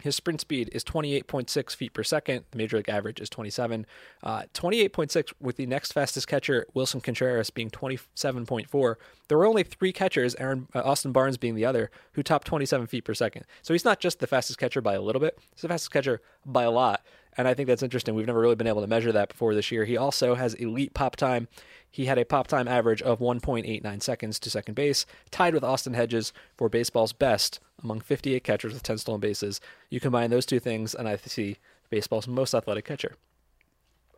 His 0.00 0.14
sprint 0.14 0.40
speed 0.40 0.68
is 0.72 0.84
28.6 0.84 1.74
feet 1.74 1.94
per 1.94 2.02
second. 2.02 2.44
The 2.50 2.58
major 2.58 2.76
league 2.76 2.88
average 2.88 3.20
is 3.20 3.30
27. 3.30 3.86
Uh, 4.22 4.42
28.6 4.52 5.32
with 5.40 5.56
the 5.56 5.66
next 5.66 5.92
fastest 5.92 6.28
catcher, 6.28 6.66
Willson 6.74 7.02
Contreras, 7.02 7.50
being 7.50 7.70
27.4. 7.70 8.94
There 9.28 9.38
were 9.38 9.46
only 9.46 9.62
three 9.62 9.92
catchers, 9.92 10.34
Aaron 10.36 10.68
uh, 10.74 10.82
Austin 10.84 11.12
Barnes 11.12 11.38
being 11.38 11.54
the 11.54 11.64
other, 11.64 11.90
who 12.12 12.22
topped 12.22 12.46
27 12.46 12.86
feet 12.86 13.04
per 13.04 13.14
second. 13.14 13.46
So 13.62 13.72
he's 13.72 13.84
not 13.84 13.98
just 13.98 14.18
the 14.18 14.26
fastest 14.26 14.58
catcher 14.58 14.82
by 14.82 14.94
a 14.94 15.00
little 15.00 15.20
bit; 15.20 15.38
he's 15.54 15.62
the 15.62 15.68
fastest 15.68 15.92
catcher 15.92 16.20
by 16.44 16.64
a 16.64 16.70
lot. 16.70 17.02
And 17.38 17.46
I 17.46 17.54
think 17.54 17.66
that's 17.66 17.82
interesting. 17.82 18.14
We've 18.14 18.26
never 18.26 18.40
really 18.40 18.54
been 18.54 18.66
able 18.66 18.80
to 18.80 18.86
measure 18.86 19.12
that 19.12 19.28
before 19.28 19.54
this 19.54 19.70
year. 19.70 19.84
He 19.84 19.96
also 19.96 20.34
has 20.34 20.54
elite 20.54 20.94
pop 20.94 21.16
time. 21.16 21.48
He 21.90 22.06
had 22.06 22.18
a 22.18 22.24
pop 22.24 22.46
time 22.46 22.68
average 22.68 23.00
of 23.02 23.20
1.89 23.20 24.02
seconds 24.02 24.38
to 24.40 24.50
second 24.50 24.74
base, 24.74 25.06
tied 25.30 25.54
with 25.54 25.64
Austin 25.64 25.94
Hedges 25.94 26.32
for 26.56 26.68
baseball's 26.68 27.12
best 27.12 27.60
among 27.82 28.00
58 28.00 28.44
catchers 28.44 28.72
with 28.72 28.82
10 28.82 28.98
stolen 28.98 29.20
bases. 29.20 29.60
You 29.90 30.00
combine 30.00 30.30
those 30.30 30.46
two 30.46 30.60
things, 30.60 30.94
and 30.94 31.08
I 31.08 31.16
see 31.16 31.56
baseball's 31.90 32.28
most 32.28 32.54
athletic 32.54 32.84
catcher. 32.84 33.16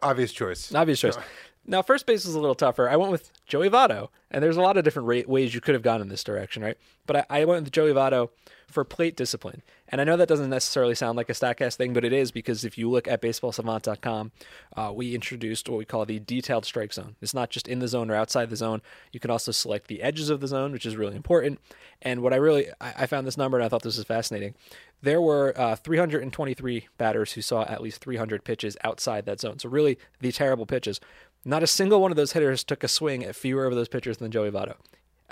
Obvious 0.03 0.33
choice. 0.33 0.73
Obvious 0.75 1.01
choice. 1.01 1.19
Now, 1.67 1.83
first 1.83 2.07
base 2.07 2.25
is 2.25 2.35
a 2.35 2.41
little 2.41 2.55
tougher. 2.55 2.89
I 2.89 2.97
went 2.97 3.13
with 3.13 3.31
Joey 3.47 3.69
Votto, 3.69 4.09
and 4.31 4.43
there's 4.43 4.57
a 4.57 4.63
lot 4.63 4.77
of 4.77 4.85
different 4.85 5.09
ra- 5.09 5.23
ways 5.27 5.55
you 5.55 5.61
could 5.61 5.75
have 5.75 5.83
gone 5.83 6.01
in 6.01 6.09
this 6.09 6.25
direction, 6.25 6.63
right? 6.63 6.79
But 7.07 7.17
I, 7.17 7.41
I 7.41 7.45
went 7.45 7.65
with 7.65 7.73
Joey 7.73 7.93
Votto 7.93 8.31
for 8.69 8.85
plate 8.85 9.17
discipline. 9.17 9.63
And 9.89 10.01
I 10.01 10.05
know 10.05 10.17
that 10.17 10.29
doesn't 10.29 10.51
necessarily 10.51 10.95
sound 10.95 11.17
like 11.17 11.31
a 11.31 11.33
StatCast 11.33 11.77
thing, 11.77 11.95
but 11.95 12.05
it 12.05 12.13
is 12.13 12.31
because 12.31 12.65
if 12.65 12.77
you 12.77 12.91
look 12.91 13.09
at 13.09 13.23
baseballsavant.com, 13.23 14.33
uh, 14.77 14.93
we 14.95 15.15
introduced 15.15 15.69
what 15.69 15.79
we 15.79 15.87
call 15.87 16.05
the 16.05 16.19
detailed 16.19 16.67
strike 16.67 16.93
zone. 16.93 17.17
It's 17.23 17.33
not 17.33 17.49
just 17.49 17.67
in 17.67 17.79
the 17.79 17.89
zone 17.89 18.11
or 18.11 18.15
outside 18.15 18.51
the 18.51 18.57
zone. 18.57 18.83
You 19.13 19.21
can 19.21 19.31
also 19.31 19.53
select 19.53 19.89
the 19.89 20.03
edges 20.03 20.29
of 20.29 20.41
the 20.41 20.49
zone, 20.49 20.73
which 20.73 20.85
is 20.85 20.97
really 20.97 21.17
important. 21.17 21.59
And 22.03 22.21
what 22.23 22.35
I 22.35 22.37
really, 22.37 22.69
I, 22.81 22.93
I 22.99 23.07
found 23.07 23.27
this 23.27 23.39
number 23.39 23.57
and 23.57 23.65
I 23.65 23.69
thought 23.69 23.83
this 23.83 23.97
was 23.97 24.07
fascinating. 24.07 24.55
There 25.01 25.23
were 25.23 25.55
uh, 25.57 25.77
323 25.77 26.89
batters 26.99 27.33
who 27.33 27.41
saw 27.43 27.63
at 27.63 27.81
least 27.81 28.03
300 28.03 28.45
pitches 28.45 28.77
outside 28.85 29.25
that 29.27 29.41
zone. 29.41 29.59
So 29.59 29.69
really, 29.69 29.99
the 30.21 30.33
terrible 30.33 30.67
pitches. 30.67 31.01
Not 31.45 31.63
a 31.63 31.69
single 31.69 32.03
one 32.03 32.11
of 32.11 32.17
those 32.17 32.33
hitters 32.33 32.65
took 32.65 32.85
a 32.85 32.89
swing 32.89 33.25
at 33.25 33.37
fewer 33.37 33.65
of 33.65 33.75
those 33.75 33.89
pitches 33.89 34.19
than 34.19 34.31
Joey 34.31 34.51
Votto. 34.51 34.75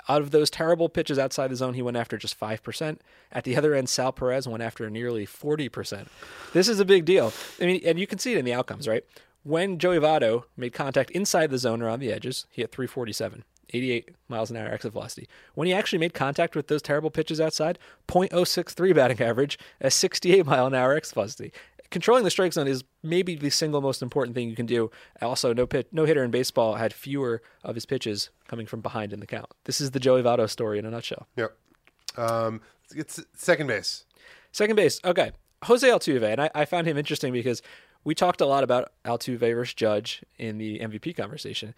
Out 0.09 0.21
of 0.21 0.31
those 0.31 0.49
terrible 0.49 0.89
pitches 0.89 1.19
outside 1.19 1.49
the 1.49 1.55
zone, 1.55 1.73
he 1.73 1.81
went 1.81 1.97
after 1.97 2.17
just 2.17 2.39
5%. 2.39 2.97
At 3.31 3.43
the 3.43 3.57
other 3.57 3.73
end, 3.73 3.89
Sal 3.89 4.11
Perez 4.11 4.47
went 4.47 4.63
after 4.63 4.89
nearly 4.89 5.25
40%. 5.25 6.07
This 6.53 6.69
is 6.69 6.79
a 6.79 6.85
big 6.85 7.05
deal. 7.05 7.33
I 7.61 7.65
mean, 7.65 7.81
and 7.85 7.99
you 7.99 8.07
can 8.07 8.19
see 8.19 8.33
it 8.33 8.37
in 8.37 8.45
the 8.45 8.53
outcomes, 8.53 8.87
right? 8.87 9.03
When 9.43 9.79
Joey 9.79 9.99
Votto 9.99 10.45
made 10.55 10.73
contact 10.73 11.11
inside 11.11 11.51
the 11.51 11.57
zone 11.57 11.81
or 11.81 11.89
on 11.89 11.99
the 11.99 12.11
edges, 12.11 12.45
he 12.49 12.61
hit 12.61 12.71
347. 12.71 13.43
88 13.73 14.15
miles 14.29 14.49
an 14.49 14.55
hour 14.55 14.67
exit 14.67 14.93
velocity. 14.93 15.27
When 15.53 15.67
he 15.67 15.73
actually 15.73 15.99
made 15.99 16.13
contact 16.13 16.55
with 16.55 16.67
those 16.67 16.81
terrible 16.81 17.11
pitches 17.11 17.41
outside, 17.41 17.77
0.063 18.07 18.95
batting 18.95 19.21
average, 19.21 19.59
a 19.81 19.91
68 19.91 20.45
mile 20.45 20.67
an 20.67 20.73
hour 20.73 20.95
exit 20.95 21.13
velocity 21.15 21.51
controlling 21.89 22.23
the 22.23 22.29
strike 22.29 22.53
zone 22.53 22.67
is 22.67 22.83
maybe 23.03 23.35
the 23.35 23.49
single 23.49 23.81
most 23.81 24.01
important 24.01 24.35
thing 24.35 24.49
you 24.49 24.55
can 24.55 24.65
do. 24.65 24.91
Also, 25.21 25.53
no 25.53 25.65
pit, 25.65 25.87
no 25.91 26.05
hitter 26.05 26.23
in 26.23 26.31
baseball 26.31 26.75
had 26.75 26.93
fewer 26.93 27.41
of 27.63 27.75
his 27.75 27.85
pitches 27.85 28.29
coming 28.47 28.65
from 28.65 28.81
behind 28.81 29.13
in 29.13 29.19
the 29.19 29.27
count. 29.27 29.47
This 29.65 29.81
is 29.81 29.91
the 29.91 29.99
Joey 29.99 30.23
Votto 30.23 30.49
story 30.49 30.79
in 30.79 30.85
a 30.85 30.91
nutshell. 30.91 31.27
Yep. 31.35 31.57
Um, 32.17 32.61
it's 32.95 33.23
second 33.35 33.67
base. 33.67 34.05
Second 34.51 34.75
base. 34.75 34.99
Okay, 35.03 35.31
Jose 35.63 35.87
Altuve, 35.87 36.23
and 36.23 36.41
I, 36.41 36.49
I 36.55 36.65
found 36.65 36.87
him 36.87 36.97
interesting 36.97 37.33
because 37.33 37.61
we 38.03 38.15
talked 38.15 38.41
a 38.41 38.45
lot 38.45 38.63
about 38.63 38.91
Altuve 39.05 39.39
versus 39.39 39.73
Judge 39.73 40.23
in 40.37 40.57
the 40.57 40.79
MVP 40.79 41.15
conversation. 41.15 41.73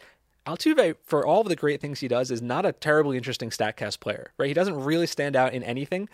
Altuve, 0.46 0.96
for 1.04 1.26
all 1.26 1.42
of 1.42 1.48
the 1.48 1.56
great 1.56 1.82
things 1.82 2.00
he 2.00 2.08
does, 2.08 2.32
is 2.32 2.42
not 2.42 2.66
a 2.66 2.72
terribly 2.72 3.18
interesting 3.18 3.50
Statcast 3.50 4.00
player, 4.00 4.32
right? 4.38 4.48
He 4.48 4.54
doesn't 4.54 4.84
really 4.84 5.08
stand 5.08 5.36
out 5.36 5.54
in 5.54 5.64
anything, 5.64 6.10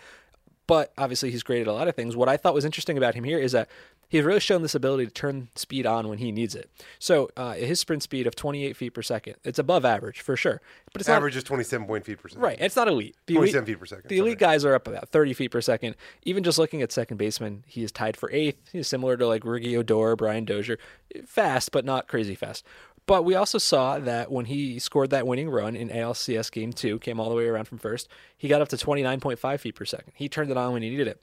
but 0.66 0.92
obviously 0.98 1.30
he's 1.30 1.42
great 1.42 1.62
at 1.62 1.66
a 1.66 1.72
lot 1.72 1.88
of 1.88 1.94
things. 1.94 2.16
What 2.16 2.28
I 2.28 2.36
thought 2.36 2.54
was 2.54 2.64
interesting 2.64 2.96
about 2.98 3.14
him 3.14 3.24
here 3.24 3.38
is 3.38 3.52
that 3.52 3.68
he's 4.08 4.22
really 4.24 4.40
shown 4.40 4.62
this 4.62 4.74
ability 4.74 5.06
to 5.06 5.12
turn 5.12 5.48
speed 5.54 5.86
on 5.86 6.08
when 6.08 6.18
he 6.18 6.32
needs 6.32 6.54
it. 6.54 6.70
So 6.98 7.30
uh, 7.36 7.54
his 7.54 7.80
sprint 7.80 8.02
speed 8.02 8.26
of 8.26 8.34
28 8.34 8.76
feet 8.76 8.90
per 8.90 9.02
second, 9.02 9.36
it's 9.44 9.58
above 9.58 9.84
average 9.84 10.20
for 10.20 10.36
sure. 10.36 10.60
But 10.92 11.00
it's 11.00 11.08
average 11.08 11.34
not, 11.34 11.38
is 11.38 11.44
27 11.44 11.86
point 11.86 12.04
feet 12.04 12.18
per 12.18 12.28
second. 12.28 12.42
Right, 12.42 12.56
it's 12.60 12.76
not 12.76 12.88
elite. 12.88 13.16
The 13.26 13.34
27 13.34 13.58
elite, 13.58 13.66
feet 13.66 13.80
per 13.80 13.86
second. 13.86 14.08
The 14.08 14.18
elite 14.18 14.38
guys 14.38 14.64
are 14.64 14.74
up 14.74 14.88
about 14.88 15.08
30 15.08 15.34
feet 15.34 15.50
per 15.50 15.60
second. 15.60 15.96
Even 16.22 16.42
just 16.42 16.58
looking 16.58 16.82
at 16.82 16.92
second 16.92 17.16
baseman, 17.16 17.64
he 17.66 17.82
is 17.82 17.92
tied 17.92 18.16
for 18.16 18.30
eighth. 18.32 18.70
He's 18.72 18.88
similar 18.88 19.16
to 19.16 19.26
like 19.26 19.42
Riggy 19.42 19.76
Odor, 19.76 20.16
Brian 20.16 20.44
Dozier, 20.44 20.78
fast 21.26 21.72
but 21.72 21.84
not 21.84 22.08
crazy 22.08 22.34
fast. 22.34 22.64
But 23.06 23.24
we 23.24 23.34
also 23.36 23.58
saw 23.58 23.98
that 24.00 24.32
when 24.32 24.46
he 24.46 24.78
scored 24.80 25.10
that 25.10 25.26
winning 25.26 25.48
run 25.48 25.76
in 25.76 25.88
ALCS 25.90 26.50
Game 26.50 26.72
2, 26.72 26.98
came 26.98 27.20
all 27.20 27.30
the 27.30 27.36
way 27.36 27.46
around 27.46 27.66
from 27.66 27.78
first, 27.78 28.08
he 28.36 28.48
got 28.48 28.60
up 28.60 28.68
to 28.70 28.76
29.5 28.76 29.60
feet 29.60 29.74
per 29.76 29.84
second. 29.84 30.12
He 30.16 30.28
turned 30.28 30.50
it 30.50 30.56
on 30.56 30.72
when 30.72 30.82
he 30.82 30.90
needed 30.90 31.06
it. 31.06 31.22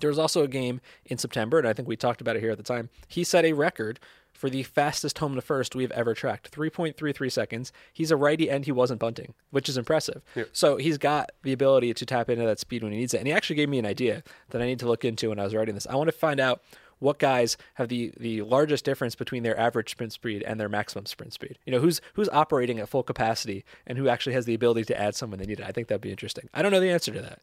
There 0.00 0.08
was 0.08 0.18
also 0.18 0.42
a 0.42 0.48
game 0.48 0.80
in 1.06 1.18
September, 1.18 1.58
and 1.58 1.66
I 1.66 1.72
think 1.72 1.88
we 1.88 1.96
talked 1.96 2.20
about 2.20 2.36
it 2.36 2.40
here 2.40 2.52
at 2.52 2.58
the 2.58 2.62
time. 2.62 2.88
He 3.08 3.24
set 3.24 3.44
a 3.44 3.52
record 3.52 3.98
for 4.32 4.48
the 4.48 4.62
fastest 4.62 5.18
home 5.18 5.34
to 5.34 5.40
first 5.40 5.74
we've 5.74 5.90
ever 5.90 6.14
tracked 6.14 6.52
3.33 6.52 7.32
seconds. 7.32 7.72
He's 7.92 8.12
a 8.12 8.16
righty 8.16 8.48
and 8.48 8.64
he 8.64 8.70
wasn't 8.70 9.00
bunting, 9.00 9.34
which 9.50 9.68
is 9.68 9.76
impressive. 9.76 10.22
Yeah. 10.36 10.44
So 10.52 10.76
he's 10.76 10.96
got 10.96 11.32
the 11.42 11.52
ability 11.52 11.92
to 11.94 12.06
tap 12.06 12.30
into 12.30 12.44
that 12.44 12.60
speed 12.60 12.84
when 12.84 12.92
he 12.92 12.98
needs 12.98 13.14
it. 13.14 13.18
And 13.18 13.26
he 13.26 13.32
actually 13.32 13.56
gave 13.56 13.68
me 13.68 13.80
an 13.80 13.86
idea 13.86 14.22
that 14.50 14.62
I 14.62 14.66
need 14.66 14.78
to 14.78 14.86
look 14.86 15.04
into 15.04 15.30
when 15.30 15.40
I 15.40 15.44
was 15.44 15.56
writing 15.56 15.74
this. 15.74 15.88
I 15.88 15.96
want 15.96 16.06
to 16.06 16.16
find 16.16 16.38
out 16.38 16.62
what 16.98 17.18
guys 17.18 17.56
have 17.74 17.88
the 17.88 18.12
the 18.18 18.42
largest 18.42 18.84
difference 18.84 19.14
between 19.14 19.42
their 19.42 19.58
average 19.58 19.90
sprint 19.90 20.12
speed 20.12 20.42
and 20.42 20.58
their 20.58 20.68
maximum 20.68 21.06
sprint 21.06 21.32
speed. 21.32 21.58
You 21.64 21.72
know, 21.72 21.80
who's 21.80 22.00
who's 22.14 22.28
operating 22.30 22.78
at 22.78 22.88
full 22.88 23.02
capacity 23.02 23.64
and 23.86 23.98
who 23.98 24.08
actually 24.08 24.34
has 24.34 24.44
the 24.44 24.54
ability 24.54 24.84
to 24.86 25.00
add 25.00 25.14
some 25.14 25.30
when 25.30 25.40
they 25.40 25.46
need 25.46 25.60
it. 25.60 25.66
I 25.66 25.72
think 25.72 25.88
that'd 25.88 26.00
be 26.00 26.10
interesting. 26.10 26.48
I 26.54 26.62
don't 26.62 26.72
know 26.72 26.80
the 26.80 26.90
answer 26.90 27.12
to 27.12 27.20
that. 27.20 27.40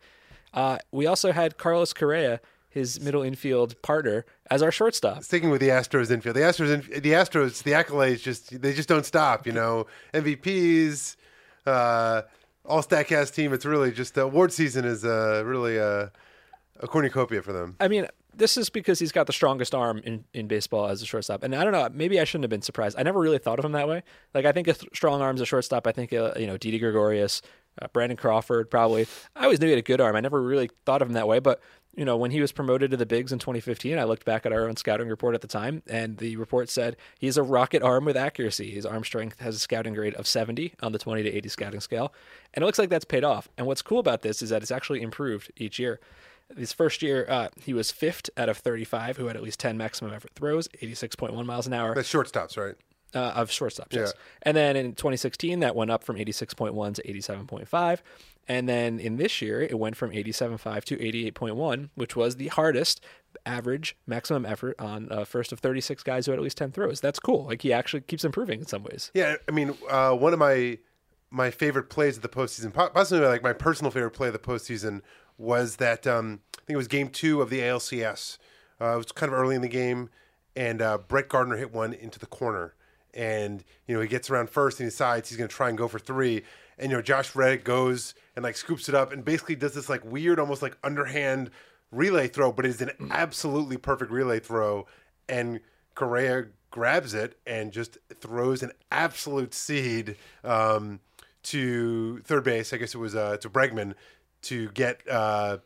Uh, 0.53 0.77
we 0.91 1.05
also 1.05 1.31
had 1.31 1.57
Carlos 1.57 1.91
Correa, 1.91 2.39
his 2.69 2.99
middle 3.01 3.21
infield 3.21 3.81
partner, 3.81 4.25
as 4.49 4.61
our 4.61 4.71
shortstop. 4.71 5.23
Sticking 5.23 5.49
with 5.49 5.59
the 5.59 5.69
Astros 5.69 6.09
infield, 6.09 6.35
the 6.35 6.41
Astros, 6.41 6.73
in, 6.73 7.01
the 7.01 7.11
Astros, 7.11 7.63
the 7.63 7.71
accolades 7.71 8.21
just 8.21 8.61
they 8.61 8.73
just 8.73 8.89
don't 8.89 9.05
stop. 9.05 9.45
You 9.45 9.53
know, 9.53 9.87
MVPs, 10.13 11.17
uh, 11.65 12.21
all 12.65 12.81
Statcast 12.81 13.33
team. 13.33 13.53
It's 13.53 13.65
really 13.65 13.91
just 13.91 14.15
the 14.15 14.21
award 14.21 14.53
season 14.53 14.85
is 14.85 15.03
uh, 15.03 15.43
really 15.45 15.77
a, 15.77 16.11
a 16.79 16.87
cornucopia 16.87 17.41
for 17.41 17.53
them. 17.53 17.75
I 17.79 17.87
mean, 17.87 18.07
this 18.37 18.57
is 18.57 18.69
because 18.69 18.99
he's 18.99 19.11
got 19.11 19.27
the 19.27 19.33
strongest 19.33 19.73
arm 19.73 20.01
in, 20.03 20.25
in 20.33 20.47
baseball 20.47 20.87
as 20.87 21.01
a 21.01 21.05
shortstop. 21.05 21.43
And 21.43 21.55
I 21.55 21.63
don't 21.63 21.73
know, 21.73 21.89
maybe 21.91 22.19
I 22.19 22.23
shouldn't 22.23 22.43
have 22.43 22.49
been 22.49 22.61
surprised. 22.61 22.97
I 22.97 23.03
never 23.03 23.19
really 23.19 23.37
thought 23.37 23.59
of 23.59 23.65
him 23.65 23.73
that 23.73 23.87
way. 23.87 24.03
Like, 24.33 24.45
I 24.45 24.51
think 24.51 24.67
a 24.67 24.73
th- 24.73 24.95
strong 24.95 25.21
arm 25.21 25.35
as 25.35 25.41
a 25.41 25.45
shortstop, 25.45 25.87
I 25.87 25.91
think, 25.91 26.13
uh, 26.13 26.33
you 26.37 26.47
know, 26.47 26.57
Didi 26.57 26.79
Gregorius, 26.79 27.41
uh, 27.81 27.87
Brandon 27.93 28.17
Crawford, 28.17 28.69
probably. 28.69 29.07
I 29.35 29.43
always 29.43 29.59
knew 29.59 29.67
he 29.67 29.71
had 29.71 29.79
a 29.79 29.83
good 29.83 30.01
arm. 30.01 30.15
I 30.15 30.21
never 30.21 30.41
really 30.41 30.69
thought 30.85 31.01
of 31.01 31.07
him 31.07 31.13
that 31.13 31.27
way. 31.27 31.39
But, 31.39 31.61
you 31.95 32.03
know, 32.03 32.17
when 32.17 32.31
he 32.31 32.41
was 32.41 32.51
promoted 32.51 32.91
to 32.91 32.97
the 32.97 33.05
bigs 33.05 33.31
in 33.31 33.39
2015, 33.39 33.97
I 33.97 34.03
looked 34.03 34.25
back 34.25 34.45
at 34.45 34.51
our 34.51 34.67
own 34.67 34.75
scouting 34.75 35.07
report 35.07 35.33
at 35.33 35.41
the 35.41 35.47
time, 35.47 35.81
and 35.87 36.17
the 36.17 36.35
report 36.35 36.69
said 36.69 36.97
he's 37.19 37.37
a 37.37 37.43
rocket 37.43 37.81
arm 37.81 38.05
with 38.05 38.17
accuracy. 38.17 38.71
His 38.71 38.85
arm 38.85 39.03
strength 39.03 39.39
has 39.39 39.55
a 39.55 39.59
scouting 39.59 39.93
grade 39.93 40.13
of 40.15 40.27
70 40.27 40.73
on 40.81 40.91
the 40.91 40.99
20 40.99 41.23
to 41.23 41.31
80 41.31 41.49
scouting 41.49 41.79
scale. 41.79 42.13
And 42.53 42.63
it 42.63 42.65
looks 42.65 42.79
like 42.79 42.89
that's 42.89 43.05
paid 43.05 43.23
off. 43.23 43.47
And 43.57 43.65
what's 43.65 43.81
cool 43.81 43.99
about 43.99 44.21
this 44.21 44.41
is 44.41 44.49
that 44.49 44.61
it's 44.61 44.71
actually 44.71 45.01
improved 45.01 45.51
each 45.55 45.79
year. 45.79 45.99
His 46.55 46.71
first 46.73 47.01
year, 47.01 47.25
uh, 47.27 47.47
he 47.61 47.73
was 47.73 47.91
fifth 47.91 48.29
out 48.37 48.49
of 48.49 48.57
35 48.57 49.17
who 49.17 49.27
had 49.27 49.35
at 49.35 49.43
least 49.43 49.59
10 49.59 49.77
maximum 49.77 50.13
effort 50.13 50.31
throws, 50.35 50.67
86.1 50.81 51.45
miles 51.45 51.67
an 51.67 51.73
hour 51.73 51.95
That's 51.95 52.11
shortstops, 52.11 52.55
right? 52.57 52.75
uh, 53.15 53.31
of 53.35 53.49
shortstops. 53.49 53.93
Yes. 53.93 54.13
Yeah. 54.15 54.21
And 54.43 54.57
then 54.57 54.75
in 54.75 54.93
2016, 54.93 55.59
that 55.61 55.75
went 55.75 55.89
up 55.89 56.03
from 56.03 56.17
86.1 56.17 56.95
to 56.95 57.03
87.5. 57.03 57.99
And 58.47 58.69
then 58.69 58.99
in 58.99 59.17
this 59.17 59.41
year, 59.41 59.61
it 59.61 59.79
went 59.79 59.95
from 59.95 60.11
87.5 60.11 60.83
to 60.85 60.97
88.1, 60.97 61.89
which 61.95 62.15
was 62.15 62.35
the 62.35 62.49
hardest 62.49 63.03
average 63.45 63.97
maximum 64.05 64.45
effort 64.45 64.75
on 64.79 65.11
uh, 65.11 65.25
first 65.25 65.51
of 65.51 65.59
36 65.59 66.03
guys 66.03 66.25
who 66.25 66.31
had 66.31 66.39
at 66.39 66.43
least 66.43 66.57
10 66.57 66.71
throws. 66.71 67.01
That's 67.01 67.19
cool. 67.19 67.45
Like 67.45 67.63
he 67.63 67.73
actually 67.73 68.01
keeps 68.01 68.23
improving 68.23 68.59
in 68.59 68.65
some 68.67 68.83
ways. 68.83 69.09
Yeah, 69.13 69.35
I 69.47 69.51
mean, 69.51 69.73
uh, 69.89 70.13
one 70.13 70.33
of 70.33 70.39
my 70.39 70.77
my 71.31 71.51
favorite 71.51 71.89
plays 71.89 72.15
of 72.15 72.21
the 72.21 72.29
postseason, 72.29 72.71
possibly 72.71 73.25
like 73.27 73.43
my 73.43 73.51
personal 73.51 73.91
favorite 73.91 74.11
play 74.11 74.27
of 74.27 74.33
the 74.33 74.39
postseason, 74.39 75.01
was 75.37 75.77
that 75.77 76.07
um, 76.07 76.41
I 76.55 76.61
think 76.65 76.75
it 76.75 76.77
was 76.77 76.87
Game 76.87 77.09
Two 77.09 77.41
of 77.41 77.49
the 77.49 77.59
ALCS. 77.59 78.37
Uh, 78.79 78.93
it 78.93 78.97
was 78.97 79.11
kind 79.11 79.31
of 79.31 79.37
early 79.37 79.55
in 79.55 79.61
the 79.61 79.67
game, 79.67 80.09
and 80.55 80.81
uh, 80.81 80.97
Brett 80.97 81.29
Gardner 81.29 81.57
hit 81.57 81.73
one 81.73 81.93
into 81.93 82.19
the 82.19 82.25
corner, 82.25 82.73
and 83.13 83.63
you 83.87 83.95
know 83.95 84.01
he 84.01 84.07
gets 84.07 84.29
around 84.29 84.49
first 84.49 84.79
and 84.79 84.85
he 84.85 84.89
decides 84.89 85.29
he's 85.29 85.37
going 85.37 85.49
to 85.49 85.55
try 85.55 85.69
and 85.69 85.77
go 85.77 85.87
for 85.87 85.99
three, 85.99 86.43
and 86.77 86.91
you 86.91 86.97
know 86.97 87.01
Josh 87.01 87.35
Reddick 87.35 87.63
goes 87.63 88.13
and 88.35 88.43
like 88.43 88.57
scoops 88.57 88.89
it 88.89 88.95
up 88.95 89.11
and 89.11 89.23
basically 89.23 89.55
does 89.55 89.73
this 89.73 89.89
like 89.89 90.03
weird, 90.03 90.39
almost 90.39 90.61
like 90.61 90.77
underhand 90.83 91.51
relay 91.91 92.27
throw, 92.27 92.51
but 92.51 92.65
it's 92.65 92.81
an 92.81 92.91
absolutely 93.11 93.77
perfect 93.77 94.11
relay 94.11 94.39
throw, 94.39 94.85
and 95.29 95.59
Correa 95.95 96.47
grabs 96.71 97.13
it 97.13 97.37
and 97.47 97.71
just 97.71 97.97
throws 98.19 98.61
an 98.61 98.71
absolute 98.91 99.53
seed 99.53 100.17
um, 100.43 100.99
to 101.43 102.19
third 102.25 102.43
base. 102.43 102.73
I 102.73 102.77
guess 102.77 102.93
it 102.93 102.97
was 102.97 103.15
uh, 103.15 103.37
to 103.37 103.49
Bregman 103.49 103.93
to 104.45 104.69
get 104.69 105.01
uh, 105.09 105.57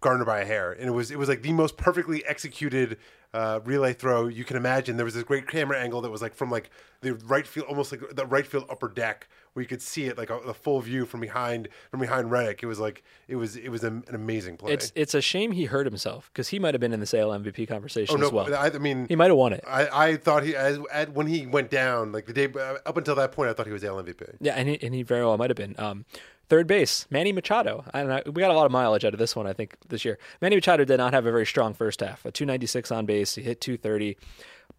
Gardner 0.00 0.24
by 0.24 0.40
a 0.40 0.44
hair, 0.44 0.72
and 0.72 0.88
it 0.88 0.92
was 0.92 1.10
it 1.10 1.18
was 1.18 1.28
like 1.28 1.42
the 1.42 1.52
most 1.52 1.76
perfectly 1.76 2.24
executed 2.24 2.98
uh, 3.32 3.60
relay 3.64 3.92
throw 3.92 4.28
you 4.28 4.44
can 4.44 4.56
imagine. 4.56 4.96
There 4.96 5.04
was 5.04 5.14
this 5.14 5.22
great 5.22 5.46
camera 5.46 5.78
angle 5.78 6.00
that 6.00 6.10
was 6.10 6.22
like 6.22 6.34
from 6.34 6.50
like 6.50 6.70
the 7.02 7.14
right 7.14 7.46
field, 7.46 7.66
almost 7.68 7.92
like 7.92 8.00
the 8.14 8.26
right 8.26 8.46
field 8.46 8.64
upper 8.70 8.88
deck, 8.88 9.28
where 9.52 9.62
you 9.62 9.68
could 9.68 9.82
see 9.82 10.06
it 10.06 10.16
like 10.16 10.30
a, 10.30 10.38
a 10.38 10.54
full 10.54 10.80
view 10.80 11.06
from 11.06 11.20
behind 11.20 11.68
from 11.90 12.00
behind 12.00 12.30
Reddick. 12.30 12.62
It 12.62 12.66
was 12.66 12.80
like 12.80 13.04
it 13.28 13.36
was 13.36 13.56
it 13.56 13.68
was 13.68 13.84
an, 13.84 14.04
an 14.08 14.14
amazing 14.14 14.56
play. 14.56 14.72
It's 14.72 14.90
it's 14.94 15.14
a 15.14 15.20
shame 15.20 15.52
he 15.52 15.66
hurt 15.66 15.86
himself 15.86 16.30
because 16.32 16.48
he 16.48 16.58
might 16.58 16.74
have 16.74 16.80
been 16.80 16.92
in 16.92 17.00
the 17.00 17.06
Sale 17.06 17.30
MVP 17.30 17.68
conversation 17.68 18.14
oh 18.16 18.18
no, 18.18 18.26
as 18.26 18.32
well. 18.32 18.54
I, 18.54 18.68
I 18.68 18.78
mean 18.78 19.06
he 19.06 19.16
might 19.16 19.28
have 19.28 19.36
won 19.36 19.52
it. 19.52 19.62
I, 19.66 20.08
I 20.08 20.16
thought 20.16 20.42
he 20.42 20.56
as 20.56 20.78
at, 20.92 21.12
when 21.12 21.26
he 21.26 21.46
went 21.46 21.70
down 21.70 22.12
like 22.12 22.26
the 22.26 22.32
day 22.32 22.48
up 22.86 22.96
until 22.96 23.14
that 23.16 23.32
point 23.32 23.50
I 23.50 23.52
thought 23.52 23.66
he 23.66 23.72
was 23.72 23.84
AL 23.84 24.02
MVP. 24.02 24.36
Yeah, 24.40 24.54
and 24.54 24.68
he, 24.68 24.82
and 24.82 24.94
he 24.94 25.02
very 25.02 25.24
well 25.24 25.36
might 25.36 25.50
have 25.50 25.56
been. 25.56 25.74
Um, 25.78 26.04
third 26.48 26.66
base, 26.66 27.06
Manny 27.10 27.32
Machado. 27.32 27.84
I. 27.92 28.22
We 28.26 28.40
got 28.40 28.50
a 28.50 28.54
lot 28.54 28.66
of 28.66 28.72
mileage 28.72 29.04
out 29.04 29.12
of 29.12 29.18
this 29.18 29.34
one, 29.36 29.46
I 29.46 29.52
think, 29.52 29.76
this 29.88 30.04
year. 30.04 30.18
Manny 30.40 30.56
Machado 30.56 30.84
did 30.84 30.98
not 30.98 31.12
have 31.12 31.26
a 31.26 31.30
very 31.30 31.46
strong 31.46 31.74
first 31.74 32.00
half. 32.00 32.24
A 32.24 32.30
296 32.30 32.90
on 32.90 33.06
base. 33.06 33.34
He 33.34 33.42
hit 33.42 33.60
230. 33.60 34.16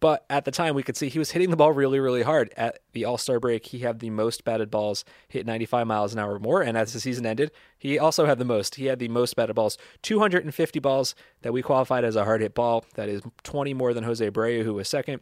But 0.00 0.24
at 0.30 0.44
the 0.44 0.50
time, 0.50 0.74
we 0.74 0.82
could 0.82 0.96
see 0.96 1.08
he 1.08 1.18
was 1.18 1.32
hitting 1.32 1.50
the 1.50 1.56
ball 1.56 1.72
really, 1.72 1.98
really 1.98 2.22
hard. 2.22 2.52
At 2.56 2.78
the 2.92 3.04
All 3.04 3.18
Star 3.18 3.40
break, 3.40 3.66
he 3.66 3.80
had 3.80 3.98
the 3.98 4.10
most 4.10 4.44
batted 4.44 4.70
balls, 4.70 5.04
hit 5.28 5.44
95 5.44 5.86
miles 5.86 6.12
an 6.12 6.20
hour 6.20 6.34
or 6.34 6.38
more. 6.38 6.62
And 6.62 6.76
as 6.76 6.92
the 6.92 7.00
season 7.00 7.26
ended, 7.26 7.50
he 7.76 7.98
also 7.98 8.26
had 8.26 8.38
the 8.38 8.44
most. 8.44 8.76
He 8.76 8.86
had 8.86 8.98
the 8.98 9.08
most 9.08 9.34
batted 9.34 9.56
balls, 9.56 9.76
250 10.02 10.78
balls 10.78 11.14
that 11.42 11.52
we 11.52 11.62
qualified 11.62 12.04
as 12.04 12.16
a 12.16 12.24
hard 12.24 12.42
hit 12.42 12.54
ball. 12.54 12.84
That 12.94 13.08
is 13.08 13.22
20 13.42 13.74
more 13.74 13.92
than 13.92 14.04
Jose 14.04 14.24
Abreu, 14.30 14.62
who 14.62 14.74
was 14.74 14.88
second. 14.88 15.20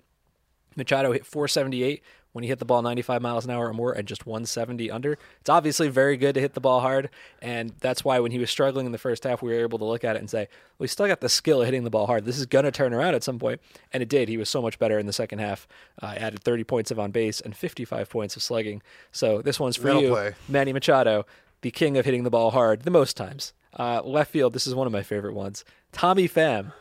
Machado 0.76 1.12
hit 1.12 1.24
478 1.24 2.02
when 2.36 2.44
he 2.44 2.48
hit 2.48 2.58
the 2.58 2.66
ball 2.66 2.82
95 2.82 3.22
miles 3.22 3.46
an 3.46 3.50
hour 3.50 3.66
or 3.66 3.72
more 3.72 3.92
and 3.92 4.06
just 4.06 4.26
170 4.26 4.90
under. 4.90 5.16
It's 5.40 5.48
obviously 5.48 5.88
very 5.88 6.18
good 6.18 6.34
to 6.34 6.40
hit 6.42 6.52
the 6.52 6.60
ball 6.60 6.80
hard, 6.80 7.08
and 7.40 7.72
that's 7.80 8.04
why 8.04 8.20
when 8.20 8.30
he 8.30 8.38
was 8.38 8.50
struggling 8.50 8.84
in 8.84 8.92
the 8.92 8.98
first 8.98 9.24
half, 9.24 9.40
we 9.40 9.52
were 9.52 9.60
able 9.60 9.78
to 9.78 9.86
look 9.86 10.04
at 10.04 10.16
it 10.16 10.18
and 10.18 10.28
say, 10.28 10.48
we 10.78 10.86
still 10.86 11.06
got 11.06 11.22
the 11.22 11.30
skill 11.30 11.62
of 11.62 11.64
hitting 11.64 11.84
the 11.84 11.90
ball 11.90 12.06
hard. 12.06 12.26
This 12.26 12.38
is 12.38 12.44
going 12.44 12.66
to 12.66 12.70
turn 12.70 12.92
around 12.92 13.14
at 13.14 13.24
some 13.24 13.38
point, 13.38 13.62
and 13.90 14.02
it 14.02 14.10
did. 14.10 14.28
He 14.28 14.36
was 14.36 14.50
so 14.50 14.60
much 14.60 14.78
better 14.78 14.98
in 14.98 15.06
the 15.06 15.14
second 15.14 15.38
half. 15.38 15.66
Uh, 16.02 16.12
added 16.14 16.44
30 16.44 16.64
points 16.64 16.90
of 16.90 17.00
on 17.00 17.10
base 17.10 17.40
and 17.40 17.56
55 17.56 18.10
points 18.10 18.36
of 18.36 18.42
slugging. 18.42 18.82
So 19.12 19.40
this 19.40 19.58
one's 19.58 19.76
for 19.76 19.84
That'll 19.84 20.02
you, 20.02 20.08
play. 20.10 20.34
Manny 20.46 20.74
Machado, 20.74 21.24
the 21.62 21.70
king 21.70 21.96
of 21.96 22.04
hitting 22.04 22.24
the 22.24 22.30
ball 22.30 22.50
hard 22.50 22.82
the 22.82 22.90
most 22.90 23.16
times. 23.16 23.54
Uh, 23.78 24.02
left 24.04 24.30
field, 24.30 24.52
this 24.52 24.66
is 24.66 24.74
one 24.74 24.86
of 24.86 24.92
my 24.92 25.02
favorite 25.02 25.32
ones. 25.32 25.64
Tommy 25.90 26.28
Pham. 26.28 26.74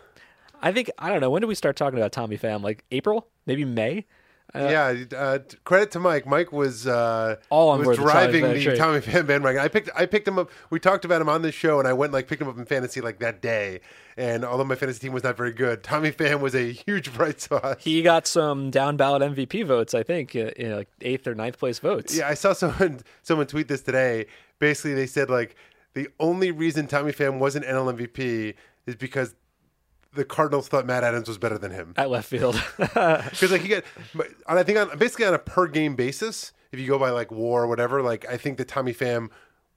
I 0.62 0.74
think 0.74 0.92
I 0.98 1.10
don't 1.10 1.22
know 1.22 1.30
when 1.30 1.42
did 1.42 1.48
we 1.48 1.56
start 1.56 1.78
talking 1.78 1.98
about 1.98 2.12
Tommy 2.12 2.38
Pham? 2.38 2.62
Like 2.62 2.84
April, 2.92 3.28
maybe 3.46 3.64
May. 3.64 4.06
Yeah, 4.54 5.04
uh, 5.16 5.40
credit 5.64 5.92
to 5.92 6.00
Mike. 6.00 6.26
Mike 6.26 6.52
was 6.52 6.88
uh, 6.88 7.38
All 7.50 7.70
on 7.70 7.80
was 7.80 7.98
the 7.98 8.04
driving 8.04 8.44
the. 8.44 8.76
Tommy 8.76 9.00
Pham 9.00 9.28
bandwagon. 9.28 9.62
I 9.62 9.68
picked 9.68 9.90
I 9.96 10.06
picked 10.06 10.28
him 10.28 10.40
up. 10.40 10.50
We 10.70 10.80
talked 10.80 11.06
about 11.06 11.22
him 11.22 11.30
on 11.30 11.42
this 11.42 11.56
show, 11.56 11.80
and 11.80 11.88
I 11.88 11.94
went 11.94 12.14
like 12.14 12.28
picked 12.28 12.42
him 12.42 12.48
up 12.48 12.58
in 12.58 12.66
fantasy 12.66 13.02
like 13.02 13.20
that 13.20 13.42
day. 13.42 13.82
And 14.18 14.46
although 14.46 14.64
my 14.64 14.76
fantasy 14.76 15.00
team 15.00 15.14
was 15.14 15.24
not 15.24 15.36
very 15.36 15.52
good, 15.52 15.84
Tommy 15.84 16.12
Pham 16.12 16.40
was 16.40 16.56
a 16.56 16.72
huge 16.72 17.14
bright 17.14 17.42
spot. 17.42 17.82
He 17.82 18.02
got 18.02 18.28
some 18.28 18.72
down 18.72 18.96
ballot 18.96 19.22
MVP 19.22 19.66
votes, 19.66 19.94
I 19.94 20.04
think, 20.04 20.36
uh, 20.36 20.52
you 20.58 20.70
know, 20.70 20.78
like 20.78 20.90
eighth 21.02 21.28
or 21.28 21.36
ninth 21.36 21.60
place 21.60 21.80
votes. 21.80 22.16
Yeah, 22.16 22.30
I 22.30 22.34
saw 22.34 22.54
someone 22.54 23.02
someone 23.24 23.48
tweet 23.48 23.68
this 23.68 23.82
today. 23.82 24.28
Basically, 24.60 24.94
they 24.94 25.08
said 25.08 25.30
like 25.30 25.56
the 25.94 26.08
only 26.20 26.52
reason 26.52 26.88
Tommy 26.88 27.12
Pham 27.12 27.40
wasn't 27.40 27.66
NL 27.66 27.94
MVP 27.98 28.54
is 28.86 28.96
because 28.96 29.36
the 30.16 30.26
Cardinals 30.26 30.68
thought 30.68 30.86
Matt 30.86 31.04
Adams 31.04 31.28
was 31.28 31.38
better 31.38 31.58
than 31.58 31.72
him. 31.72 31.94
At 31.98 32.10
left 32.10 32.28
field, 32.28 32.62
Because 32.78 33.52
like 33.52 33.62
he 33.62 33.68
got, 33.68 33.84
but 34.14 34.28
I 34.48 34.64
think 34.64 34.80
on 34.80 34.98
basically 34.98 35.26
on 35.26 35.34
a 35.34 35.40
per 35.40 35.68
game 35.68 35.96
basis, 35.96 36.54
if 36.72 36.80
you 36.80 36.88
go 36.88 36.98
by 36.98 37.10
like 37.12 37.32
WAR 37.32 37.64
or 37.64 37.68
whatever, 37.68 38.02
like 38.02 38.26
I 38.28 38.38
think 38.38 38.58
that 38.58 38.68
Tommy 38.68 38.94
Pham 38.94 39.30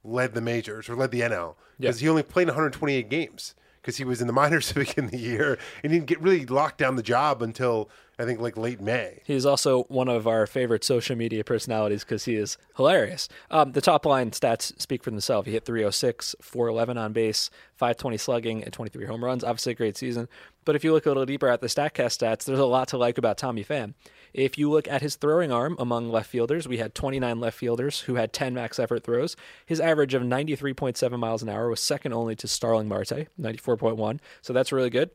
led 0.04 0.34
the 0.34 0.40
majors 0.40 0.88
or 0.88 0.96
led 0.96 1.10
the 1.10 1.20
NL 1.20 1.56
because 1.78 2.00
he 2.00 2.08
only 2.08 2.22
played 2.22 2.48
128 2.48 3.08
games 3.10 3.54
because 3.88 3.96
he 3.96 4.04
was 4.04 4.20
in 4.20 4.26
the 4.26 4.34
minors 4.34 4.68
to 4.68 4.74
begin 4.74 5.06
the 5.06 5.16
year 5.16 5.58
and 5.82 5.90
he 5.90 5.98
didn't 5.98 6.08
get 6.08 6.20
really 6.20 6.44
locked 6.44 6.76
down 6.76 6.96
the 6.96 7.02
job 7.02 7.40
until 7.40 7.88
I 8.18 8.26
think 8.26 8.38
like 8.38 8.58
late 8.58 8.82
May. 8.82 9.22
he's 9.24 9.46
also 9.46 9.84
one 9.84 10.08
of 10.08 10.26
our 10.26 10.46
favorite 10.46 10.84
social 10.84 11.16
media 11.16 11.42
personalities 11.42 12.04
because 12.04 12.26
he 12.26 12.34
is 12.34 12.58
hilarious. 12.76 13.30
Um, 13.50 13.72
the 13.72 13.80
top 13.80 14.04
line 14.04 14.32
stats 14.32 14.78
speak 14.78 15.02
for 15.02 15.10
themselves. 15.10 15.46
He 15.46 15.52
hit 15.52 15.64
306, 15.64 16.34
411 16.42 16.98
on 16.98 17.12
base, 17.14 17.48
520 17.76 18.18
slugging, 18.18 18.62
and 18.62 18.74
23 18.74 19.06
home 19.06 19.24
runs. 19.24 19.42
Obviously, 19.42 19.72
a 19.72 19.76
great 19.76 19.96
season. 19.96 20.28
But 20.66 20.74
if 20.76 20.84
you 20.84 20.92
look 20.92 21.06
a 21.06 21.08
little 21.08 21.24
deeper 21.24 21.48
at 21.48 21.60
the 21.60 21.68
StatCast 21.68 22.18
stats, 22.18 22.44
there's 22.44 22.58
a 22.58 22.66
lot 22.66 22.88
to 22.88 22.98
like 22.98 23.16
about 23.16 23.38
Tommy 23.38 23.64
Pham. 23.64 23.94
If 24.32 24.58
you 24.58 24.70
look 24.70 24.88
at 24.88 25.02
his 25.02 25.16
throwing 25.16 25.50
arm 25.52 25.76
among 25.78 26.10
left 26.10 26.30
fielders, 26.30 26.68
we 26.68 26.78
had 26.78 26.94
29 26.94 27.40
left 27.40 27.58
fielders 27.58 28.00
who 28.00 28.16
had 28.16 28.32
10 28.32 28.54
max 28.54 28.78
effort 28.78 29.04
throws. 29.04 29.36
His 29.66 29.80
average 29.80 30.14
of 30.14 30.22
93.7 30.22 31.18
miles 31.18 31.42
an 31.42 31.48
hour 31.48 31.68
was 31.68 31.80
second 31.80 32.12
only 32.12 32.36
to 32.36 32.48
Starling 32.48 32.88
Marte, 32.88 33.28
94.1. 33.40 34.20
So 34.42 34.52
that's 34.52 34.72
really 34.72 34.90
good. 34.90 35.10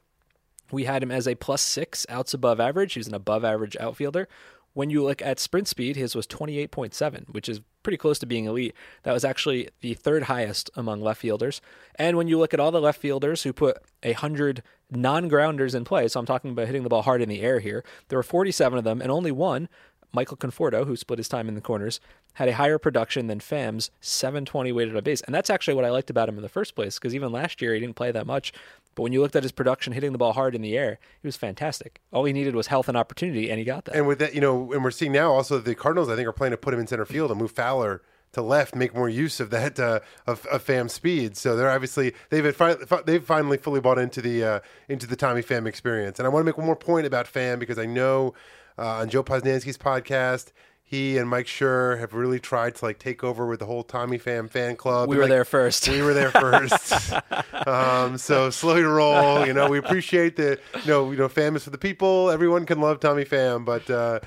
We 0.72 0.86
had 0.86 1.04
him 1.04 1.12
as 1.12 1.28
a 1.28 1.36
plus 1.36 1.62
six 1.62 2.06
outs 2.10 2.34
above 2.34 2.60
average. 2.60 2.94
He 2.94 3.00
was 3.00 3.08
an 3.08 3.14
above 3.14 3.46
average 3.46 3.78
outfielder. 3.78 4.28
When 4.74 4.90
you 4.90 5.04
look 5.04 5.22
at 5.22 5.40
sprint 5.40 5.68
speed, 5.68 5.96
his 5.96 6.16
was 6.16 6.26
28.7, 6.28 7.30
which 7.30 7.48
is 7.48 7.62
pretty 7.84 7.98
close 7.98 8.18
to 8.20 8.26
being 8.26 8.46
elite. 8.46 8.74
That 9.04 9.14
was 9.14 9.24
actually 9.24 9.70
the 9.82 9.94
third 9.94 10.24
highest 10.24 10.72
among 10.76 11.02
left 11.02 11.22
fielders. 11.22 11.62
And 11.96 12.18
when 12.18 12.28
you 12.28 12.40
look 12.40 12.54
at 12.54 12.60
all 12.60 12.72
the 12.72 12.82
left 12.82 13.00
fielders 13.00 13.44
who 13.44 13.54
put 13.54 13.78
a 14.02 14.14
100 14.14 14.64
non 14.90 15.28
grounders 15.28 15.76
in 15.76 15.86
play, 15.86 16.08
so 16.08 16.20
I'm 16.20 16.26
talking 16.26 16.52
about 16.52 16.68
hitting 16.68 16.84
the 16.84 16.90
ball 16.90 17.04
hard 17.04 17.22
in 17.22 17.30
the 17.30 17.42
air 17.42 17.60
here, 17.60 17.84
there 18.10 18.18
were 18.18 18.24
47 18.24 18.78
of 18.78 18.84
them, 18.84 19.02
and 19.02 19.12
only 19.12 19.32
one, 19.32 19.70
Michael 20.12 20.38
Conforto, 20.38 20.86
who 20.86 20.96
split 20.96 21.18
his 21.18 21.28
time 21.28 21.48
in 21.48 21.56
the 21.56 21.62
corners, 21.62 22.00
had 22.34 22.48
a 22.48 22.56
higher 22.56 22.78
production 22.78 23.28
than 23.28 23.40
Pham's 23.40 23.90
720 24.00 24.72
weighted 24.72 24.96
on 24.96 25.04
base. 25.04 25.22
And 25.22 25.34
that's 25.34 25.50
actually 25.50 25.74
what 25.74 25.86
I 25.86 25.90
liked 25.90 26.10
about 26.10 26.30
him 26.30 26.38
in 26.38 26.44
the 26.44 26.50
first 26.50 26.76
place, 26.76 27.00
because 27.00 27.16
even 27.16 27.32
last 27.32 27.62
year 27.62 27.74
he 27.74 27.80
didn't 27.80 27.96
play 27.96 28.12
that 28.12 28.28
much. 28.28 28.54
But 28.96 29.04
when 29.04 29.14
you 29.14 29.22
looked 29.22 29.36
at 29.36 29.44
his 29.44 29.52
production 29.52 29.94
hitting 29.94 30.12
the 30.12 30.18
ball 30.18 30.34
hard 30.34 30.56
in 30.56 30.62
the 30.62 30.78
air, 30.78 31.00
he 31.22 31.28
was 31.28 31.36
fantastic. 31.36 32.02
All 32.12 32.26
he 32.26 32.34
needed 32.34 32.56
was 32.56 32.68
health 32.68 32.88
and 32.88 32.98
opportunity, 32.98 33.50
and 33.50 33.60
he 33.60 33.66
got 33.66 33.86
that. 33.86 33.96
And 33.96 34.08
with 34.08 34.20
that, 34.20 34.36
you 34.36 34.42
know, 34.42 34.72
and 34.72 34.84
we're 34.84 34.92
seeing 34.92 35.12
now 35.12 35.32
also 35.32 35.60
the 35.60 35.76
Cardinals 35.76 36.10
I 36.10 36.16
think 36.16 36.28
are 36.28 36.34
planning 36.34 36.54
to 36.54 36.58
put 36.58 36.74
him 36.74 36.80
in 36.80 36.88
center 36.88 37.06
field 37.06 37.32
and 37.32 37.40
move 37.40 37.52
Fowler 37.52 38.02
to 38.34 38.42
left, 38.42 38.76
make 38.76 38.96
more 38.96 39.10
use 39.10 39.40
of 39.40 39.52
that 39.52 39.80
uh, 39.80 40.00
of, 40.28 40.46
of 40.48 40.66
Pham 40.66 40.90
speed. 40.90 41.38
So 41.38 41.56
they're 41.56 41.70
obviously 41.70 42.14
they've 42.30 42.56
fi- 42.56 42.76
they've 43.06 43.24
finally 43.24 43.58
fully 43.58 43.80
bought 43.80 44.00
into 44.00 44.22
the 44.22 44.44
uh, 44.44 44.60
into 44.90 45.08
the 45.08 45.16
Tommy 45.16 45.42
Pham 45.42 45.68
experience. 45.68 46.20
And 46.20 46.26
I 46.26 46.30
want 46.30 46.42
to 46.42 46.46
make 46.46 46.58
one 46.58 46.66
more 46.66 46.76
point 46.76 47.06
about 47.06 47.32
Pham 47.32 47.60
because 47.60 47.80
I 47.80 47.86
know 47.86 48.34
uh, 48.78 48.98
on 48.98 49.10
Joe 49.10 49.24
Posnanski's 49.24 49.78
podcast. 49.78 50.52
He 50.94 51.18
and 51.18 51.28
Mike 51.28 51.48
Schur 51.48 51.98
have 52.00 52.14
really 52.14 52.40
tried 52.40 52.76
to 52.76 52.86
like 52.86 53.00
take 53.00 53.24
over 53.24 53.48
with 53.48 53.58
the 53.60 53.66
whole 53.66 53.82
Tommy 53.84 54.20
Pham 54.20 54.48
fan 54.48 54.76
club. 54.76 55.10
we 55.10 55.16
And, 55.16 55.18
were 55.18 55.24
like, 55.24 55.30
there 55.32 55.44
first. 55.46 55.88
we 55.90 56.04
were 56.04 56.14
there 56.14 56.30
first. 56.30 57.14
um, 57.68 58.16
so 58.20 58.52
slow 58.52 58.80
to 58.80 58.88
roll. 58.88 59.44
You 59.44 59.54
know, 59.54 59.68
we 59.70 59.80
appreciate 59.80 60.36
the 60.36 60.60
you 60.84 60.88
know 60.88 61.10
you 61.10 61.18
know 61.18 61.28
Pham 61.28 61.56
is 61.56 61.64
for 61.64 61.72
the 61.72 61.80
people. 61.80 62.30
Everyone 62.30 62.68
can 62.68 62.80
love 62.80 63.00
Tommy 63.00 63.26
Pham, 63.26 63.66
but 63.66 63.90
uh, 63.90 64.20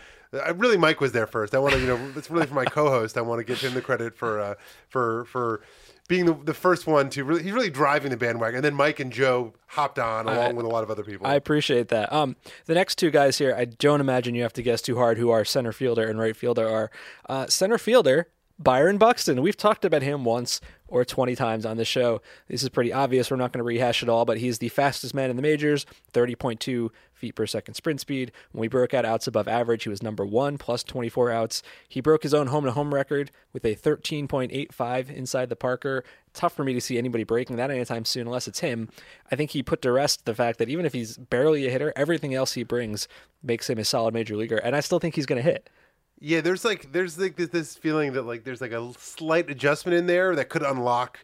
I 0.44 0.50
really 0.50 0.76
Mike 0.76 1.00
was 1.00 1.12
there 1.12 1.28
first. 1.28 1.54
I 1.54 1.58
want 1.60 1.74
to 1.74 1.80
you 1.80 1.86
know 1.86 2.00
it's 2.16 2.30
really 2.32 2.46
for 2.48 2.54
my 2.54 2.64
co-host. 2.64 3.16
I 3.16 3.20
want 3.20 3.38
to 3.38 3.44
give 3.44 3.60
him 3.60 3.74
the 3.74 3.80
credit 3.80 4.16
for 4.16 4.40
uh, 4.40 4.54
for 4.88 5.24
for 5.26 5.62
being 6.06 6.26
the, 6.26 6.34
the 6.34 6.54
first 6.54 6.86
one 6.86 7.10
to 7.10 7.24
really 7.24 7.42
he's 7.42 7.52
really 7.52 7.70
driving 7.70 8.10
the 8.10 8.16
bandwagon. 8.16 8.56
And 8.56 8.64
then 8.64 8.74
Mike 8.74 9.00
and 9.00 9.12
Joe 9.12 9.54
hopped 9.68 9.98
on 9.98 10.26
along 10.26 10.56
with 10.56 10.64
a 10.64 10.68
lot 10.68 10.84
of 10.84 10.90
other 10.90 11.02
people. 11.02 11.26
I 11.26 11.34
appreciate 11.34 11.88
that. 11.88 12.12
Um, 12.12 12.36
the 12.66 12.74
next 12.74 12.96
two 12.96 13.10
guys 13.10 13.38
here, 13.38 13.54
I 13.56 13.64
don't 13.64 14.00
imagine 14.00 14.34
you 14.34 14.42
have 14.42 14.52
to 14.54 14.62
guess 14.62 14.82
too 14.82 14.96
hard 14.96 15.18
who 15.18 15.30
our 15.30 15.44
center 15.44 15.72
fielder 15.72 16.08
and 16.08 16.18
right 16.18 16.36
fielder 16.36 16.68
are. 16.68 16.90
Uh, 17.28 17.46
center 17.46 17.78
fielder, 17.78 18.28
Byron 18.58 18.98
Buxton. 18.98 19.42
We've 19.42 19.56
talked 19.56 19.84
about 19.84 20.02
him 20.02 20.24
once 20.24 20.60
or 20.88 21.04
20 21.04 21.34
times 21.34 21.66
on 21.66 21.76
the 21.76 21.84
show. 21.84 22.22
This 22.48 22.62
is 22.62 22.68
pretty 22.68 22.92
obvious. 22.92 23.30
We're 23.30 23.36
not 23.36 23.52
going 23.52 23.58
to 23.58 23.64
rehash 23.64 24.02
it 24.02 24.08
all, 24.08 24.24
but 24.24 24.38
he's 24.38 24.58
the 24.58 24.68
fastest 24.68 25.14
man 25.14 25.30
in 25.30 25.36
the 25.36 25.42
majors, 25.42 25.84
30.2 26.12 26.90
feet 27.16 27.34
per 27.34 27.46
second 27.46 27.74
sprint 27.74 28.00
speed. 28.00 28.32
When 28.52 28.60
we 28.60 28.68
broke 28.68 28.94
out 28.94 29.04
outs 29.04 29.26
above 29.26 29.48
average, 29.48 29.84
he 29.84 29.88
was 29.88 30.02
number 30.02 30.24
one, 30.24 30.58
plus 30.58 30.84
24 30.84 31.30
outs. 31.30 31.62
He 31.88 32.00
broke 32.00 32.22
his 32.22 32.34
own 32.34 32.48
home 32.48 32.64
to 32.64 32.72
home 32.72 32.94
record 32.94 33.30
with 33.52 33.64
a 33.64 33.74
13.85 33.74 35.10
inside 35.10 35.48
the 35.48 35.56
Parker. 35.56 36.04
Tough 36.34 36.54
for 36.54 36.64
me 36.64 36.74
to 36.74 36.80
see 36.80 36.98
anybody 36.98 37.24
breaking 37.24 37.56
that 37.56 37.70
anytime 37.70 38.04
soon 38.04 38.26
unless 38.26 38.46
it's 38.46 38.60
him. 38.60 38.88
I 39.30 39.36
think 39.36 39.50
he 39.50 39.62
put 39.62 39.82
to 39.82 39.92
rest 39.92 40.26
the 40.26 40.34
fact 40.34 40.58
that 40.58 40.68
even 40.68 40.84
if 40.84 40.92
he's 40.92 41.16
barely 41.16 41.66
a 41.66 41.70
hitter, 41.70 41.92
everything 41.96 42.34
else 42.34 42.52
he 42.52 42.62
brings 42.62 43.08
makes 43.42 43.70
him 43.70 43.78
a 43.78 43.84
solid 43.84 44.14
major 44.14 44.36
leaguer. 44.36 44.58
And 44.58 44.76
I 44.76 44.80
still 44.80 44.98
think 44.98 45.14
he's 45.14 45.26
going 45.26 45.42
to 45.42 45.50
hit. 45.50 45.70
Yeah, 46.18 46.40
there's 46.40 46.64
like 46.64 46.92
there's 46.92 47.18
like 47.18 47.36
this, 47.36 47.76
feeling 47.76 48.14
that 48.14 48.22
like 48.22 48.44
there's 48.44 48.60
like 48.60 48.72
a 48.72 48.92
slight 48.98 49.50
adjustment 49.50 49.98
in 49.98 50.06
there 50.06 50.34
that 50.34 50.48
could 50.48 50.62
unlock, 50.62 51.18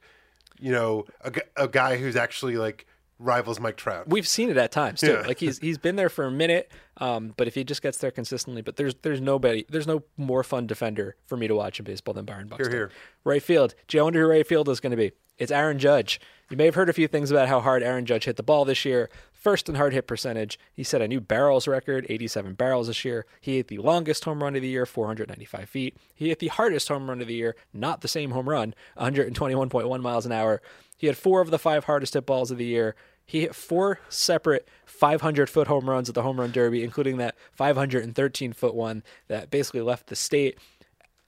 you 0.61 0.71
know, 0.71 1.07
a, 1.23 1.33
a 1.57 1.69
guy 1.69 1.97
who's 1.97 2.15
actually 2.15 2.57
like 2.57 2.87
rivals 3.23 3.61
Mike 3.61 3.77
Trout. 3.77 4.09
We've 4.09 4.27
seen 4.27 4.51
it 4.51 4.57
at 4.57 4.73
times 4.73 5.01
too. 5.01 5.13
Yeah. 5.13 5.27
Like 5.27 5.39
he's 5.39 5.59
he's 5.59 5.79
been 5.79 5.97
there 5.97 6.09
for 6.09 6.25
a 6.25 6.31
minute, 6.31 6.71
um, 6.99 7.35
but 7.37 7.47
if 7.47 7.55
he 7.55 7.65
just 7.65 7.83
gets 7.83 7.99
there 7.99 8.11
consistently, 8.11 8.63
but 8.63 8.77
there's 8.77 8.95
there's 9.03 9.21
nobody, 9.21 9.65
there's 9.69 9.87
no 9.87 10.03
more 10.17 10.43
fun 10.43 10.67
defender 10.67 11.17
for 11.27 11.37
me 11.37 11.49
to 11.49 11.55
watch 11.55 11.79
in 11.79 11.85
baseball 11.85 12.15
than 12.15 12.25
Byron 12.25 12.49
Buxton. 12.49 12.71
here. 12.71 12.89
here. 12.89 12.91
Right 13.25 13.43
field. 13.43 13.75
Do 13.89 13.97
you 13.97 14.05
wonder 14.05 14.23
who 14.23 14.29
right 14.29 14.47
field 14.47 14.69
is 14.69 14.81
going 14.81 14.91
to 14.91 14.97
be? 14.97 15.13
It's 15.39 15.53
Aaron 15.53 15.79
Judge. 15.79 16.21
You 16.51 16.57
may 16.57 16.67
have 16.67 16.75
heard 16.75 16.91
a 16.91 16.93
few 16.93 17.09
things 17.09 17.31
about 17.31 17.49
how 17.49 17.61
hard 17.61 17.83
Aaron 17.83 18.05
Judge 18.05 18.27
hit 18.27 18.37
the 18.37 18.43
ball 18.43 18.65
this 18.65 18.85
year. 18.85 19.09
First 19.33 19.69
in 19.69 19.75
hard 19.75 19.93
hit 19.93 20.07
percentage, 20.07 20.57
he 20.73 20.85
set 20.85 21.03
a 21.03 21.09
new 21.09 21.21
barrels 21.21 21.67
record, 21.67 22.07
87 22.09 22.55
barrels 22.55 22.87
this 22.87 23.05
year. 23.05 23.27
He 23.41 23.57
hit 23.57 23.67
the 23.69 23.79
longest 23.79 24.25
home 24.25 24.41
run 24.41 24.55
of 24.55 24.63
the 24.63 24.69
year, 24.69 24.87
495 24.87 25.69
feet. 25.69 25.97
He 26.15 26.29
hit 26.29 26.39
the 26.39 26.49
hardest 26.49 26.87
home 26.89 27.09
run 27.09 27.21
of 27.21 27.27
the 27.27 27.35
year, 27.35 27.57
not 27.73 28.03
the 28.03 28.09
same 28.09 28.31
home 28.31 28.49
run, 28.49 28.75
121.1 28.97 30.01
miles 30.01 30.27
an 30.27 30.33
hour. 30.33 30.63
He 30.97 31.09
had 31.09 31.17
four 31.17 31.41
of 31.41 31.51
the 31.51 31.59
five 31.59 31.87
hardest 31.87 32.15
hit 32.15 32.25
balls 32.25 32.53
of 32.53 32.59
the 32.59 32.67
year. 32.67 32.95
He 33.27 33.41
hit 33.41 33.55
four 33.55 34.01
separate 34.09 34.69
500 34.85 35.49
foot 35.49 35.67
home 35.67 35.89
runs 35.89 36.09
at 36.09 36.15
the 36.15 36.23
home 36.23 36.39
run 36.39 36.53
derby, 36.53 36.85
including 36.85 37.17
that 37.17 37.37
513 37.53 38.53
foot 38.53 38.75
one 38.75 39.03
that 39.29 39.51
basically 39.51 39.81
left 39.81 40.09
the 40.09 40.17
state. 40.17 40.59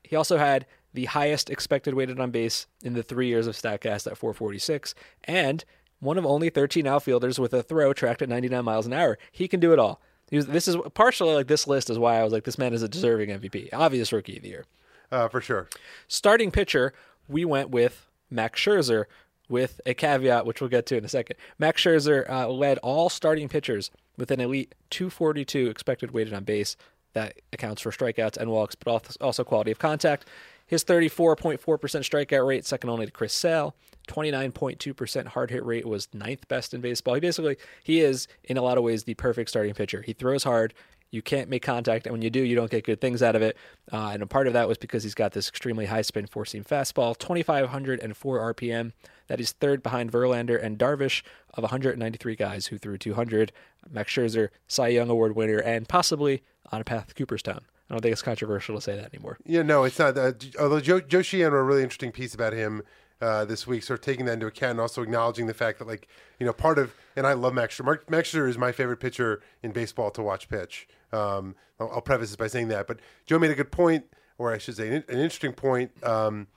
He 0.03 0.17
also 0.17 0.37
had 0.37 0.67
the 0.93 1.07
highest 1.07 1.51
expected 1.51 1.95
weighted 1.95 2.21
on 2.21 2.31
base 2.31 2.67
in 2.83 2.95
the 2.95 3.03
three 3.03 3.27
years 3.27 3.47
of 3.47 3.57
StatCast 3.57 4.07
at 4.07 4.17
446, 4.17 4.95
and 5.25 5.65
one 6.01 6.19
of 6.19 6.27
only 6.27 6.51
13 6.51 6.87
outfielders 6.87 7.39
with 7.39 7.53
a 7.53 7.63
throw 7.63 7.93
tracked 7.93 8.23
at 8.23 8.29
99 8.29 8.65
miles 8.65 8.87
an 8.87 8.93
hour. 8.93 9.19
He 9.33 9.49
can 9.49 9.59
do 9.59 9.73
it 9.73 9.79
all. 9.79 10.01
Was, 10.31 10.47
this 10.47 10.69
is 10.69 10.77
partially 10.95 11.35
like 11.35 11.49
this 11.49 11.67
list 11.67 11.91
is 11.91 11.99
why 11.99 12.19
I 12.19 12.25
was 12.25 12.33
like, 12.33 12.45
this 12.45 12.59
man 12.59 12.75
is 12.75 12.83
a 12.83 12.89
deserving 12.89 13.31
MVP, 13.31 13.71
obvious 13.73 14.13
rookie 14.13 14.37
of 14.37 14.43
the 14.43 14.49
year. 14.49 14.65
Uh, 15.11 15.29
for 15.29 15.41
sure. 15.41 15.69
Starting 16.09 16.51
pitcher, 16.51 16.93
we 17.29 17.45
went 17.45 17.71
with 17.71 18.09
Max 18.31 18.61
Scherzer, 18.61 19.05
with 19.49 19.81
a 19.87 19.95
caveat, 19.95 20.47
which 20.47 20.61
we'll 20.61 20.71
get 20.71 20.87
to 20.87 20.97
in 20.97 21.05
a 21.05 21.09
second. 21.09 21.37
Max 21.59 21.83
Scherzer 21.83 22.29
uh, 22.29 22.49
led 22.49 22.79
all 22.79 23.09
starting 23.09 23.49
pitchers 23.49 23.91
with 24.17 24.31
an 24.31 24.41
elite 24.41 24.75
242 24.91 25.69
expected 25.69 26.13
weighted 26.13 26.33
on 26.33 26.45
base. 26.45 26.77
That 27.13 27.41
accounts 27.53 27.81
for 27.81 27.93
strikeouts 27.93 28.37
and 28.37 28.51
walks, 28.51 28.75
but 28.75 29.17
also 29.21 29.45
quality 29.45 29.71
of 29.71 29.79
contact. 29.79 30.27
His 30.67 30.85
34.4% 30.85 31.59
strikeout 31.59 32.47
rate, 32.47 32.65
second 32.65 32.91
only 32.91 33.07
to 33.07 33.13
Chris 33.13 33.33
Sale. 33.33 33.75
29.2% 34.09 35.27
hard 35.29 35.51
hit 35.51 35.65
rate 35.65 35.87
was 35.87 36.09
ninth 36.13 36.47
best 36.49 36.75
in 36.75 36.81
baseball. 36.81 37.15
He 37.15 37.21
basically 37.21 37.57
he 37.83 38.01
is 38.01 38.27
in 38.45 38.57
a 38.57 38.63
lot 38.63 38.79
of 38.79 38.85
ways 38.85 39.05
the 39.05 39.15
perfect 39.15 39.51
starting 39.51 39.75
pitcher. 39.75 40.03
He 40.03 40.13
throws 40.13 40.45
hard. 40.45 40.75
You 41.15 41.23
can't 41.23 41.49
make 41.49 41.63
contact, 41.63 42.07
and 42.07 42.13
when 42.13 42.23
you 42.23 42.31
do, 42.31 42.43
you 42.43 42.57
don't 42.57 42.71
get 42.71 42.85
good 42.85 43.01
things 43.01 43.23
out 43.23 43.37
of 43.37 43.43
it. 43.43 43.57
Uh, 43.93 44.11
and 44.13 44.23
a 44.23 44.27
part 44.27 44.49
of 44.49 44.53
that 44.55 44.67
was 44.67 44.79
because 44.79 45.05
he's 45.05 45.15
got 45.15 45.33
this 45.33 45.49
extremely 45.49 45.87
high 45.87 46.03
spin 46.03 46.27
four 46.27 46.45
seam 46.45 46.65
fastball, 46.65 47.17
2,504 47.17 48.55
RPM. 48.55 48.93
That 49.29 49.41
is 49.41 49.53
third 49.53 49.81
behind 49.81 50.11
Verlander 50.11 50.61
and 50.61 50.77
Darvish 50.77 51.23
of 51.55 51.63
193 51.63 52.35
guys 52.35 52.67
who 52.67 52.79
threw 52.79 52.99
200. 52.99 53.53
Max 53.89 54.13
Scherzer, 54.13 54.49
Cy 54.67 54.89
Young 54.89 55.09
Award 55.09 55.37
winner, 55.37 55.59
and 55.59 55.89
possibly 55.89 56.43
on 56.73 56.81
a 56.81 56.85
path 56.85 57.07
to 57.07 57.15
Cooperstown. 57.15 57.61
I 57.89 57.95
don't 57.95 58.01
think 58.01 58.13
it's 58.13 58.23
controversial 58.23 58.75
to 58.75 58.81
say 58.81 58.97
that 58.97 59.15
anymore. 59.15 59.39
Yeah, 59.45 59.63
no, 59.63 59.85
it's 59.85 59.99
not. 59.99 60.19
Uh, 60.19 60.33
although 60.59 60.81
Joe, 60.81 61.01
Joe 61.01 61.23
Sheehan 61.23 61.53
wrote 61.53 61.61
a 61.61 61.63
really 61.63 61.83
interesting 61.83 62.11
piece 62.11 62.35
about 62.35 62.55
him 62.55 62.83
uh, 63.21 63.45
this 63.45 63.67
week, 63.67 63.83
sort 63.83 64.01
of 64.01 64.05
taking 64.05 64.27
that 64.27 64.35
into 64.35 64.47
account 64.47 64.73
and 64.73 64.81
also 64.81 65.03
acknowledging 65.03 65.47
the 65.47 65.55
fact 65.55 65.79
that, 65.79 65.89
like, 65.89 66.09
you 66.39 66.47
know, 66.47 66.53
part 66.53 66.79
of, 66.79 66.95
and 67.17 67.27
I 67.27 67.33
love 67.33 67.55
Max 67.55 67.79
Scherzer. 67.79 68.09
Max 68.11 68.33
Scherzer 68.33 68.49
is 68.49 68.59
my 68.59 68.73
favorite 68.73 68.99
pitcher 68.99 69.43
in 69.63 69.73
baseball 69.73 70.11
to 70.13 70.23
watch 70.23 70.49
pitch. 70.49 70.89
Um, 71.13 71.55
I'll, 71.79 71.91
I'll, 71.91 72.01
preface 72.01 72.31
this 72.31 72.37
by 72.37 72.49
saying 72.49 72.69
that. 72.69 72.87
But 72.87 73.01
Joe 73.27 73.39
made 73.39 73.51
a 73.51 73.55
good 73.55 73.71
point, 73.71 74.05
or 74.39 74.53
I 74.53 74.59
should 74.59 74.77
say, 74.77 74.89
an, 74.89 74.95
an 75.09 75.19
interesting 75.19 75.53
point, 75.53 75.93
um, 76.05 76.49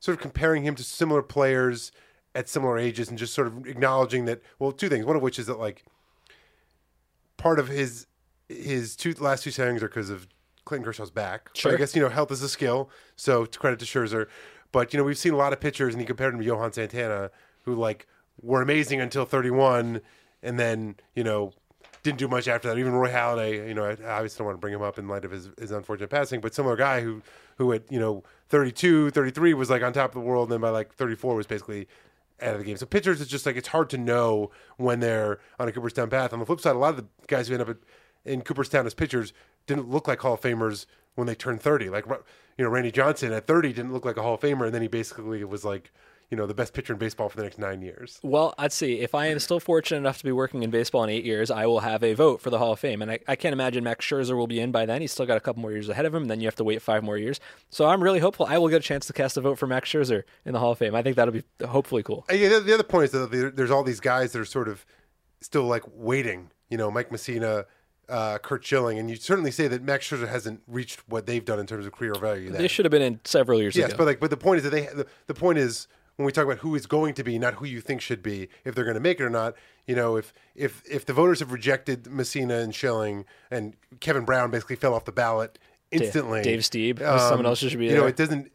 sort 0.00 0.16
of 0.16 0.22
comparing 0.22 0.64
him 0.64 0.74
to 0.74 0.82
similar 0.82 1.22
players 1.22 1.92
at 2.34 2.48
similar 2.48 2.78
ages 2.78 3.08
and 3.08 3.18
just 3.18 3.34
sort 3.34 3.46
of 3.46 3.66
acknowledging 3.66 4.24
that, 4.26 4.42
well, 4.58 4.72
two 4.72 4.88
things. 4.88 5.04
One 5.04 5.16
of 5.16 5.22
which 5.22 5.38
is 5.38 5.46
that, 5.46 5.58
like, 5.58 5.84
part 7.36 7.58
of 7.58 7.68
his 7.68 8.06
his 8.48 8.96
two 8.96 9.14
last 9.20 9.44
two 9.44 9.50
Cy 9.50 9.64
Youngs 9.64 9.82
are 9.82 9.88
because 9.88 10.10
of 10.10 10.26
Clayton 10.64 10.84
Kershaw's 10.84 11.10
back. 11.10 11.50
Sure. 11.54 11.72
But 11.72 11.76
I 11.76 11.78
guess, 11.78 11.94
you 11.94 12.02
know, 12.02 12.08
health 12.08 12.30
is 12.30 12.42
a 12.42 12.48
skill. 12.48 12.90
So 13.16 13.44
to 13.44 13.58
credit 13.58 13.78
to 13.80 13.84
Scherzer. 13.84 14.26
But, 14.72 14.92
you 14.92 14.98
know, 14.98 15.04
we've 15.04 15.18
seen 15.18 15.32
a 15.32 15.36
lot 15.36 15.52
of 15.52 15.60
pitchers, 15.60 15.94
and 15.94 16.00
he 16.00 16.06
compared 16.06 16.34
him 16.34 16.40
to 16.40 16.46
Johan 16.46 16.72
Santana, 16.72 17.30
who, 17.64 17.74
like, 17.74 18.06
were 18.40 18.62
amazing 18.62 19.00
until 19.00 19.24
31 19.24 20.00
and 20.42 20.58
then, 20.58 20.96
you 21.14 21.24
know, 21.24 21.52
didn't 22.02 22.18
do 22.18 22.28
much 22.28 22.48
after 22.48 22.68
that. 22.68 22.78
Even 22.78 22.92
Roy 22.92 23.10
Halladay, 23.10 23.68
you 23.68 23.74
know, 23.74 23.84
I 23.84 23.90
obviously 23.90 24.38
don't 24.38 24.46
want 24.46 24.56
to 24.56 24.60
bring 24.60 24.72
him 24.72 24.82
up 24.82 24.98
in 24.98 25.06
light 25.08 25.24
of 25.24 25.30
his, 25.30 25.50
his 25.58 25.70
unfortunate 25.70 26.08
passing, 26.08 26.40
but 26.40 26.54
similar 26.54 26.76
guy 26.76 27.02
who, 27.02 27.20
who 27.56 27.72
at, 27.72 27.90
you 27.92 27.98
know, 27.98 28.22
32, 28.48 29.10
33 29.10 29.54
was 29.54 29.68
like 29.68 29.82
on 29.82 29.92
top 29.92 30.10
of 30.10 30.14
the 30.14 30.26
world, 30.26 30.48
and 30.48 30.52
then 30.54 30.60
by 30.60 30.70
like 30.70 30.94
34 30.94 31.34
was 31.36 31.46
basically 31.46 31.86
out 32.40 32.54
of 32.54 32.58
the 32.58 32.64
game. 32.64 32.76
So 32.76 32.86
pitchers, 32.86 33.20
it's 33.20 33.30
just 33.30 33.44
like 33.44 33.56
it's 33.56 33.68
hard 33.68 33.90
to 33.90 33.98
know 33.98 34.50
when 34.76 35.00
they're 35.00 35.40
on 35.58 35.68
a 35.68 35.72
Cooperstown 35.72 36.08
path. 36.08 36.32
On 36.32 36.38
the 36.38 36.46
flip 36.46 36.60
side, 36.60 36.74
a 36.74 36.78
lot 36.78 36.90
of 36.90 36.96
the 36.96 37.06
guys 37.26 37.48
who 37.48 37.54
end 37.54 37.62
up 37.62 37.68
at, 37.68 37.76
in 38.24 38.42
Cooperstown 38.42 38.86
as 38.86 38.94
pitchers 38.94 39.32
didn't 39.66 39.88
look 39.88 40.08
like 40.08 40.20
Hall 40.20 40.34
of 40.34 40.40
Famers 40.40 40.86
when 41.14 41.26
they 41.26 41.34
turned 41.34 41.60
30. 41.60 41.90
Like, 41.90 42.06
you 42.06 42.64
know, 42.64 42.70
Randy 42.70 42.90
Johnson 42.90 43.32
at 43.32 43.46
30 43.46 43.72
didn't 43.72 43.92
look 43.92 44.04
like 44.04 44.16
a 44.16 44.22
Hall 44.22 44.34
of 44.34 44.40
Famer, 44.40 44.66
and 44.66 44.74
then 44.74 44.82
he 44.82 44.88
basically 44.88 45.42
was 45.44 45.64
like, 45.64 45.90
you 46.30 46.36
know, 46.36 46.46
the 46.46 46.54
best 46.54 46.72
pitcher 46.72 46.92
in 46.92 46.98
baseball 46.98 47.28
for 47.28 47.36
the 47.36 47.42
next 47.42 47.58
nine 47.58 47.82
years. 47.82 48.20
Well, 48.22 48.54
I'd 48.56 48.72
see. 48.72 49.00
If 49.00 49.16
I 49.16 49.26
am 49.26 49.40
still 49.40 49.58
fortunate 49.58 49.98
enough 49.98 50.18
to 50.18 50.24
be 50.24 50.30
working 50.30 50.62
in 50.62 50.70
baseball 50.70 51.02
in 51.02 51.10
eight 51.10 51.24
years, 51.24 51.50
I 51.50 51.66
will 51.66 51.80
have 51.80 52.04
a 52.04 52.14
vote 52.14 52.40
for 52.40 52.50
the 52.50 52.58
Hall 52.58 52.72
of 52.72 52.78
Fame. 52.78 53.02
And 53.02 53.10
I, 53.10 53.18
I 53.26 53.34
can't 53.34 53.52
imagine 53.52 53.82
Max 53.82 54.06
Scherzer 54.06 54.36
will 54.36 54.46
be 54.46 54.60
in 54.60 54.70
by 54.70 54.86
then. 54.86 55.00
He's 55.00 55.10
still 55.10 55.26
got 55.26 55.36
a 55.36 55.40
couple 55.40 55.60
more 55.60 55.72
years 55.72 55.88
ahead 55.88 56.06
of 56.06 56.14
him. 56.14 56.22
And 56.22 56.30
then 56.30 56.40
you 56.40 56.46
have 56.46 56.54
to 56.56 56.64
wait 56.64 56.82
five 56.82 57.02
more 57.02 57.18
years. 57.18 57.40
So 57.68 57.88
I'm 57.88 58.00
really 58.00 58.20
hopeful 58.20 58.46
I 58.46 58.58
will 58.58 58.68
get 58.68 58.76
a 58.76 58.84
chance 58.84 59.06
to 59.08 59.12
cast 59.12 59.36
a 59.38 59.40
vote 59.40 59.58
for 59.58 59.66
Max 59.66 59.90
Scherzer 59.90 60.22
in 60.44 60.52
the 60.52 60.60
Hall 60.60 60.70
of 60.70 60.78
Fame. 60.78 60.94
I 60.94 61.02
think 61.02 61.16
that'll 61.16 61.34
be 61.34 61.42
hopefully 61.66 62.04
cool. 62.04 62.24
Yeah, 62.30 62.60
the 62.60 62.74
other 62.74 62.84
point 62.84 63.06
is 63.06 63.10
that 63.10 63.52
there's 63.56 63.72
all 63.72 63.82
these 63.82 64.00
guys 64.00 64.30
that 64.30 64.40
are 64.40 64.44
sort 64.44 64.68
of 64.68 64.86
still 65.40 65.64
like 65.64 65.82
waiting. 65.92 66.52
You 66.68 66.78
know, 66.78 66.92
Mike 66.92 67.10
Mussina, 67.10 67.64
uh, 68.10 68.38
Curt 68.38 68.64
Schilling, 68.64 68.98
and 68.98 69.08
you 69.08 69.16
certainly 69.16 69.50
say 69.50 69.68
that 69.68 69.82
Max 69.82 70.08
Scherzer 70.08 70.28
hasn't 70.28 70.62
reached 70.66 71.02
what 71.08 71.26
they've 71.26 71.44
done 71.44 71.58
in 71.58 71.66
terms 71.66 71.86
of 71.86 71.92
career 71.92 72.14
value. 72.14 72.50
They 72.50 72.68
should 72.68 72.84
have 72.84 72.90
been 72.90 73.02
in 73.02 73.20
several 73.24 73.60
years 73.60 73.76
yes, 73.76 73.90
ago. 73.90 73.98
but 73.98 74.06
like, 74.06 74.20
but 74.20 74.30
the 74.30 74.36
point 74.36 74.58
is 74.58 74.64
that 74.64 74.70
they 74.70 74.86
the, 74.86 75.06
the 75.26 75.34
point 75.34 75.58
is 75.58 75.88
when 76.20 76.26
we 76.26 76.32
talk 76.32 76.44
about 76.44 76.58
who 76.58 76.74
is 76.74 76.86
going 76.86 77.14
to 77.14 77.24
be, 77.24 77.38
not 77.38 77.54
who 77.54 77.64
you 77.64 77.80
think 77.80 78.02
should 78.02 78.22
be, 78.22 78.48
if 78.64 78.74
they're 78.74 78.84
going 78.84 78.94
to 78.94 79.00
make 79.00 79.20
it 79.20 79.24
or 79.24 79.30
not. 79.30 79.54
You 79.86 79.94
know, 79.94 80.16
if 80.16 80.34
if 80.54 80.82
if 80.88 81.06
the 81.06 81.14
voters 81.14 81.40
have 81.40 81.50
rejected 81.50 82.04
Mussina 82.04 82.62
and 82.62 82.74
Schilling, 82.74 83.24
and 83.50 83.74
Kevin 84.00 84.26
Brown 84.26 84.50
basically 84.50 84.76
fell 84.76 84.92
off 84.92 85.06
the 85.06 85.12
ballot 85.12 85.58
instantly, 85.90 86.42
Dave, 86.42 86.68
Dave 86.70 86.96
Stieb, 86.98 87.02
um, 87.02 87.18
someone 87.18 87.46
else 87.46 87.60
should 87.60 87.78
be. 87.78 87.86
You 87.86 87.90
there. 87.92 88.00
know, 88.02 88.06
it 88.06 88.16
doesn't. 88.16 88.52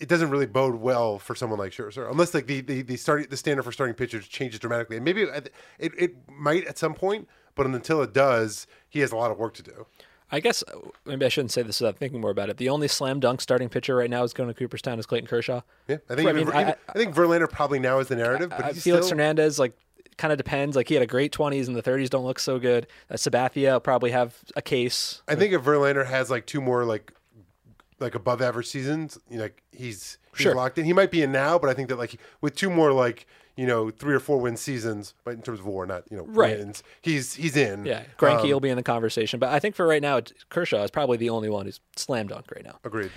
It 0.00 0.08
doesn't 0.08 0.30
really 0.30 0.46
bode 0.46 0.74
well 0.74 1.20
for 1.20 1.36
someone 1.36 1.60
like 1.60 1.70
Scherzer, 1.70 2.10
unless 2.10 2.34
like 2.34 2.46
the 2.46 2.60
the 2.60 2.82
the, 2.82 2.96
start, 2.96 3.30
the 3.30 3.36
standard 3.36 3.62
for 3.62 3.70
starting 3.70 3.94
pitchers 3.94 4.26
changes 4.26 4.58
dramatically, 4.58 4.96
and 4.96 5.04
maybe 5.04 5.22
it, 5.22 5.52
it, 5.78 5.92
it 5.96 6.14
might 6.28 6.66
at 6.66 6.76
some 6.76 6.94
point, 6.94 7.28
but 7.54 7.66
until 7.66 8.02
it 8.02 8.12
does, 8.12 8.66
he 8.88 9.00
has 9.00 9.12
a 9.12 9.16
lot 9.16 9.30
of 9.30 9.38
work 9.38 9.54
to 9.54 9.62
do. 9.62 9.86
I 10.32 10.40
guess 10.40 10.64
maybe 11.04 11.24
I 11.24 11.28
shouldn't 11.28 11.52
say 11.52 11.62
this 11.62 11.80
without 11.80 11.96
thinking 11.96 12.20
more 12.20 12.30
about 12.30 12.48
it. 12.50 12.56
The 12.56 12.68
only 12.68 12.88
slam 12.88 13.20
dunk 13.20 13.40
starting 13.40 13.68
pitcher 13.68 13.94
right 13.94 14.10
now 14.10 14.24
is 14.24 14.32
going 14.32 14.48
to 14.48 14.54
Cooperstown 14.54 14.98
is 14.98 15.06
Clayton 15.06 15.28
Kershaw. 15.28 15.60
Yeah, 15.86 15.98
I 16.10 16.14
think. 16.14 16.28
I, 16.28 16.32
mean, 16.32 16.48
I, 16.50 16.74
I, 16.88 16.92
think 16.94 17.14
Verlander 17.14 17.48
probably 17.48 17.78
now 17.78 18.00
is 18.00 18.08
the 18.08 18.16
narrative, 18.16 18.50
but 18.50 18.74
Felix 18.74 19.06
still... 19.06 19.08
Hernandez 19.10 19.58
like 19.58 19.78
kind 20.16 20.32
of 20.32 20.38
depends. 20.38 20.76
Like 20.76 20.88
he 20.88 20.94
had 20.94 21.02
a 21.02 21.06
great 21.06 21.30
twenties, 21.30 21.68
and 21.68 21.76
the 21.76 21.82
thirties 21.82 22.10
don't 22.10 22.24
look 22.24 22.38
so 22.38 22.58
good. 22.58 22.86
Uh, 23.10 23.14
Sabathia 23.14 23.74
will 23.74 23.80
probably 23.80 24.10
have 24.10 24.36
a 24.56 24.62
case. 24.62 25.22
I 25.28 25.34
think 25.34 25.52
if 25.52 25.62
Verlander 25.62 26.06
has 26.06 26.30
like 26.30 26.46
two 26.46 26.60
more 26.60 26.84
like 26.84 27.12
like 28.00 28.14
above 28.14 28.42
average 28.42 28.66
seasons, 28.66 29.18
you 29.30 29.36
know, 29.36 29.44
like 29.44 29.62
he's, 29.70 30.18
he's 30.32 30.42
sure. 30.42 30.54
locked 30.54 30.78
in. 30.78 30.84
He 30.84 30.92
might 30.92 31.10
be 31.10 31.22
in 31.22 31.30
now, 31.30 31.58
but 31.58 31.70
I 31.70 31.74
think 31.74 31.88
that 31.90 31.96
like 31.96 32.18
with 32.40 32.56
two 32.56 32.70
more 32.70 32.92
like 32.92 33.26
you 33.56 33.66
know 33.66 33.90
three 33.90 34.14
or 34.14 34.20
four 34.20 34.40
win 34.40 34.56
seasons, 34.56 35.14
but 35.24 35.34
in 35.34 35.42
terms 35.42 35.60
of 35.60 35.66
war, 35.66 35.86
not 35.86 36.04
you 36.10 36.16
know 36.16 36.24
right. 36.26 36.58
wins, 36.58 36.82
he's 37.02 37.34
he's 37.34 37.56
in. 37.56 37.84
Yeah, 37.84 38.04
Greinke 38.18 38.44
um, 38.44 38.50
will 38.50 38.60
be 38.60 38.70
in 38.70 38.76
the 38.76 38.82
conversation, 38.82 39.38
but 39.38 39.50
I 39.50 39.58
think 39.58 39.74
for 39.74 39.86
right 39.86 40.02
now, 40.02 40.20
Kershaw 40.48 40.82
is 40.82 40.90
probably 40.90 41.16
the 41.16 41.30
only 41.30 41.48
one 41.48 41.66
who's 41.66 41.80
slam 41.96 42.28
dunk 42.28 42.50
right 42.54 42.64
now. 42.64 42.78
Agreed. 42.84 43.10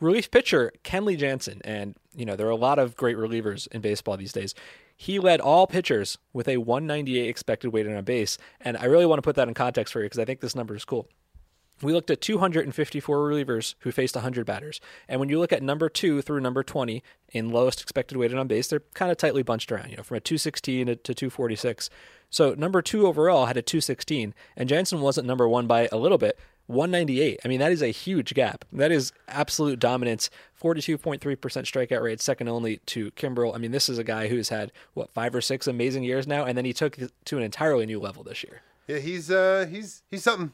Relief 0.00 0.30
pitcher 0.30 0.72
Kenley 0.84 1.18
Jansen, 1.18 1.60
and 1.64 1.96
you 2.14 2.24
know 2.24 2.36
there 2.36 2.46
are 2.46 2.50
a 2.50 2.56
lot 2.56 2.78
of 2.78 2.96
great 2.96 3.16
relievers 3.16 3.66
in 3.68 3.80
baseball 3.80 4.16
these 4.16 4.32
days. 4.32 4.54
He 4.96 5.20
led 5.20 5.40
all 5.40 5.68
pitchers 5.68 6.18
with 6.32 6.48
a 6.48 6.56
198 6.56 7.28
expected 7.28 7.72
weighted 7.72 7.94
on 7.94 8.04
base, 8.04 8.36
and 8.60 8.76
I 8.76 8.84
really 8.84 9.06
want 9.06 9.18
to 9.18 9.22
put 9.22 9.36
that 9.36 9.48
in 9.48 9.54
context 9.54 9.92
for 9.92 10.00
you 10.00 10.06
because 10.06 10.18
I 10.18 10.24
think 10.24 10.40
this 10.40 10.56
number 10.56 10.74
is 10.74 10.84
cool. 10.84 11.08
We 11.82 11.92
looked 11.92 12.10
at 12.10 12.20
254 12.20 13.18
relievers 13.18 13.74
who 13.80 13.92
faced 13.92 14.14
100 14.16 14.44
batters. 14.44 14.80
And 15.08 15.20
when 15.20 15.28
you 15.28 15.38
look 15.38 15.52
at 15.52 15.62
number 15.62 15.88
two 15.88 16.22
through 16.22 16.40
number 16.40 16.62
20 16.62 17.02
in 17.30 17.50
lowest 17.50 17.80
expected 17.80 18.18
weighted 18.18 18.38
on 18.38 18.48
base, 18.48 18.68
they're 18.68 18.82
kind 18.94 19.12
of 19.12 19.16
tightly 19.16 19.42
bunched 19.42 19.70
around, 19.70 19.90
you 19.90 19.96
know, 19.96 20.02
from 20.02 20.16
a 20.16 20.20
216 20.20 20.86
to 20.86 20.96
246. 20.96 21.90
So 22.30 22.54
number 22.54 22.82
two 22.82 23.06
overall 23.06 23.46
had 23.46 23.56
a 23.56 23.62
216, 23.62 24.34
and 24.56 24.68
Jansen 24.68 25.00
wasn't 25.00 25.26
number 25.26 25.48
one 25.48 25.66
by 25.66 25.88
a 25.90 25.96
little 25.96 26.18
bit, 26.18 26.38
198. 26.66 27.40
I 27.42 27.48
mean, 27.48 27.60
that 27.60 27.72
is 27.72 27.82
a 27.82 27.88
huge 27.88 28.34
gap. 28.34 28.66
That 28.70 28.92
is 28.92 29.12
absolute 29.26 29.78
dominance. 29.78 30.28
42.3% 30.60 31.18
strikeout 31.20 32.02
rate, 32.02 32.20
second 32.20 32.48
only 32.48 32.78
to 32.86 33.10
Kimbrel. 33.12 33.54
I 33.54 33.58
mean, 33.58 33.70
this 33.70 33.88
is 33.88 33.96
a 33.96 34.04
guy 34.04 34.28
who's 34.28 34.50
had, 34.50 34.72
what, 34.92 35.10
five 35.10 35.34
or 35.34 35.40
six 35.40 35.66
amazing 35.66 36.04
years 36.04 36.26
now, 36.26 36.44
and 36.44 36.58
then 36.58 36.66
he 36.66 36.74
took 36.74 36.98
to 37.24 37.36
an 37.38 37.42
entirely 37.42 37.86
new 37.86 37.98
level 37.98 38.22
this 38.22 38.42
year. 38.42 38.60
Yeah, 38.88 38.98
he's 38.98 39.30
uh, 39.30 39.66
he's 39.70 40.02
he's 40.10 40.22
something. 40.22 40.50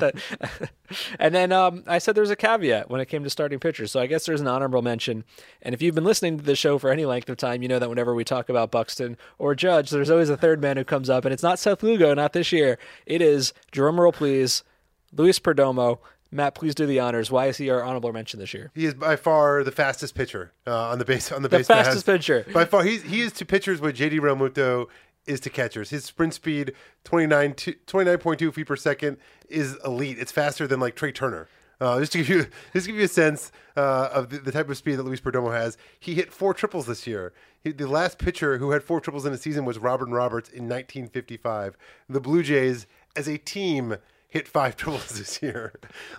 and 1.18 1.34
then 1.34 1.52
um, 1.52 1.84
I 1.86 1.98
said 1.98 2.14
there's 2.14 2.30
a 2.30 2.36
caveat 2.36 2.88
when 2.88 3.00
it 3.00 3.06
came 3.06 3.22
to 3.24 3.30
starting 3.30 3.60
pitchers. 3.60 3.92
So 3.92 4.00
I 4.00 4.06
guess 4.06 4.24
there's 4.24 4.40
an 4.40 4.48
honorable 4.48 4.80
mention. 4.80 5.24
And 5.60 5.74
if 5.74 5.82
you've 5.82 5.94
been 5.94 6.04
listening 6.04 6.38
to 6.38 6.44
the 6.44 6.56
show 6.56 6.78
for 6.78 6.90
any 6.90 7.04
length 7.04 7.28
of 7.28 7.36
time, 7.36 7.60
you 7.62 7.68
know 7.68 7.78
that 7.78 7.90
whenever 7.90 8.14
we 8.14 8.24
talk 8.24 8.48
about 8.48 8.70
Buxton 8.70 9.18
or 9.38 9.54
Judge, 9.54 9.90
there's 9.90 10.08
always 10.10 10.30
a 10.30 10.36
third 10.36 10.62
man 10.62 10.78
who 10.78 10.84
comes 10.84 11.10
up, 11.10 11.26
and 11.26 11.32
it's 11.34 11.42
not 11.42 11.58
Seth 11.58 11.82
Lugo, 11.82 12.14
not 12.14 12.32
this 12.32 12.52
year. 12.52 12.78
It 13.04 13.20
is 13.20 13.52
drumroll 13.70 14.14
please, 14.14 14.64
Luis 15.12 15.38
Perdomo. 15.38 15.98
Matt, 16.30 16.54
please 16.54 16.74
do 16.74 16.84
the 16.84 17.00
honors. 17.00 17.30
Why 17.30 17.46
is 17.46 17.56
he 17.56 17.70
our 17.70 17.82
honorable 17.82 18.12
mention 18.12 18.38
this 18.38 18.52
year? 18.52 18.70
He 18.74 18.84
is 18.84 18.92
by 18.92 19.16
far 19.16 19.64
the 19.64 19.72
fastest 19.72 20.14
pitcher 20.14 20.52
uh, 20.66 20.88
on 20.90 20.98
the 20.98 21.06
base 21.06 21.32
on 21.32 21.40
the, 21.40 21.48
The 21.48 21.58
base. 21.58 21.66
fastest 21.66 22.04
pitcher. 22.04 22.44
By 22.52 22.66
far, 22.66 22.82
he's 22.82 23.02
he 23.02 23.22
is 23.22 23.32
to 23.34 23.46
pitchers 23.46 23.80
what 23.80 23.94
JD 23.94 24.20
Realmuto 24.20 24.88
is 25.28 25.40
to 25.40 25.50
catchers. 25.50 25.90
His 25.90 26.04
sprint 26.04 26.34
speed 26.34 26.72
29 27.04 27.54
to- 27.54 27.74
29.2 27.86 28.52
feet 28.52 28.66
per 28.66 28.76
second 28.76 29.18
is 29.48 29.76
elite. 29.84 30.18
It's 30.18 30.32
faster 30.32 30.66
than 30.66 30.80
like 30.80 30.96
Trea 30.96 31.12
Turner. 31.12 31.48
Uh, 31.80 32.00
just 32.00 32.12
to 32.12 32.18
give 32.18 32.28
you 32.28 32.46
just 32.72 32.86
give 32.86 32.96
you 32.96 33.04
a 33.04 33.08
sense 33.08 33.52
uh, 33.76 34.08
of 34.12 34.30
the, 34.30 34.38
the 34.38 34.50
type 34.50 34.68
of 34.68 34.76
speed 34.76 34.96
that 34.96 35.04
Luis 35.04 35.20
Perdomo 35.20 35.52
has, 35.52 35.76
he 36.00 36.14
hit 36.14 36.32
four 36.32 36.52
triples 36.54 36.86
this 36.86 37.06
year. 37.06 37.32
He, 37.62 37.70
the 37.70 37.86
last 37.86 38.18
pitcher 38.18 38.58
who 38.58 38.72
had 38.72 38.82
four 38.82 39.00
triples 39.00 39.24
in 39.24 39.32
a 39.32 39.38
season 39.38 39.64
was 39.64 39.78
Robin 39.78 40.10
Roberts 40.10 40.48
in 40.48 40.64
1955. 40.64 41.76
The 42.08 42.20
Blue 42.20 42.42
Jays, 42.42 42.86
as 43.14 43.28
a 43.28 43.38
team, 43.38 43.96
hit 44.28 44.46
five 44.46 44.76
triples 44.76 45.18
this 45.18 45.42
year. 45.42 45.72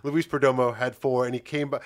Luis 0.03 0.27
Perdomo 0.27 0.75
had 0.75 0.95
four, 0.95 1.25
and 1.25 1.33
he 1.33 1.39
came 1.39 1.69
by. 1.69 1.79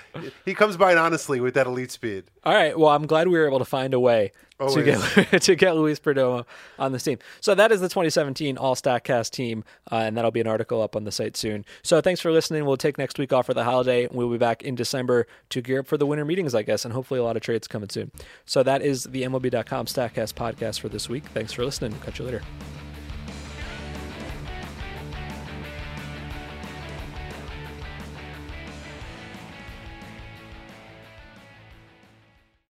He 0.44 0.54
comes 0.54 0.76
by 0.76 0.92
it 0.92 0.98
honestly 0.98 1.40
with 1.40 1.54
that 1.54 1.66
elite 1.66 1.90
speed. 1.90 2.24
All 2.44 2.54
right. 2.54 2.76
Well, 2.78 2.90
I'm 2.90 3.06
glad 3.06 3.28
we 3.28 3.38
were 3.38 3.46
able 3.46 3.58
to 3.58 3.64
find 3.64 3.94
a 3.94 4.00
way 4.00 4.32
to 4.58 4.82
get 4.82 5.42
to 5.42 5.54
get 5.54 5.76
Luis 5.76 6.00
Perdomo 6.00 6.44
on 6.78 6.92
this 6.92 7.02
team. 7.02 7.18
So 7.40 7.54
that 7.54 7.72
is 7.72 7.80
the 7.80 7.88
2017 7.88 8.56
All 8.56 8.74
Statcast 8.74 9.30
team, 9.30 9.64
uh, 9.92 9.96
and 9.96 10.16
that'll 10.16 10.30
be 10.30 10.40
an 10.40 10.46
article 10.46 10.82
up 10.82 10.96
on 10.96 11.04
the 11.04 11.12
site 11.12 11.36
soon. 11.36 11.64
So 11.82 12.00
thanks 12.00 12.20
for 12.20 12.32
listening. 12.32 12.64
We'll 12.64 12.76
take 12.76 12.98
next 12.98 13.18
week 13.18 13.32
off 13.32 13.46
for 13.46 13.54
the 13.54 13.64
holiday. 13.64 14.08
We'll 14.10 14.30
be 14.30 14.38
back 14.38 14.62
in 14.62 14.74
December 14.74 15.26
to 15.50 15.60
gear 15.60 15.80
up 15.80 15.86
for 15.86 15.96
the 15.96 16.06
winter 16.06 16.24
meetings, 16.24 16.54
I 16.54 16.62
guess, 16.62 16.84
and 16.84 16.94
hopefully 16.94 17.20
a 17.20 17.24
lot 17.24 17.36
of 17.36 17.42
trades 17.42 17.68
coming 17.68 17.88
soon. 17.88 18.10
So 18.44 18.62
that 18.62 18.82
is 18.82 19.04
the 19.04 19.22
MLB.com 19.22 19.86
Statcast 19.86 20.34
podcast 20.34 20.80
for 20.80 20.88
this 20.88 21.08
week. 21.08 21.24
Thanks 21.26 21.52
for 21.52 21.64
listening. 21.64 21.94
Catch 22.04 22.18
you 22.18 22.24
later. 22.24 22.42